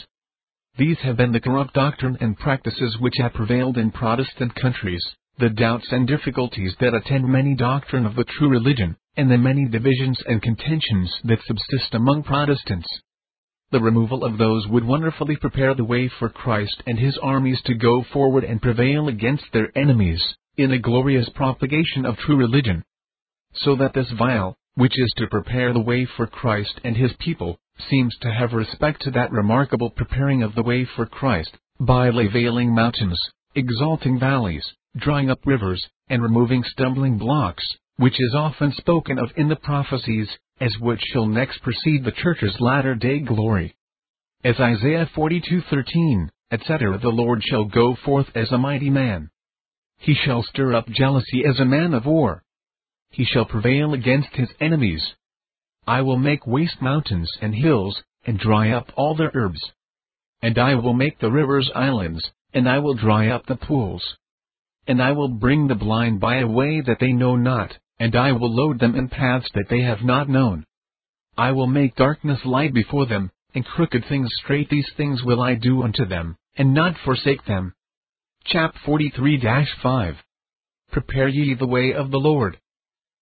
[0.77, 5.03] These have been the corrupt doctrine and practices which have prevailed in Protestant countries,
[5.37, 9.65] the doubts and difficulties that attend many doctrine of the true religion, and the many
[9.65, 12.87] divisions and contentions that subsist among Protestants.
[13.71, 17.73] The removal of those would wonderfully prepare the way for Christ and his armies to
[17.73, 20.21] go forward and prevail against their enemies,
[20.59, 22.83] in a glorious propagation of true religion.
[23.53, 27.57] So that this vial, which is to prepare the way for Christ and his people,
[27.89, 32.75] seems to have respect to that remarkable preparing of the way for Christ, by leveling
[32.75, 33.17] mountains,
[33.55, 34.65] exalting valleys,
[34.97, 37.63] drying up rivers, and removing stumbling blocks,
[37.95, 40.29] which is often spoken of in the prophecies,
[40.59, 43.75] as what shall next precede the church's latter day glory.
[44.43, 46.97] As Isaiah 42:13, etc.
[46.97, 49.29] The Lord shall go forth as a mighty man,
[49.99, 52.41] he shall stir up jealousy as a man of war.
[53.11, 55.15] He shall prevail against his enemies.
[55.85, 59.61] I will make waste mountains and hills, and dry up all their herbs.
[60.41, 64.17] And I will make the rivers islands, and I will dry up the pools.
[64.87, 68.31] And I will bring the blind by a way that they know not, and I
[68.31, 70.65] will load them in paths that they have not known.
[71.37, 74.69] I will make darkness light before them, and crooked things straight.
[74.69, 77.73] These things will I do unto them, and not forsake them.
[78.51, 80.15] Chap 43-5.
[80.91, 82.57] Prepare ye the way of the Lord.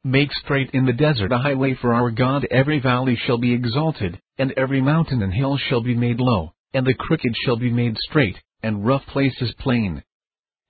[0.06, 2.48] Make straight in the desert a highway for our God.
[2.50, 6.88] Every valley shall be exalted, and every mountain and hill shall be made low, and
[6.88, 10.02] the crooked shall be made straight, and rough places plain.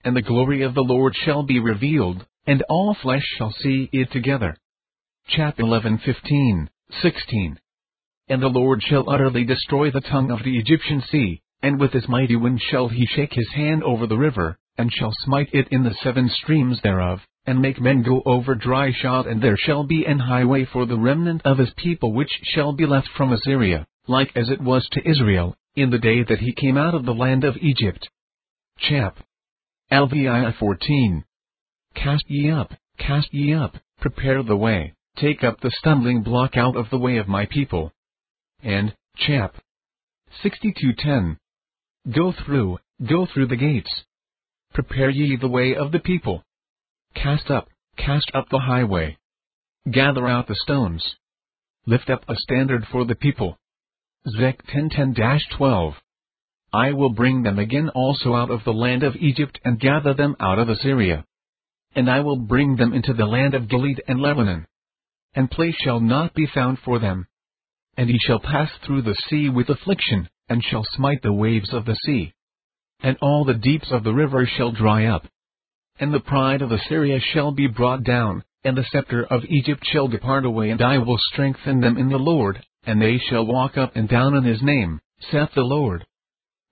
[0.03, 4.11] And the glory of the Lord shall be revealed, and all flesh shall see it
[4.11, 4.57] together.
[5.27, 6.67] Chap 11 15,
[7.03, 7.59] 16.
[8.29, 12.07] And the Lord shall utterly destroy the tongue of the Egyptian sea, and with his
[12.07, 15.84] mighty wind shall he shake his hand over the river, and shall smite it in
[15.84, 20.05] the seven streams thereof, and make men go over dry shod and there shall be
[20.05, 24.31] an highway for the remnant of his people which shall be left from Assyria, like
[24.35, 27.43] as it was to Israel, in the day that he came out of the land
[27.43, 28.07] of Egypt.
[28.77, 29.17] Chap.
[29.91, 31.23] LVI 14.
[31.95, 36.75] Cast ye up, cast ye up, prepare the way, take up the stumbling block out
[36.75, 37.91] of the way of my people.
[38.61, 39.55] And, chap.
[40.43, 41.38] 6210.
[42.09, 43.89] Go through, go through the gates.
[44.73, 46.41] Prepare ye the way of the people.
[47.15, 47.67] Cast up,
[47.97, 49.17] cast up the highway.
[49.91, 51.03] Gather out the stones.
[51.85, 53.57] Lift up a standard for the people.
[54.39, 55.95] Zech 1010-12.
[56.73, 60.35] I will bring them again also out of the land of Egypt and gather them
[60.39, 61.25] out of Assyria.
[61.93, 64.65] And I will bring them into the land of Gilead and Lebanon.
[65.34, 67.27] And place shall not be found for them.
[67.97, 71.85] And he shall pass through the sea with affliction, and shall smite the waves of
[71.85, 72.33] the sea.
[73.01, 75.27] And all the deeps of the river shall dry up.
[75.99, 80.07] And the pride of Assyria shall be brought down, and the scepter of Egypt shall
[80.07, 83.95] depart away, and I will strengthen them in the Lord, and they shall walk up
[83.95, 84.99] and down in his name,
[85.31, 86.05] saith the Lord.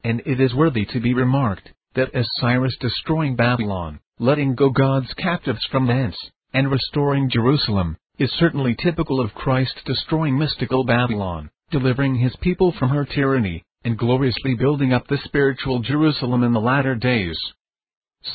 [0.03, 5.13] And it is worthy to be remarked, that as Cyrus destroying Babylon, letting go God's
[5.15, 6.15] captives from thence,
[6.53, 12.89] and restoring Jerusalem, is certainly typical of Christ destroying mystical Babylon delivering his people from
[12.89, 17.37] her tyranny, and gloriously building up the spiritual Jerusalem in the latter days.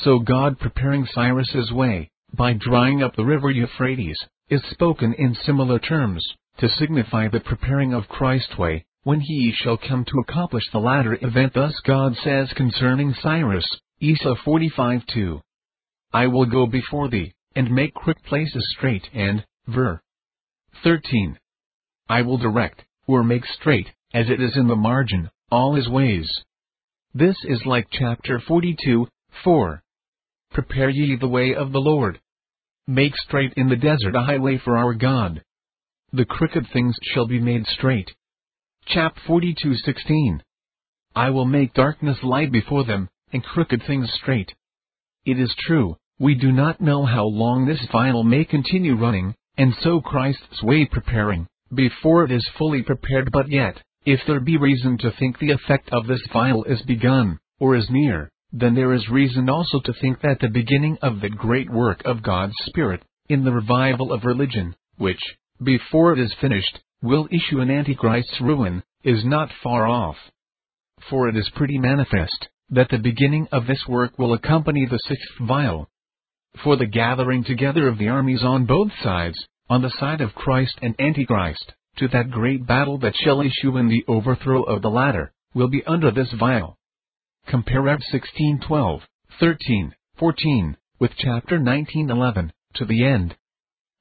[0.03, 4.17] So God preparing Cyrus's way, by drying up the river Euphrates,
[4.49, 6.25] is spoken in similar terms,
[6.57, 11.17] to signify the preparing of Christ's way, when he shall come to accomplish the latter
[11.21, 11.53] event.
[11.53, 13.65] Thus God says concerning Cyrus,
[13.99, 15.41] Isa 45 2.
[16.13, 20.01] I will go before thee, and make quick places straight, and, ver.
[20.83, 21.37] 13.
[22.09, 26.29] I will direct, or make straight, as it is in the margin, all his ways.
[27.13, 29.07] This is like chapter 42,
[29.43, 29.83] 4.
[30.51, 32.19] Prepare ye the way of the Lord.
[32.87, 35.43] Make straight in the desert a highway for our God.
[36.13, 38.13] The crooked things shall be made straight.
[38.85, 40.41] Chap 42:16.
[41.15, 44.53] I will make darkness light before them, and crooked things straight.
[45.25, 49.73] It is true, we do not know how long this vial may continue running, and
[49.75, 54.97] so Christ's way preparing, before it is fully prepared but yet, if there be reason
[54.97, 59.09] to think the effect of this vial is begun, or is near, then there is
[59.09, 63.43] reason also to think that the beginning of the great work of God's Spirit, in
[63.45, 65.21] the revival of religion, which,
[65.63, 70.17] before it is finished, will issue in Antichrist's ruin, is not far off.
[71.09, 75.37] For it is pretty manifest, that the beginning of this work will accompany the sixth
[75.39, 75.89] vial.
[76.63, 79.37] For the gathering together of the armies on both sides,
[79.71, 83.87] on the side of Christ and Antichrist, to that great battle that shall issue in
[83.87, 86.77] the overthrow of the latter, will be under this vial.
[87.47, 89.01] Compare Rev 16 12,
[89.39, 93.37] 13, 14, with chapter 19 11, to the end.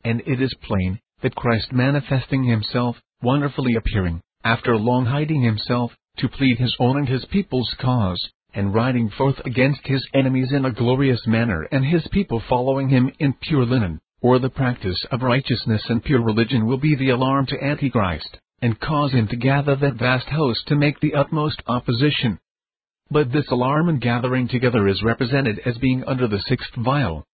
[0.03, 6.29] And it is plain, that Christ manifesting himself, wonderfully appearing, after long hiding himself, to
[6.29, 8.21] plead his own and his people's cause,
[8.53, 13.13] and riding forth against his enemies in a glorious manner and his people following him
[13.21, 17.47] in pure linen, or the practice of righteousness and pure religion will be the alarm
[17.47, 22.39] to Antichrist, and cause him to gather that vast host to make the utmost opposition.
[23.11, 27.25] But this alarm and gathering together is represented as being under the sixth vial.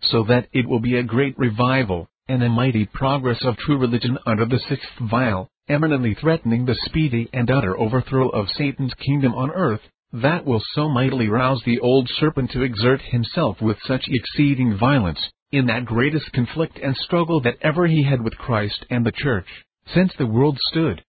[0.00, 4.18] So that it will be a great revival, and a mighty progress of true religion
[4.26, 9.50] under the sixth vial, eminently threatening the speedy and utter overthrow of Satan's kingdom on
[9.50, 9.80] earth,
[10.12, 15.20] that will so mightily rouse the old serpent to exert himself with such exceeding violence,
[15.50, 19.46] in that greatest conflict and struggle that ever he had with Christ and the Church,
[19.94, 21.02] since the world stood.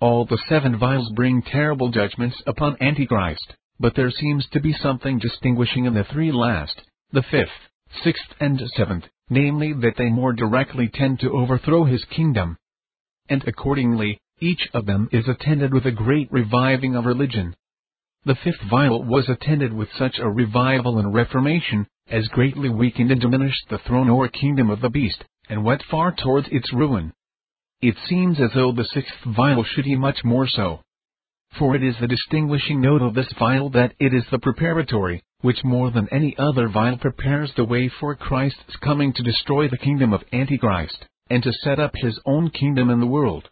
[0.00, 5.18] All the seven vials bring terrible judgments upon Antichrist, but there seems to be something
[5.18, 6.80] distinguishing in the three last,
[7.12, 7.48] the fifth,
[8.02, 12.56] sixth, and seventh, namely that they more directly tend to overthrow his kingdom.
[13.28, 17.54] And accordingly, each of them is attended with a great reviving of religion.
[18.24, 23.20] The fifth vial was attended with such a revival and reformation, as greatly weakened and
[23.20, 27.12] diminished the throne or kingdom of the beast, and went far towards its ruin.
[27.80, 30.80] It seems as though the sixth vial should be much more so.
[31.58, 35.64] For it is the distinguishing note of this vial that it is the preparatory, which
[35.64, 40.12] more than any other vial prepares the way for Christ's coming to destroy the kingdom
[40.12, 43.48] of Antichrist, and to set up his own kingdom in the world.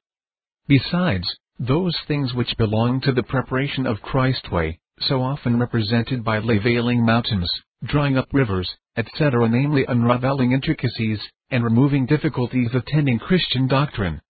[0.66, 6.38] Besides, those things which belong to the preparation of Christ's way, so often represented by
[6.38, 7.50] lavailing mountains,
[7.84, 14.20] drying up rivers, etc., namely unraveling intricacies, and removing difficulties attending Christian doctrine.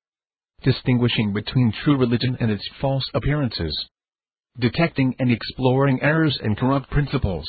[0.62, 3.88] Distinguishing between true religion and its false appearances.
[4.58, 7.44] Detecting and exploring errors and corrupt principles.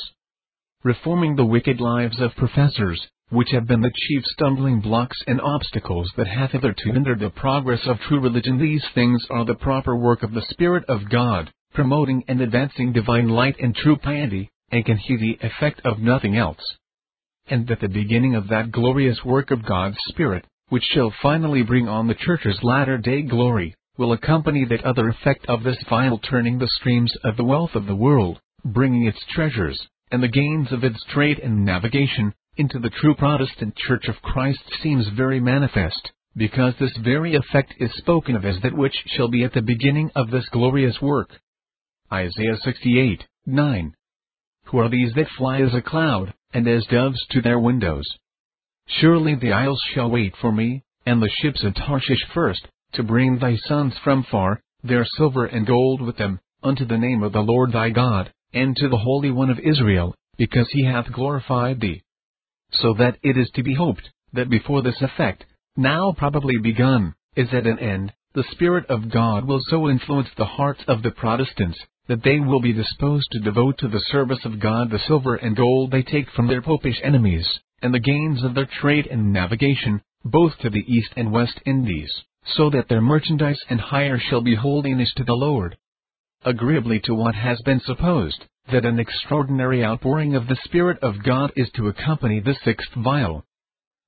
[0.84, 6.12] Reforming the wicked lives of professors, which have been the chief stumbling blocks and obstacles
[6.16, 8.58] that have hitherto hindered the progress of true religion.
[8.58, 13.28] These things are the proper work of the Spirit of God, promoting and advancing divine
[13.28, 16.74] light and true piety, and can he the effect of nothing else.
[17.48, 21.86] And that the beginning of that glorious work of God's Spirit, which shall finally bring
[21.86, 26.58] on the Church's latter day glory, will accompany that other effect of this vial turning
[26.58, 30.82] the streams of the wealth of the world, bringing its treasures, and the gains of
[30.82, 36.72] its trade and navigation, into the true Protestant Church of Christ seems very manifest, because
[36.80, 40.30] this very effect is spoken of as that which shall be at the beginning of
[40.30, 41.28] this glorious work.
[42.12, 43.94] Isaiah 68, 9
[44.66, 48.04] who are these that fly as a cloud, and as doves to their windows?
[48.88, 53.38] Surely the isles shall wait for me, and the ships of Tarshish first, to bring
[53.38, 57.40] thy sons from far, their silver and gold with them, unto the name of the
[57.40, 62.02] Lord thy God, and to the Holy One of Israel, because he hath glorified thee.
[62.72, 65.44] So that it is to be hoped, that before this effect,
[65.76, 70.44] now probably begun, is at an end, the Spirit of God will so influence the
[70.44, 71.78] hearts of the Protestants,
[72.08, 75.56] that they will be disposed to devote to the service of God the silver and
[75.56, 77.48] gold they take from their popish enemies,
[77.82, 82.10] and the gains of their trade and navigation, both to the East and West Indies,
[82.44, 85.76] so that their merchandise and hire shall be holiness to the Lord.
[86.44, 91.52] Agreeably to what has been supposed, that an extraordinary outpouring of the Spirit of God
[91.56, 93.44] is to accompany the sixth vial.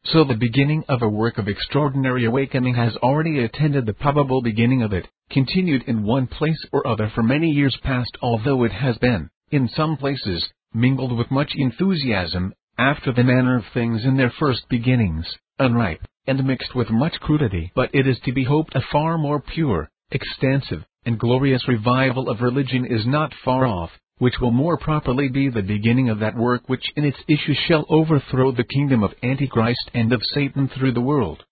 [0.04, 4.82] So the beginning of a work of extraordinary awakening has already attended the probable beginning
[4.82, 8.96] of it, continued in one place or other for many years past although it has
[8.98, 14.30] been, in some places, mingled with much enthusiasm, after the manner of things in their
[14.30, 17.70] first beginnings, unripe, and mixed with much crudity.
[17.74, 22.40] But it is to be hoped a far more pure, extensive, and glorious revival of
[22.40, 26.62] religion is not far off, which will more properly be the beginning of that work
[26.68, 31.00] which in its issue shall overthrow the kingdom of Antichrist and of Satan through the
[31.00, 31.44] world.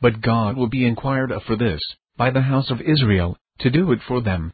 [0.00, 1.80] But God will be inquired of for this,
[2.16, 4.52] by the house of Israel, to do it for them.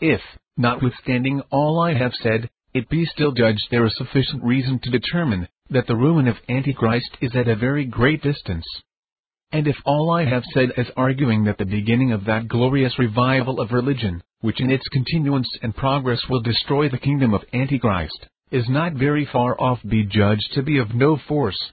[0.00, 0.20] If,
[0.56, 5.48] notwithstanding all I have said, it be still judged there is sufficient reason to determine
[5.70, 8.64] that the ruin of Antichrist is at a very great distance.
[9.52, 13.60] And if all I have said is arguing that the beginning of that glorious revival
[13.60, 18.68] of religion, which in its continuance and progress will destroy the kingdom of Antichrist, is
[18.68, 21.72] not very far off be judged to be of no force.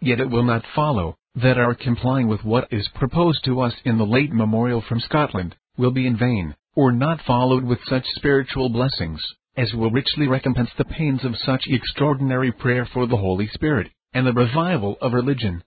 [0.00, 3.98] Yet it will not follow, that our complying with what is proposed to us in
[3.98, 8.70] the late memorial from Scotland, will be in vain, or not followed with such spiritual
[8.70, 9.22] blessings,
[9.56, 14.26] as will richly recompense the pains of such extraordinary prayer for the Holy Spirit, and
[14.26, 15.62] the revival of religion.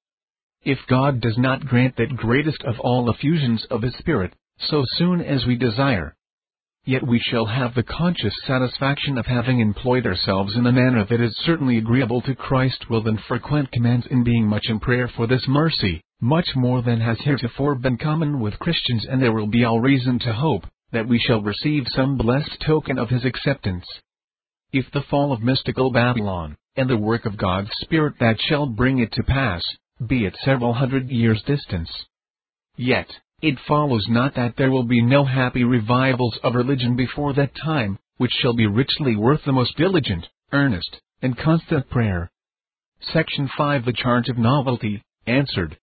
[0.63, 5.21] If God does not grant that greatest of all effusions of His Spirit, so soon
[5.21, 6.15] as we desire,
[6.85, 11.21] yet we shall have the conscious satisfaction of having employed ourselves in a manner that
[11.21, 15.25] is certainly agreeable to Christ's will and frequent commands in being much in prayer for
[15.25, 19.63] this mercy, much more than has heretofore been common with Christians and there will be
[19.63, 23.85] all reason to hope, that we shall receive some blessed token of his acceptance.
[24.71, 28.99] If the fall of mystical Babylon, and the work of God's Spirit that shall bring
[28.99, 29.61] it to pass,
[30.07, 31.89] be at several hundred years' distance,
[32.75, 33.07] yet,
[33.43, 37.99] it follows not that there will be no happy revivals of religion before that time,
[38.15, 42.31] which shall be richly worth the most diligent, earnest, and constant prayer.
[43.01, 45.77] Section 5 The Charge of Novelty, answered.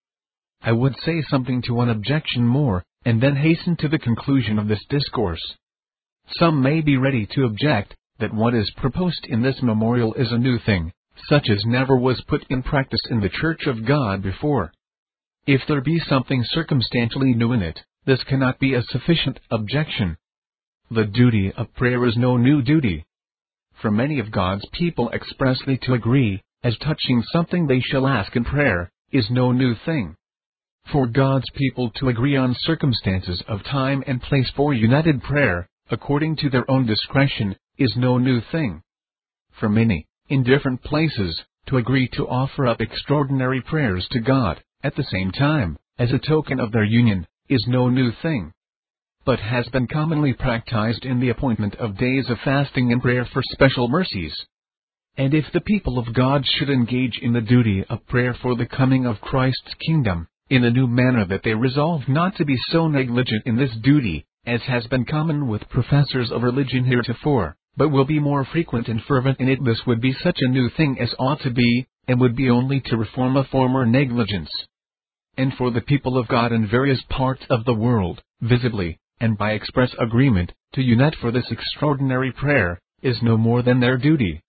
[0.63, 4.67] I would say something to one objection more, and then hasten to the conclusion of
[4.67, 5.43] this discourse.
[6.39, 10.39] Some may be ready to object, that what is proposed in this memorial is a
[10.39, 10.93] new thing,
[11.29, 14.73] such as never was put in practice in the Church of God before.
[15.47, 20.17] If there be something circumstantially new in it, this cannot be a sufficient objection.
[20.91, 23.05] The duty of prayer is no new duty.
[23.81, 28.45] For many of God's people expressly to agree, as touching something they shall ask in
[28.45, 30.15] prayer, is no new thing.
[30.93, 36.37] For God's people to agree on circumstances of time and place for united prayer, according
[36.37, 38.83] to their own discretion, is no new thing.
[39.53, 44.95] For many, in different places, to agree to offer up extraordinary prayers to God, at
[44.97, 48.53] the same time, as a token of their union, is no new thing.
[49.25, 53.43] But has been commonly practiced in the appointment of days of fasting and prayer for
[53.43, 54.35] special mercies.
[55.17, 58.67] And if the people of God should engage in the duty of prayer for the
[58.67, 62.89] coming of Christ's kingdom, in a new manner that they resolve not to be so
[62.89, 68.05] negligent in this duty, as has been common with professors of religion heretofore, but will
[68.05, 69.63] be more frequent and fervent in it.
[69.65, 72.81] This would be such a new thing as ought to be, and would be only
[72.81, 74.51] to reform a former negligence.
[75.37, 79.53] And for the people of God in various parts of the world, visibly, and by
[79.53, 84.43] express agreement, to unite for this extraordinary prayer, is no more than their duty.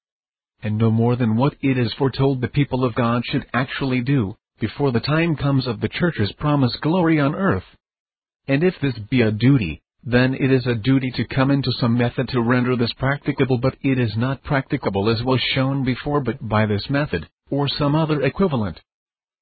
[0.64, 4.36] And no more than what it is foretold the people of God should actually do,
[4.60, 7.64] before the time comes of the church's promised glory on earth.
[8.48, 11.98] And if this be a duty, then it is a duty to come into some
[11.98, 16.48] method to render this practicable, but it is not practicable as was shown before but
[16.48, 18.80] by this method, or some other equivalent.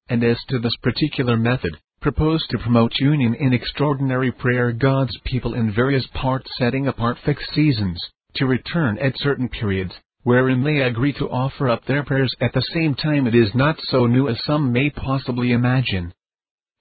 [0.10, 5.54] And as to this particular method, proposed to promote union in extraordinary prayer, God's people
[5.54, 8.02] in various parts setting apart fixed seasons,
[8.36, 12.66] to return at certain periods, wherein they agree to offer up their prayers at the
[12.74, 16.12] same time it is not so new as some may possibly imagine.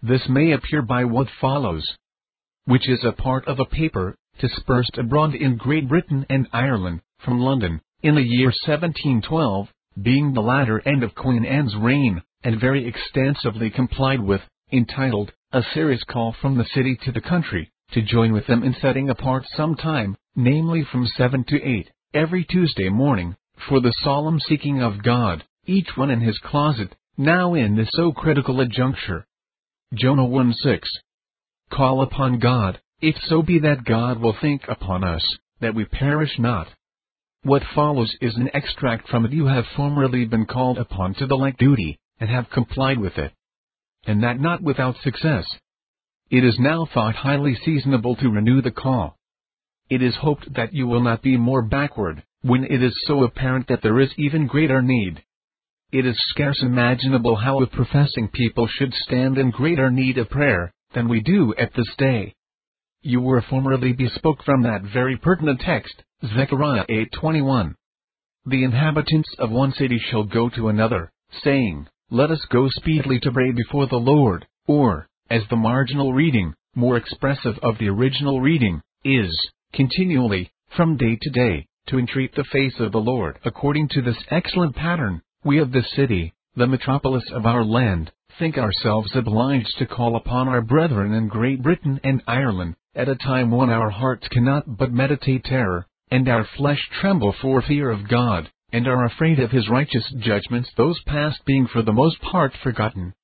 [0.02, 1.86] This may appear by what follows,
[2.64, 7.40] which is a part of a paper, dispersed abroad in Great Britain and Ireland, from
[7.40, 9.68] London, in the year 1712,
[10.00, 14.40] being the latter end of Queen Anne's reign, and very extensively complied with,
[14.72, 18.74] entitled, A Serious Call from the City to the Country, to join with them in
[18.80, 23.34] setting apart some time, namely from seven to eight, every Tuesday morning,
[23.68, 28.12] for the solemn seeking of God, each one in his closet, now in this so
[28.12, 29.26] critical a juncture.
[29.94, 30.88] Jonah 1 6.
[31.70, 36.38] Call upon God, if so be that God will think upon us, that we perish
[36.38, 36.68] not.
[37.42, 39.32] What follows is an extract from it.
[39.32, 43.32] You have formerly been called upon to the like duty, and have complied with it.
[44.06, 45.46] And that not without success.
[46.30, 49.16] It is now thought highly seasonable to renew the call.
[49.88, 53.68] It is hoped that you will not be more backward, when it is so apparent
[53.68, 55.22] that there is even greater need.
[55.90, 60.72] It is scarce imaginable how a professing people should stand in greater need of prayer,
[60.92, 62.34] than we do at this day.
[63.00, 67.74] You were formerly bespoke from that very pertinent text, Zechariah 8:21.
[68.44, 71.10] The inhabitants of one city shall go to another,
[71.42, 76.54] saying, Let us go speedily to pray before the Lord, or, as the marginal reading,
[76.74, 82.44] more expressive of the original reading, is, continually, from day to day, to entreat the
[82.44, 83.38] face of the Lord.
[83.44, 88.56] According to this excellent pattern, we of this city, the metropolis of our land, think
[88.56, 93.50] ourselves obliged to call upon our brethren in Great Britain and Ireland, at a time
[93.50, 98.50] when our hearts cannot but meditate terror, and our flesh tremble for fear of God,
[98.72, 103.14] and are afraid of his righteous judgments, those past being for the most part forgotten.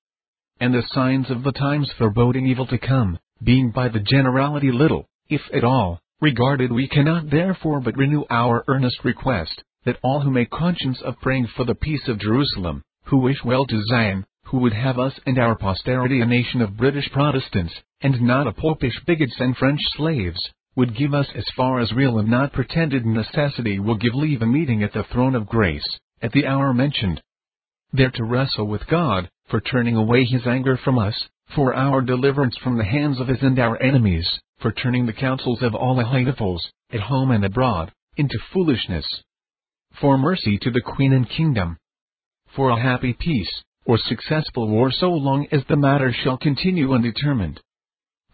[0.60, 5.06] And the signs of the times foreboding evil to come, being by the generality little,
[5.28, 10.30] if at all, regarded, we cannot therefore but renew our earnest request, that all who
[10.30, 14.58] make conscience of praying for the peace of Jerusalem, who wish well to Zion, who
[14.58, 18.98] would have us and our posterity a nation of British Protestants, and not a popish
[19.06, 20.40] bigots and French slaves,
[20.76, 24.46] would give us as far as real and not pretended necessity will give leave a
[24.46, 27.20] meeting at the throne of grace, at the hour mentioned.
[27.92, 32.56] There to wrestle with God, for turning away his anger from us, for our deliverance
[32.56, 34.28] from the hands of his and our enemies,
[34.58, 39.06] for turning the counsels of all Ahithophels, at home and abroad, into foolishness.
[40.00, 41.76] For mercy to the Queen and kingdom.
[42.56, 47.60] For a happy peace, or successful war so long as the matter shall continue undetermined.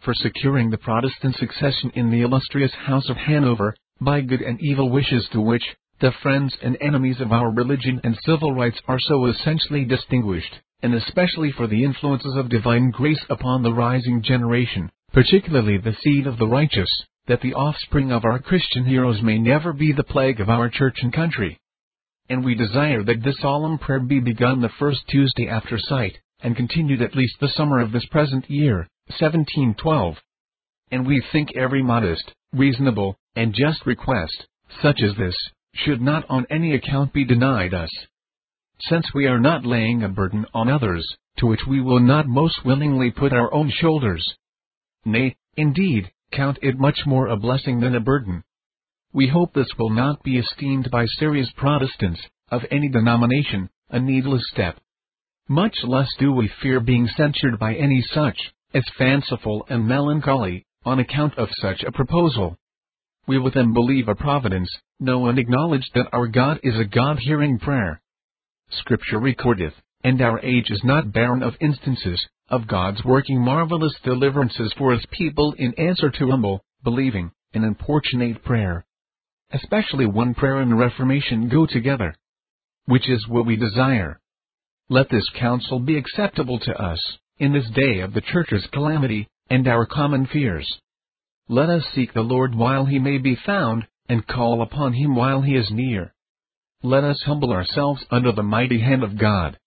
[0.01, 4.89] For securing the Protestant succession in the illustrious House of Hanover, by good and evil
[4.89, 5.63] wishes to which,
[5.99, 10.95] the friends and enemies of our religion and civil rights are so essentially distinguished, and
[10.95, 16.39] especially for the influences of divine grace upon the rising generation, particularly the seed of
[16.39, 16.89] the righteous,
[17.27, 20.97] that the offspring of our Christian heroes may never be the plague of our church
[21.03, 21.59] and country.
[22.27, 26.57] And we desire that this solemn prayer be begun the first Tuesday after sight, and
[26.57, 30.15] continued at least the summer of this present year, 1712.
[30.91, 34.47] And we think every modest, reasonable, and just request,
[34.81, 35.35] such as this,
[35.73, 37.89] should not on any account be denied us.
[38.79, 41.07] Since we are not laying a burden on others,
[41.37, 44.35] to which we will not most willingly put our own shoulders.
[45.05, 48.43] Nay, indeed, count it much more a blessing than a burden.
[49.13, 54.43] We hope this will not be esteemed by serious Protestants, of any denomination, a needless
[54.51, 54.79] step.
[55.47, 58.37] Much less do we fear being censured by any such,
[58.73, 62.57] as fanciful and melancholy, on account of such a proposal.
[63.27, 64.69] We with them believe a providence,
[64.99, 68.01] know and acknowledge that our God is a God hearing prayer.
[68.71, 69.73] Scripture recordeth,
[70.03, 72.19] and our age is not barren of instances,
[72.49, 78.43] of God's working marvelous deliverances for his people in answer to humble, believing, and importunate
[78.43, 78.85] prayer.
[79.51, 82.15] Especially when prayer and reformation go together.
[82.85, 84.19] Which is what we desire.
[84.89, 86.99] Let this counsel be acceptable to us,
[87.41, 90.71] in this day of the church's calamity, and our common fears.
[91.49, 95.41] Let us seek the Lord while he may be found, and call upon him while
[95.41, 96.13] he is near.
[96.83, 99.57] Let us humble ourselves under the mighty hand of God.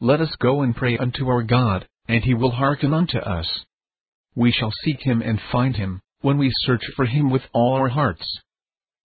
[0.00, 3.46] Let us go and pray unto our God, and he will hearken unto us.
[4.34, 7.90] We shall seek him and find him, when we search for him with all our
[7.90, 8.26] hearts.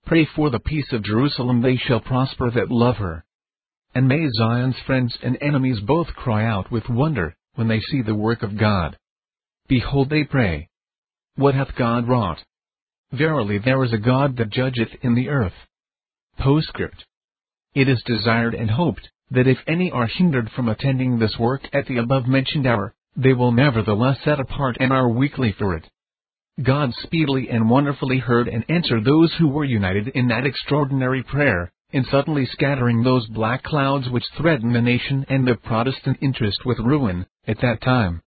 [0.07, 3.23] Pray for the peace of Jerusalem, they shall prosper that love her.
[3.94, 8.15] And may Zion's friends and enemies both cry out with wonder, when they see the
[8.15, 8.97] work of God.
[9.67, 10.69] Behold, they pray.
[11.35, 12.43] What hath God wrought?
[13.11, 15.53] Verily there is a God that judgeth in the earth.
[16.38, 17.05] Postscript.
[17.73, 21.85] It is desired and hoped that if any are hindered from attending this work at
[21.85, 25.88] the above mentioned hour, they will nevertheless set apart an hour weekly for it.
[26.63, 31.71] God speedily and wonderfully heard and answered those who were united in that extraordinary prayer,
[31.91, 36.80] in suddenly scattering those black clouds which threatened the nation and the Protestant interest with
[36.80, 38.21] ruin, at that time.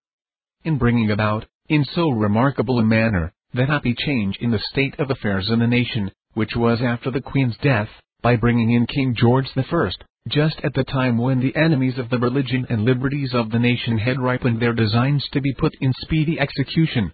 [0.64, 5.10] In bringing about, in so remarkable a manner, that happy change in the state of
[5.10, 7.88] affairs in the nation, which was after the Queen's death,
[8.20, 9.90] by bringing in King George I,
[10.28, 13.96] just at the time when the enemies of the religion and liberties of the nation
[13.96, 17.12] had ripened their designs to be put in speedy execution.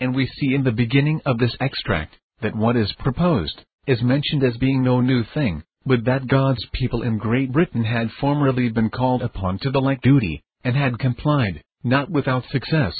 [0.00, 4.42] And we see in the beginning of this extract, that what is proposed, is mentioned
[4.42, 8.90] as being no new thing, but that God's people in Great Britain had formerly been
[8.90, 12.94] called upon to the like duty, and had complied, not without success.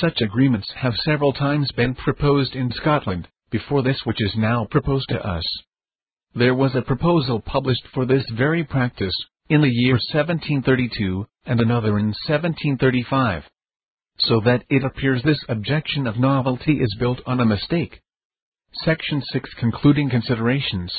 [0.00, 5.08] Such agreements have several times been proposed in Scotland, before this which is now proposed
[5.08, 5.44] to us.
[6.34, 9.14] There was a proposal published for this very practice,
[9.48, 13.44] in the year 1732, and another in 1735.
[14.18, 18.02] So that it appears this objection of novelty is built on a mistake.
[18.84, 20.92] Section 6 Concluding Considerations.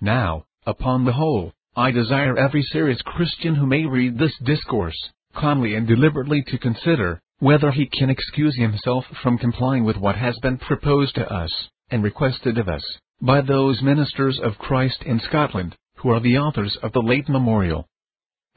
[0.00, 4.96] Now, upon the whole, I desire every serious Christian who may read this discourse,
[5.34, 10.38] calmly and deliberately to consider, whether he can excuse himself from complying with what has
[10.38, 11.50] been proposed to us,
[11.90, 12.84] and requested of us,
[13.20, 17.88] by those ministers of Christ in Scotland, who are the authors of the late memorial.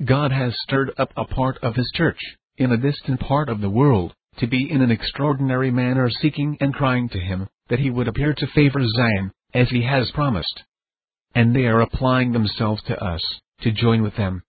[0.05, 2.19] God has stirred up a part of His church,
[2.57, 6.71] in a distant part of the world, to be in an extraordinary manner seeking and
[6.71, 10.61] crying to Him, that He would appear to favor Zion, as he has promised.
[11.37, 13.21] And they are applying themselves to us,
[13.61, 14.41] to join with them.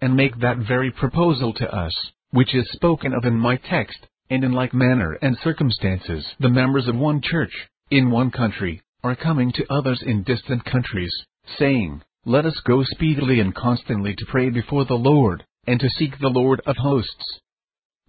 [0.00, 1.94] And make that very proposal to us,
[2.30, 6.88] which is spoken of in my text, and in like manner and circumstances the members
[6.88, 7.52] of one church,
[7.92, 11.12] in one country, are coming to others in distant countries,
[11.60, 16.18] saying, Let us go speedily and constantly to pray before the Lord, and to seek
[16.18, 17.38] the Lord of hosts.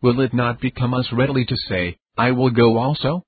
[0.02, 3.22] Will it not become us readily to say, I will go also?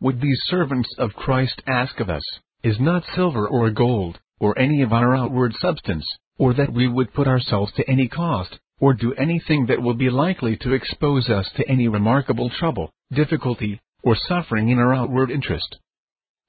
[0.00, 2.24] Would these servants of Christ ask of us,
[2.66, 6.04] is not silver or gold, or any of our outward substance,
[6.36, 10.10] or that we would put ourselves to any cost, or do anything that will be
[10.10, 15.78] likely to expose us to any remarkable trouble, difficulty, or suffering in our outward interest.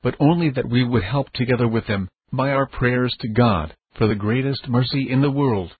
[0.02, 4.08] But only that we would help together with them, by our prayers to God, for
[4.08, 5.72] the greatest mercy in the world.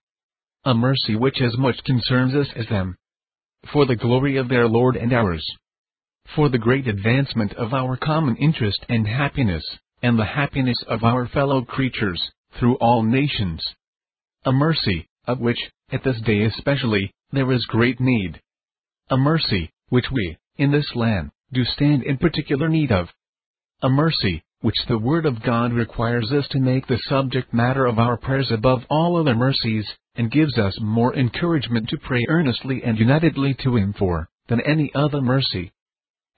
[0.64, 2.96] A mercy which as much concerns us as them.
[3.72, 5.44] For the glory of their Lord and ours.
[6.36, 9.64] For the great advancement of our common interest and happiness,
[10.02, 12.20] and the happiness of our fellow creatures,
[12.58, 13.62] through all nations.
[14.44, 15.58] A mercy, of which,
[15.90, 18.40] at this day especially, there is great need.
[19.10, 23.08] A mercy, which we, in this land, do stand in particular need of.
[23.82, 27.98] A mercy, which the Word of God requires us to make the subject matter of
[27.98, 32.98] our prayers above all other mercies, and gives us more encouragement to pray earnestly and
[32.98, 35.72] unitedly to Him for, than any other mercy.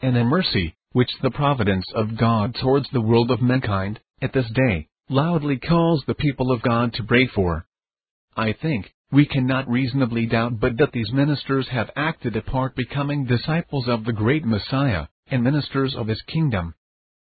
[0.02, 4.50] And a mercy, which the providence of God towards the world of mankind, at this
[4.54, 7.66] day, loudly calls the people of God to pray for.
[8.36, 13.24] I think, we cannot reasonably doubt but that these ministers have acted a part becoming
[13.24, 16.74] disciples of the great Messiah, and ministers of his kingdom,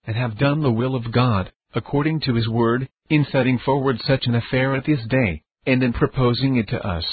[0.06, 4.26] and have done the will of God, according to his word, in setting forward such
[4.28, 7.06] an affair at this day, and in proposing it to us.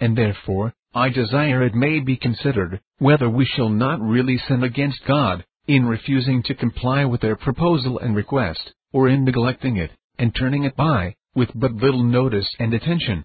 [0.00, 5.04] And therefore, I desire it may be considered, whether we shall not really sin against
[5.06, 10.34] God, in refusing to comply with their proposal and request, or in neglecting it, and
[10.34, 13.24] turning it by, with but little notice and attention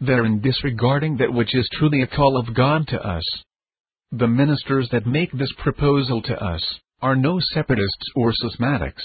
[0.00, 3.24] therein disregarding that which is truly a call of God to us.
[4.12, 6.62] The ministers that make this proposal to us
[7.00, 9.02] are no separatists or schismatics,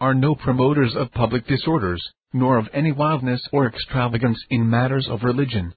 [0.00, 2.02] are no promoters of public disorders,
[2.32, 5.74] nor of any wildness or extravagance in matters of religion,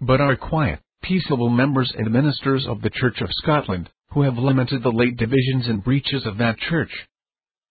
[0.00, 4.82] but are quiet, peaceable members and ministers of the Church of Scotland, who have lamented
[4.82, 6.90] the late divisions and breaches of that church.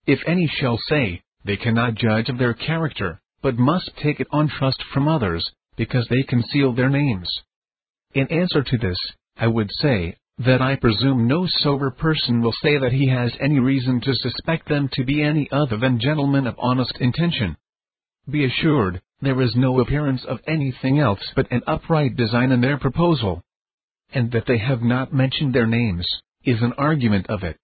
[0.06, 4.48] If any shall say, they cannot judge of their character, but must take it on
[4.48, 7.30] trust from others, because they conceal their names.
[8.14, 8.98] In answer to this,
[9.38, 13.60] I would say, that I presume no sober person will say that he has any
[13.60, 17.56] reason to suspect them to be any other than gentlemen of honest intention.
[18.30, 22.78] Be assured, there is no appearance of anything else but an upright design in their
[22.78, 23.42] proposal.
[24.14, 26.08] And that they have not mentioned their names,
[26.46, 27.58] is an argument of it.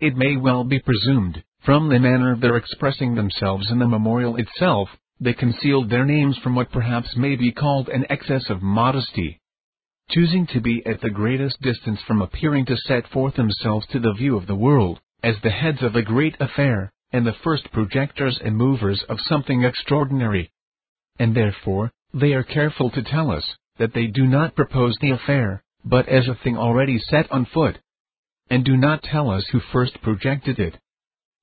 [0.00, 4.36] It may well be presumed, from the manner of their expressing themselves in the memorial
[4.36, 4.88] itself,
[5.20, 9.40] they concealed their names from what perhaps may be called an excess of modesty.
[10.10, 14.12] Choosing to be at the greatest distance from appearing to set forth themselves to the
[14.12, 18.38] view of the world, as the heads of a great affair, and the first projectors
[18.42, 20.50] and movers of something extraordinary.
[21.18, 23.44] And therefore, they are careful to tell us,
[23.78, 27.78] that they do not propose the affair, but as a thing already set on foot.
[28.50, 30.78] And do not tell us who first projected it,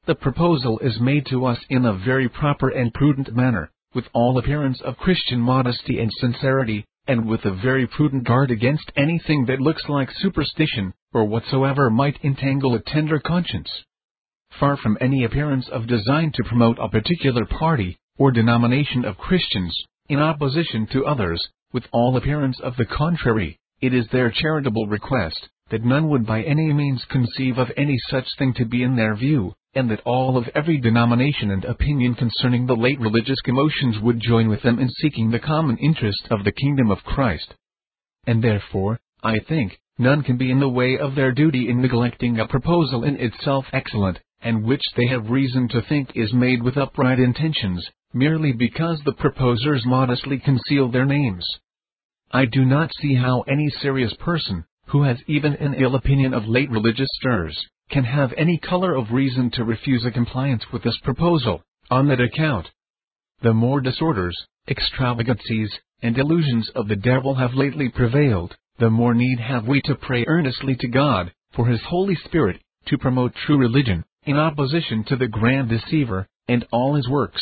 [0.06, 4.38] the proposal is made to us in a very proper and prudent manner, with all
[4.38, 9.62] appearance of Christian modesty and sincerity, and with a very prudent guard against anything that
[9.62, 13.70] looks like superstition, or whatsoever might entangle a tender conscience.
[14.60, 19.76] Far from any appearance of design to promote a particular party, or denomination of Christians,
[20.08, 25.50] in opposition to others, with all appearance of the contrary, it is their charitable request,
[25.72, 29.16] that none would by any means conceive of any such thing to be in their
[29.16, 34.20] view, and that all of every denomination and opinion concerning the late religious commotions would
[34.20, 37.56] join with them in seeking the common interest of the kingdom of Christ.
[38.28, 42.40] And therefore, I think, none can be in the way of their duty in neglecting
[42.40, 46.78] a proposal in itself excellent, and which they have reason to think is made with
[46.78, 47.84] upright intentions,
[48.14, 51.48] merely because the proposers modestly conceal their names.
[52.32, 56.48] I do not see how any serious person, who has even an ill opinion of
[56.48, 57.58] late religious stirs,
[57.90, 62.22] can have any color of reason to refuse a compliance with this proposal, on that
[62.22, 62.68] account.
[63.42, 64.38] The more disorders,
[64.68, 65.72] extravagancies,
[66.02, 70.26] and delusions of the devil have lately prevailed, the more need have we to pray
[70.28, 75.28] earnestly to God, for His Holy Spirit, to promote true religion, in opposition to the
[75.28, 77.42] grand deceiver, and all his works.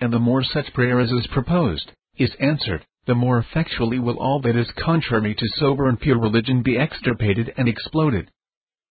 [0.00, 4.40] And the more such prayer as is proposed, is answered, the more effectually will all
[4.42, 8.30] that is contrary to sober and pure religion be extirpated and exploded.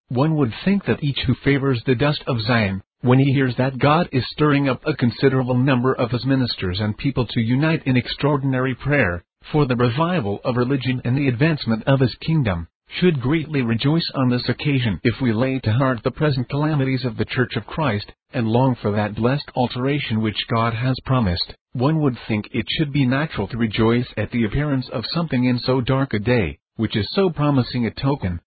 [0.09, 3.77] One would think that each who favors the dust of Zion, when he hears that
[3.77, 7.95] God is stirring up a considerable number of his ministers and people to unite in
[7.95, 13.61] extraordinary prayer, for the revival of religion and the advancement of his kingdom, should greatly
[13.61, 17.55] rejoice on this occasion if we lay to heart the present calamities of the Church
[17.55, 22.47] of Christ, and long for that blessed alteration which God has promised, one would think
[22.51, 26.19] it should be natural to rejoice at the appearance of something in so dark a
[26.19, 28.39] day, which is so promising a token.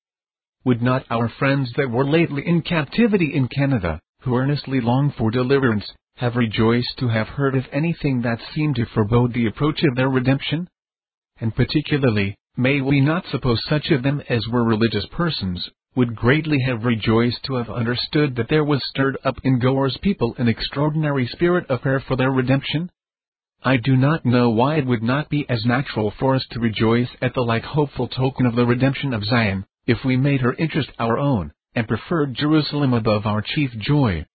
[0.65, 5.31] Would not our friends that were lately in captivity in Canada, who earnestly long for
[5.31, 9.97] deliverance, have rejoiced to have heard of anything that seemed to forebode the approach of
[9.97, 10.69] their redemption?
[11.41, 16.59] And particularly, May we not suppose such of them as were religious persons, would greatly
[16.67, 21.27] have rejoiced to have understood that there was stirred up in God's people an extraordinary
[21.27, 22.91] spirit of prayer for their redemption?
[23.63, 27.11] I do not know why it would not be as natural for us to rejoice
[27.23, 30.91] at the like hopeful token of the redemption of Zion, if we made her interest
[30.99, 34.27] our own, and preferred Jerusalem above our chief joy.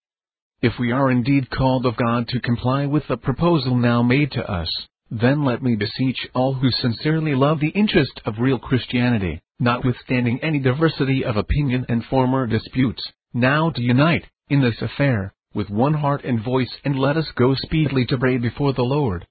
[0.62, 4.50] If we are indeed called of God to comply with the proposal now made to
[4.50, 4.70] us,
[5.10, 10.58] then let me beseech all who sincerely love the interest of real Christianity, notwithstanding any
[10.58, 13.02] diversity of opinion and former disputes,
[13.32, 17.54] now to unite, in this affair, with one heart and voice and let us go
[17.54, 19.26] speedily to pray before the Lord.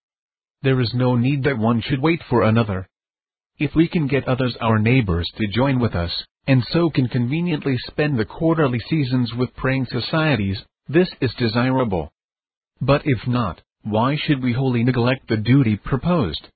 [0.63, 2.87] There is no need that one should wait for another.
[3.59, 6.11] If we can get others our neighbors to join with us,
[6.47, 12.11] and so can conveniently spend the quarterly seasons with praying societies, this is desirable.
[12.81, 16.47] But if not, why should we wholly neglect the duty proposed?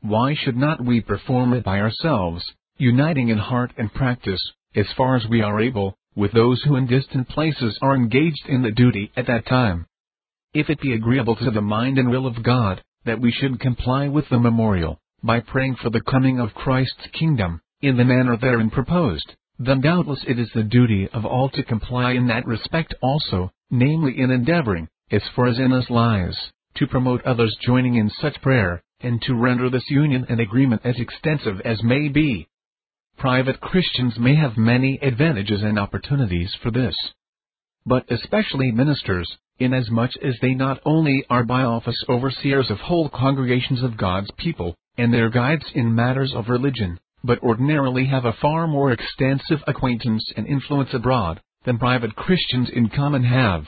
[0.00, 2.44] Why should not we perform it by ourselves,
[2.76, 4.40] uniting in heart and practice,
[4.74, 8.62] as far as we are able, with those who in distant places are engaged in
[8.62, 9.86] the duty at that time?
[10.54, 14.08] If it be agreeable to the mind and will of God, that we should comply
[14.08, 18.70] with the memorial, by praying for the coming of Christ's kingdom, in the manner therein
[18.70, 23.52] proposed, then doubtless it is the duty of all to comply in that respect also,
[23.70, 26.36] namely in endeavoring, as far as in us lies,
[26.76, 30.98] to promote others joining in such prayer, and to render this union and agreement as
[30.98, 32.48] extensive as may be.
[33.18, 36.94] Private Christians may have many advantages and opportunities for this.
[37.84, 43.82] But especially ministers, inasmuch as they not only are by office overseers of whole congregations
[43.82, 48.66] of God's people, and their guides in matters of religion, but ordinarily have a far
[48.66, 53.66] more extensive acquaintance and influence abroad, than private Christians in common have.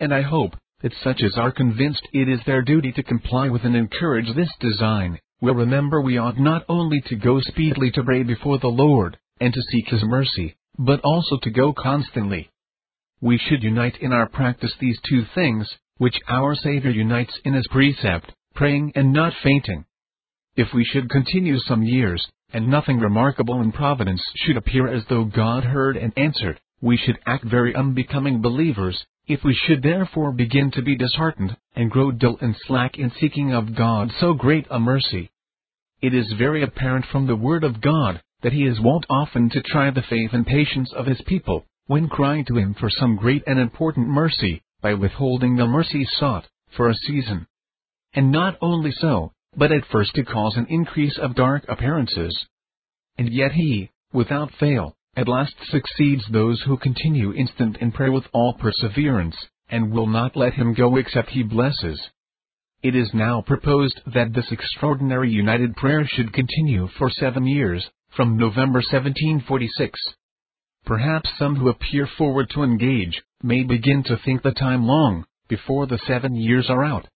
[0.00, 0.54] And I hope,
[0.84, 4.50] that such as are convinced it is their duty to comply with and encourage this
[4.60, 9.16] design, will remember we ought not only to go speedily to pray before the Lord,
[9.40, 12.50] and to seek His mercy, but also to go constantly.
[13.22, 15.66] We should unite in our practice these two things,
[15.96, 19.86] which our Savior unites in His precept, praying and not fainting.
[20.54, 25.24] If we should continue some years, and nothing remarkable in providence should appear as though
[25.24, 30.70] God heard and answered, we should act very unbecoming believers, if we should therefore begin
[30.70, 34.78] to be disheartened, and grow dull and slack in seeking of God so great a
[34.78, 35.30] mercy,
[36.02, 39.62] it is very apparent from the Word of God, that He is wont often to
[39.62, 43.42] try the faith and patience of His people, when crying to Him for some great
[43.46, 46.46] and important mercy, by withholding the mercy sought,
[46.76, 47.46] for a season.
[48.12, 52.46] And not only so, but at first to cause an increase of dark appearances.
[53.16, 58.24] And yet He, without fail, at last succeeds those who continue instant in prayer with
[58.32, 59.36] all perseverance,
[59.68, 62.00] and will not let him go except he blesses.
[62.82, 68.36] It is now proposed that this extraordinary united prayer should continue for seven years, from
[68.36, 69.98] November 1746.
[70.84, 75.86] Perhaps some who appear forward to engage, may begin to think the time long, before
[75.86, 77.08] the seven years are out.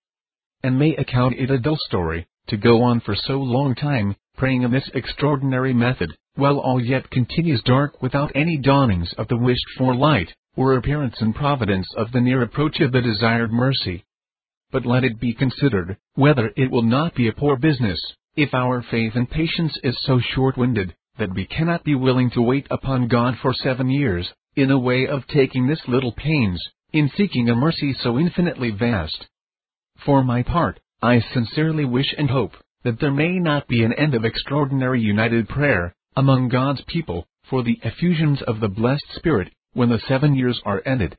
[0.62, 4.62] And may account it a dull story, to go on for so long time, praying
[4.62, 9.66] in this extraordinary method, while all yet continues dark without any dawnings of the wished
[9.76, 14.04] for light, or appearance and providence of the near approach of the desired mercy.
[14.70, 18.00] But let it be considered, whether it will not be a poor business,
[18.36, 22.68] if our faith and patience is so short-winded, that we cannot be willing to wait
[22.70, 26.62] upon God for seven years, in a way of taking this little pains,
[26.92, 29.26] in seeking a mercy so infinitely vast.
[30.06, 32.52] For my part, I sincerely wish and hope,
[32.84, 37.62] that there may not be an end of extraordinary united prayer, among God's people, for
[37.62, 41.16] the effusions of the blessed Spirit, when the seven years are ended.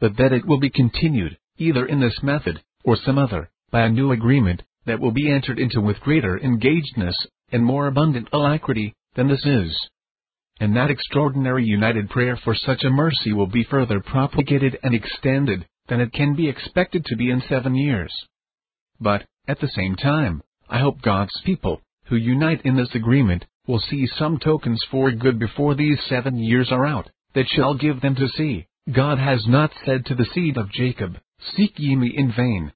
[0.00, 3.90] But that it will be continued, either in this method, or some other, by a
[3.90, 7.14] new agreement, that will be entered into with greater engagedness,
[7.52, 9.78] and more abundant alacrity, than this is.
[10.58, 15.66] And that extraordinary united prayer for such a mercy will be further propagated and extended,
[15.88, 18.14] than it can be expected to be in seven years.
[18.98, 20.40] But, at the same time,
[20.70, 25.38] I hope God's people, who unite in this agreement, will see some tokens for good
[25.38, 29.70] before these seven years are out, that shall give them to see, God has not
[29.84, 31.16] said to the seed of Jacob,
[31.56, 32.72] Seek ye me in vain.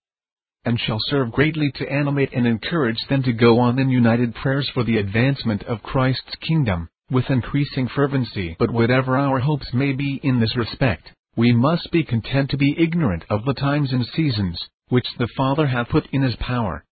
[0.65, 4.69] And shall serve greatly to animate and encourage them to go on in united prayers
[4.73, 8.57] for the advancement of Christ's kingdom, with increasing fervency.
[8.59, 12.77] But whatever our hopes may be in this respect, we must be content to be
[12.79, 14.59] ignorant of the times and seasons,
[14.89, 16.85] which the Father hath put in his power.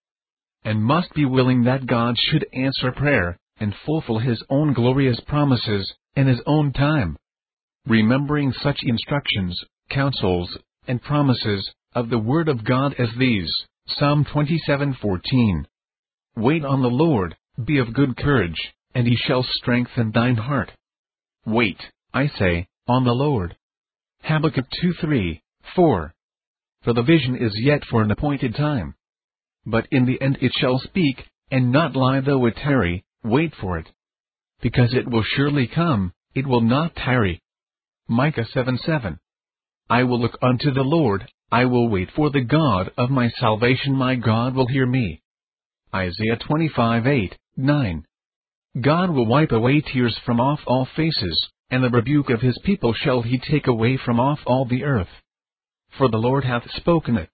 [0.63, 5.93] And must be willing that God should answer prayer, and fulfill his own glorious promises,
[6.15, 7.17] in his own time.
[7.85, 10.57] Remembering such instructions, counsels,
[10.87, 13.51] and promises, of the Word of God as these,
[13.87, 15.65] Psalm 27:14.
[16.35, 20.71] Wait on the Lord, be of good courage, and he shall strengthen thine heart.
[21.45, 21.79] Wait,
[22.13, 23.55] I say, on the Lord.
[24.23, 25.41] Habakkuk 2:3,
[25.75, 26.13] 4.
[26.81, 28.95] For the vision is yet for an appointed time.
[29.65, 33.77] But in the end it shall speak, and not lie though it tarry, wait for
[33.77, 33.87] it.
[34.61, 37.41] Because it will surely come, it will not tarry.
[38.07, 39.17] Micah 7:7.
[39.89, 43.93] I will look unto the Lord, I will wait for the God of my salvation.
[43.93, 45.21] My God will hear me.
[45.93, 48.05] Isaiah 25 8, 9.
[48.81, 52.93] God will wipe away tears from off all faces, and the rebuke of his people
[52.93, 55.21] shall he take away from off all the earth.
[55.97, 57.29] For the Lord hath spoken it.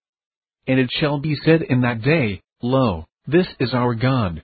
[0.67, 4.43] And it shall be said in that day, Lo, this is our God.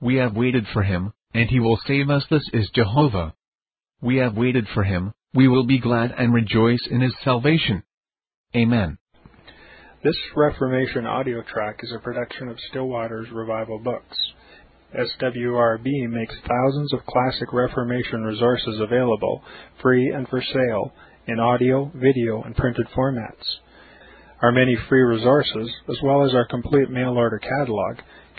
[0.00, 2.24] We have waited for him, and he will save us.
[2.30, 3.34] This is Jehovah.
[4.00, 7.84] We have waited for him, we will be glad and rejoice in his salvation.
[8.56, 8.98] Amen.
[10.02, 14.16] This Reformation audio track is a production of Still Waters Revival Books.
[14.92, 19.44] SWRB makes thousands of classic Reformation resources available,
[19.80, 20.92] free and for sale,
[21.28, 23.44] in audio, video, and printed formats.
[24.42, 27.98] Our many free resources, as well as our complete mail order catalog,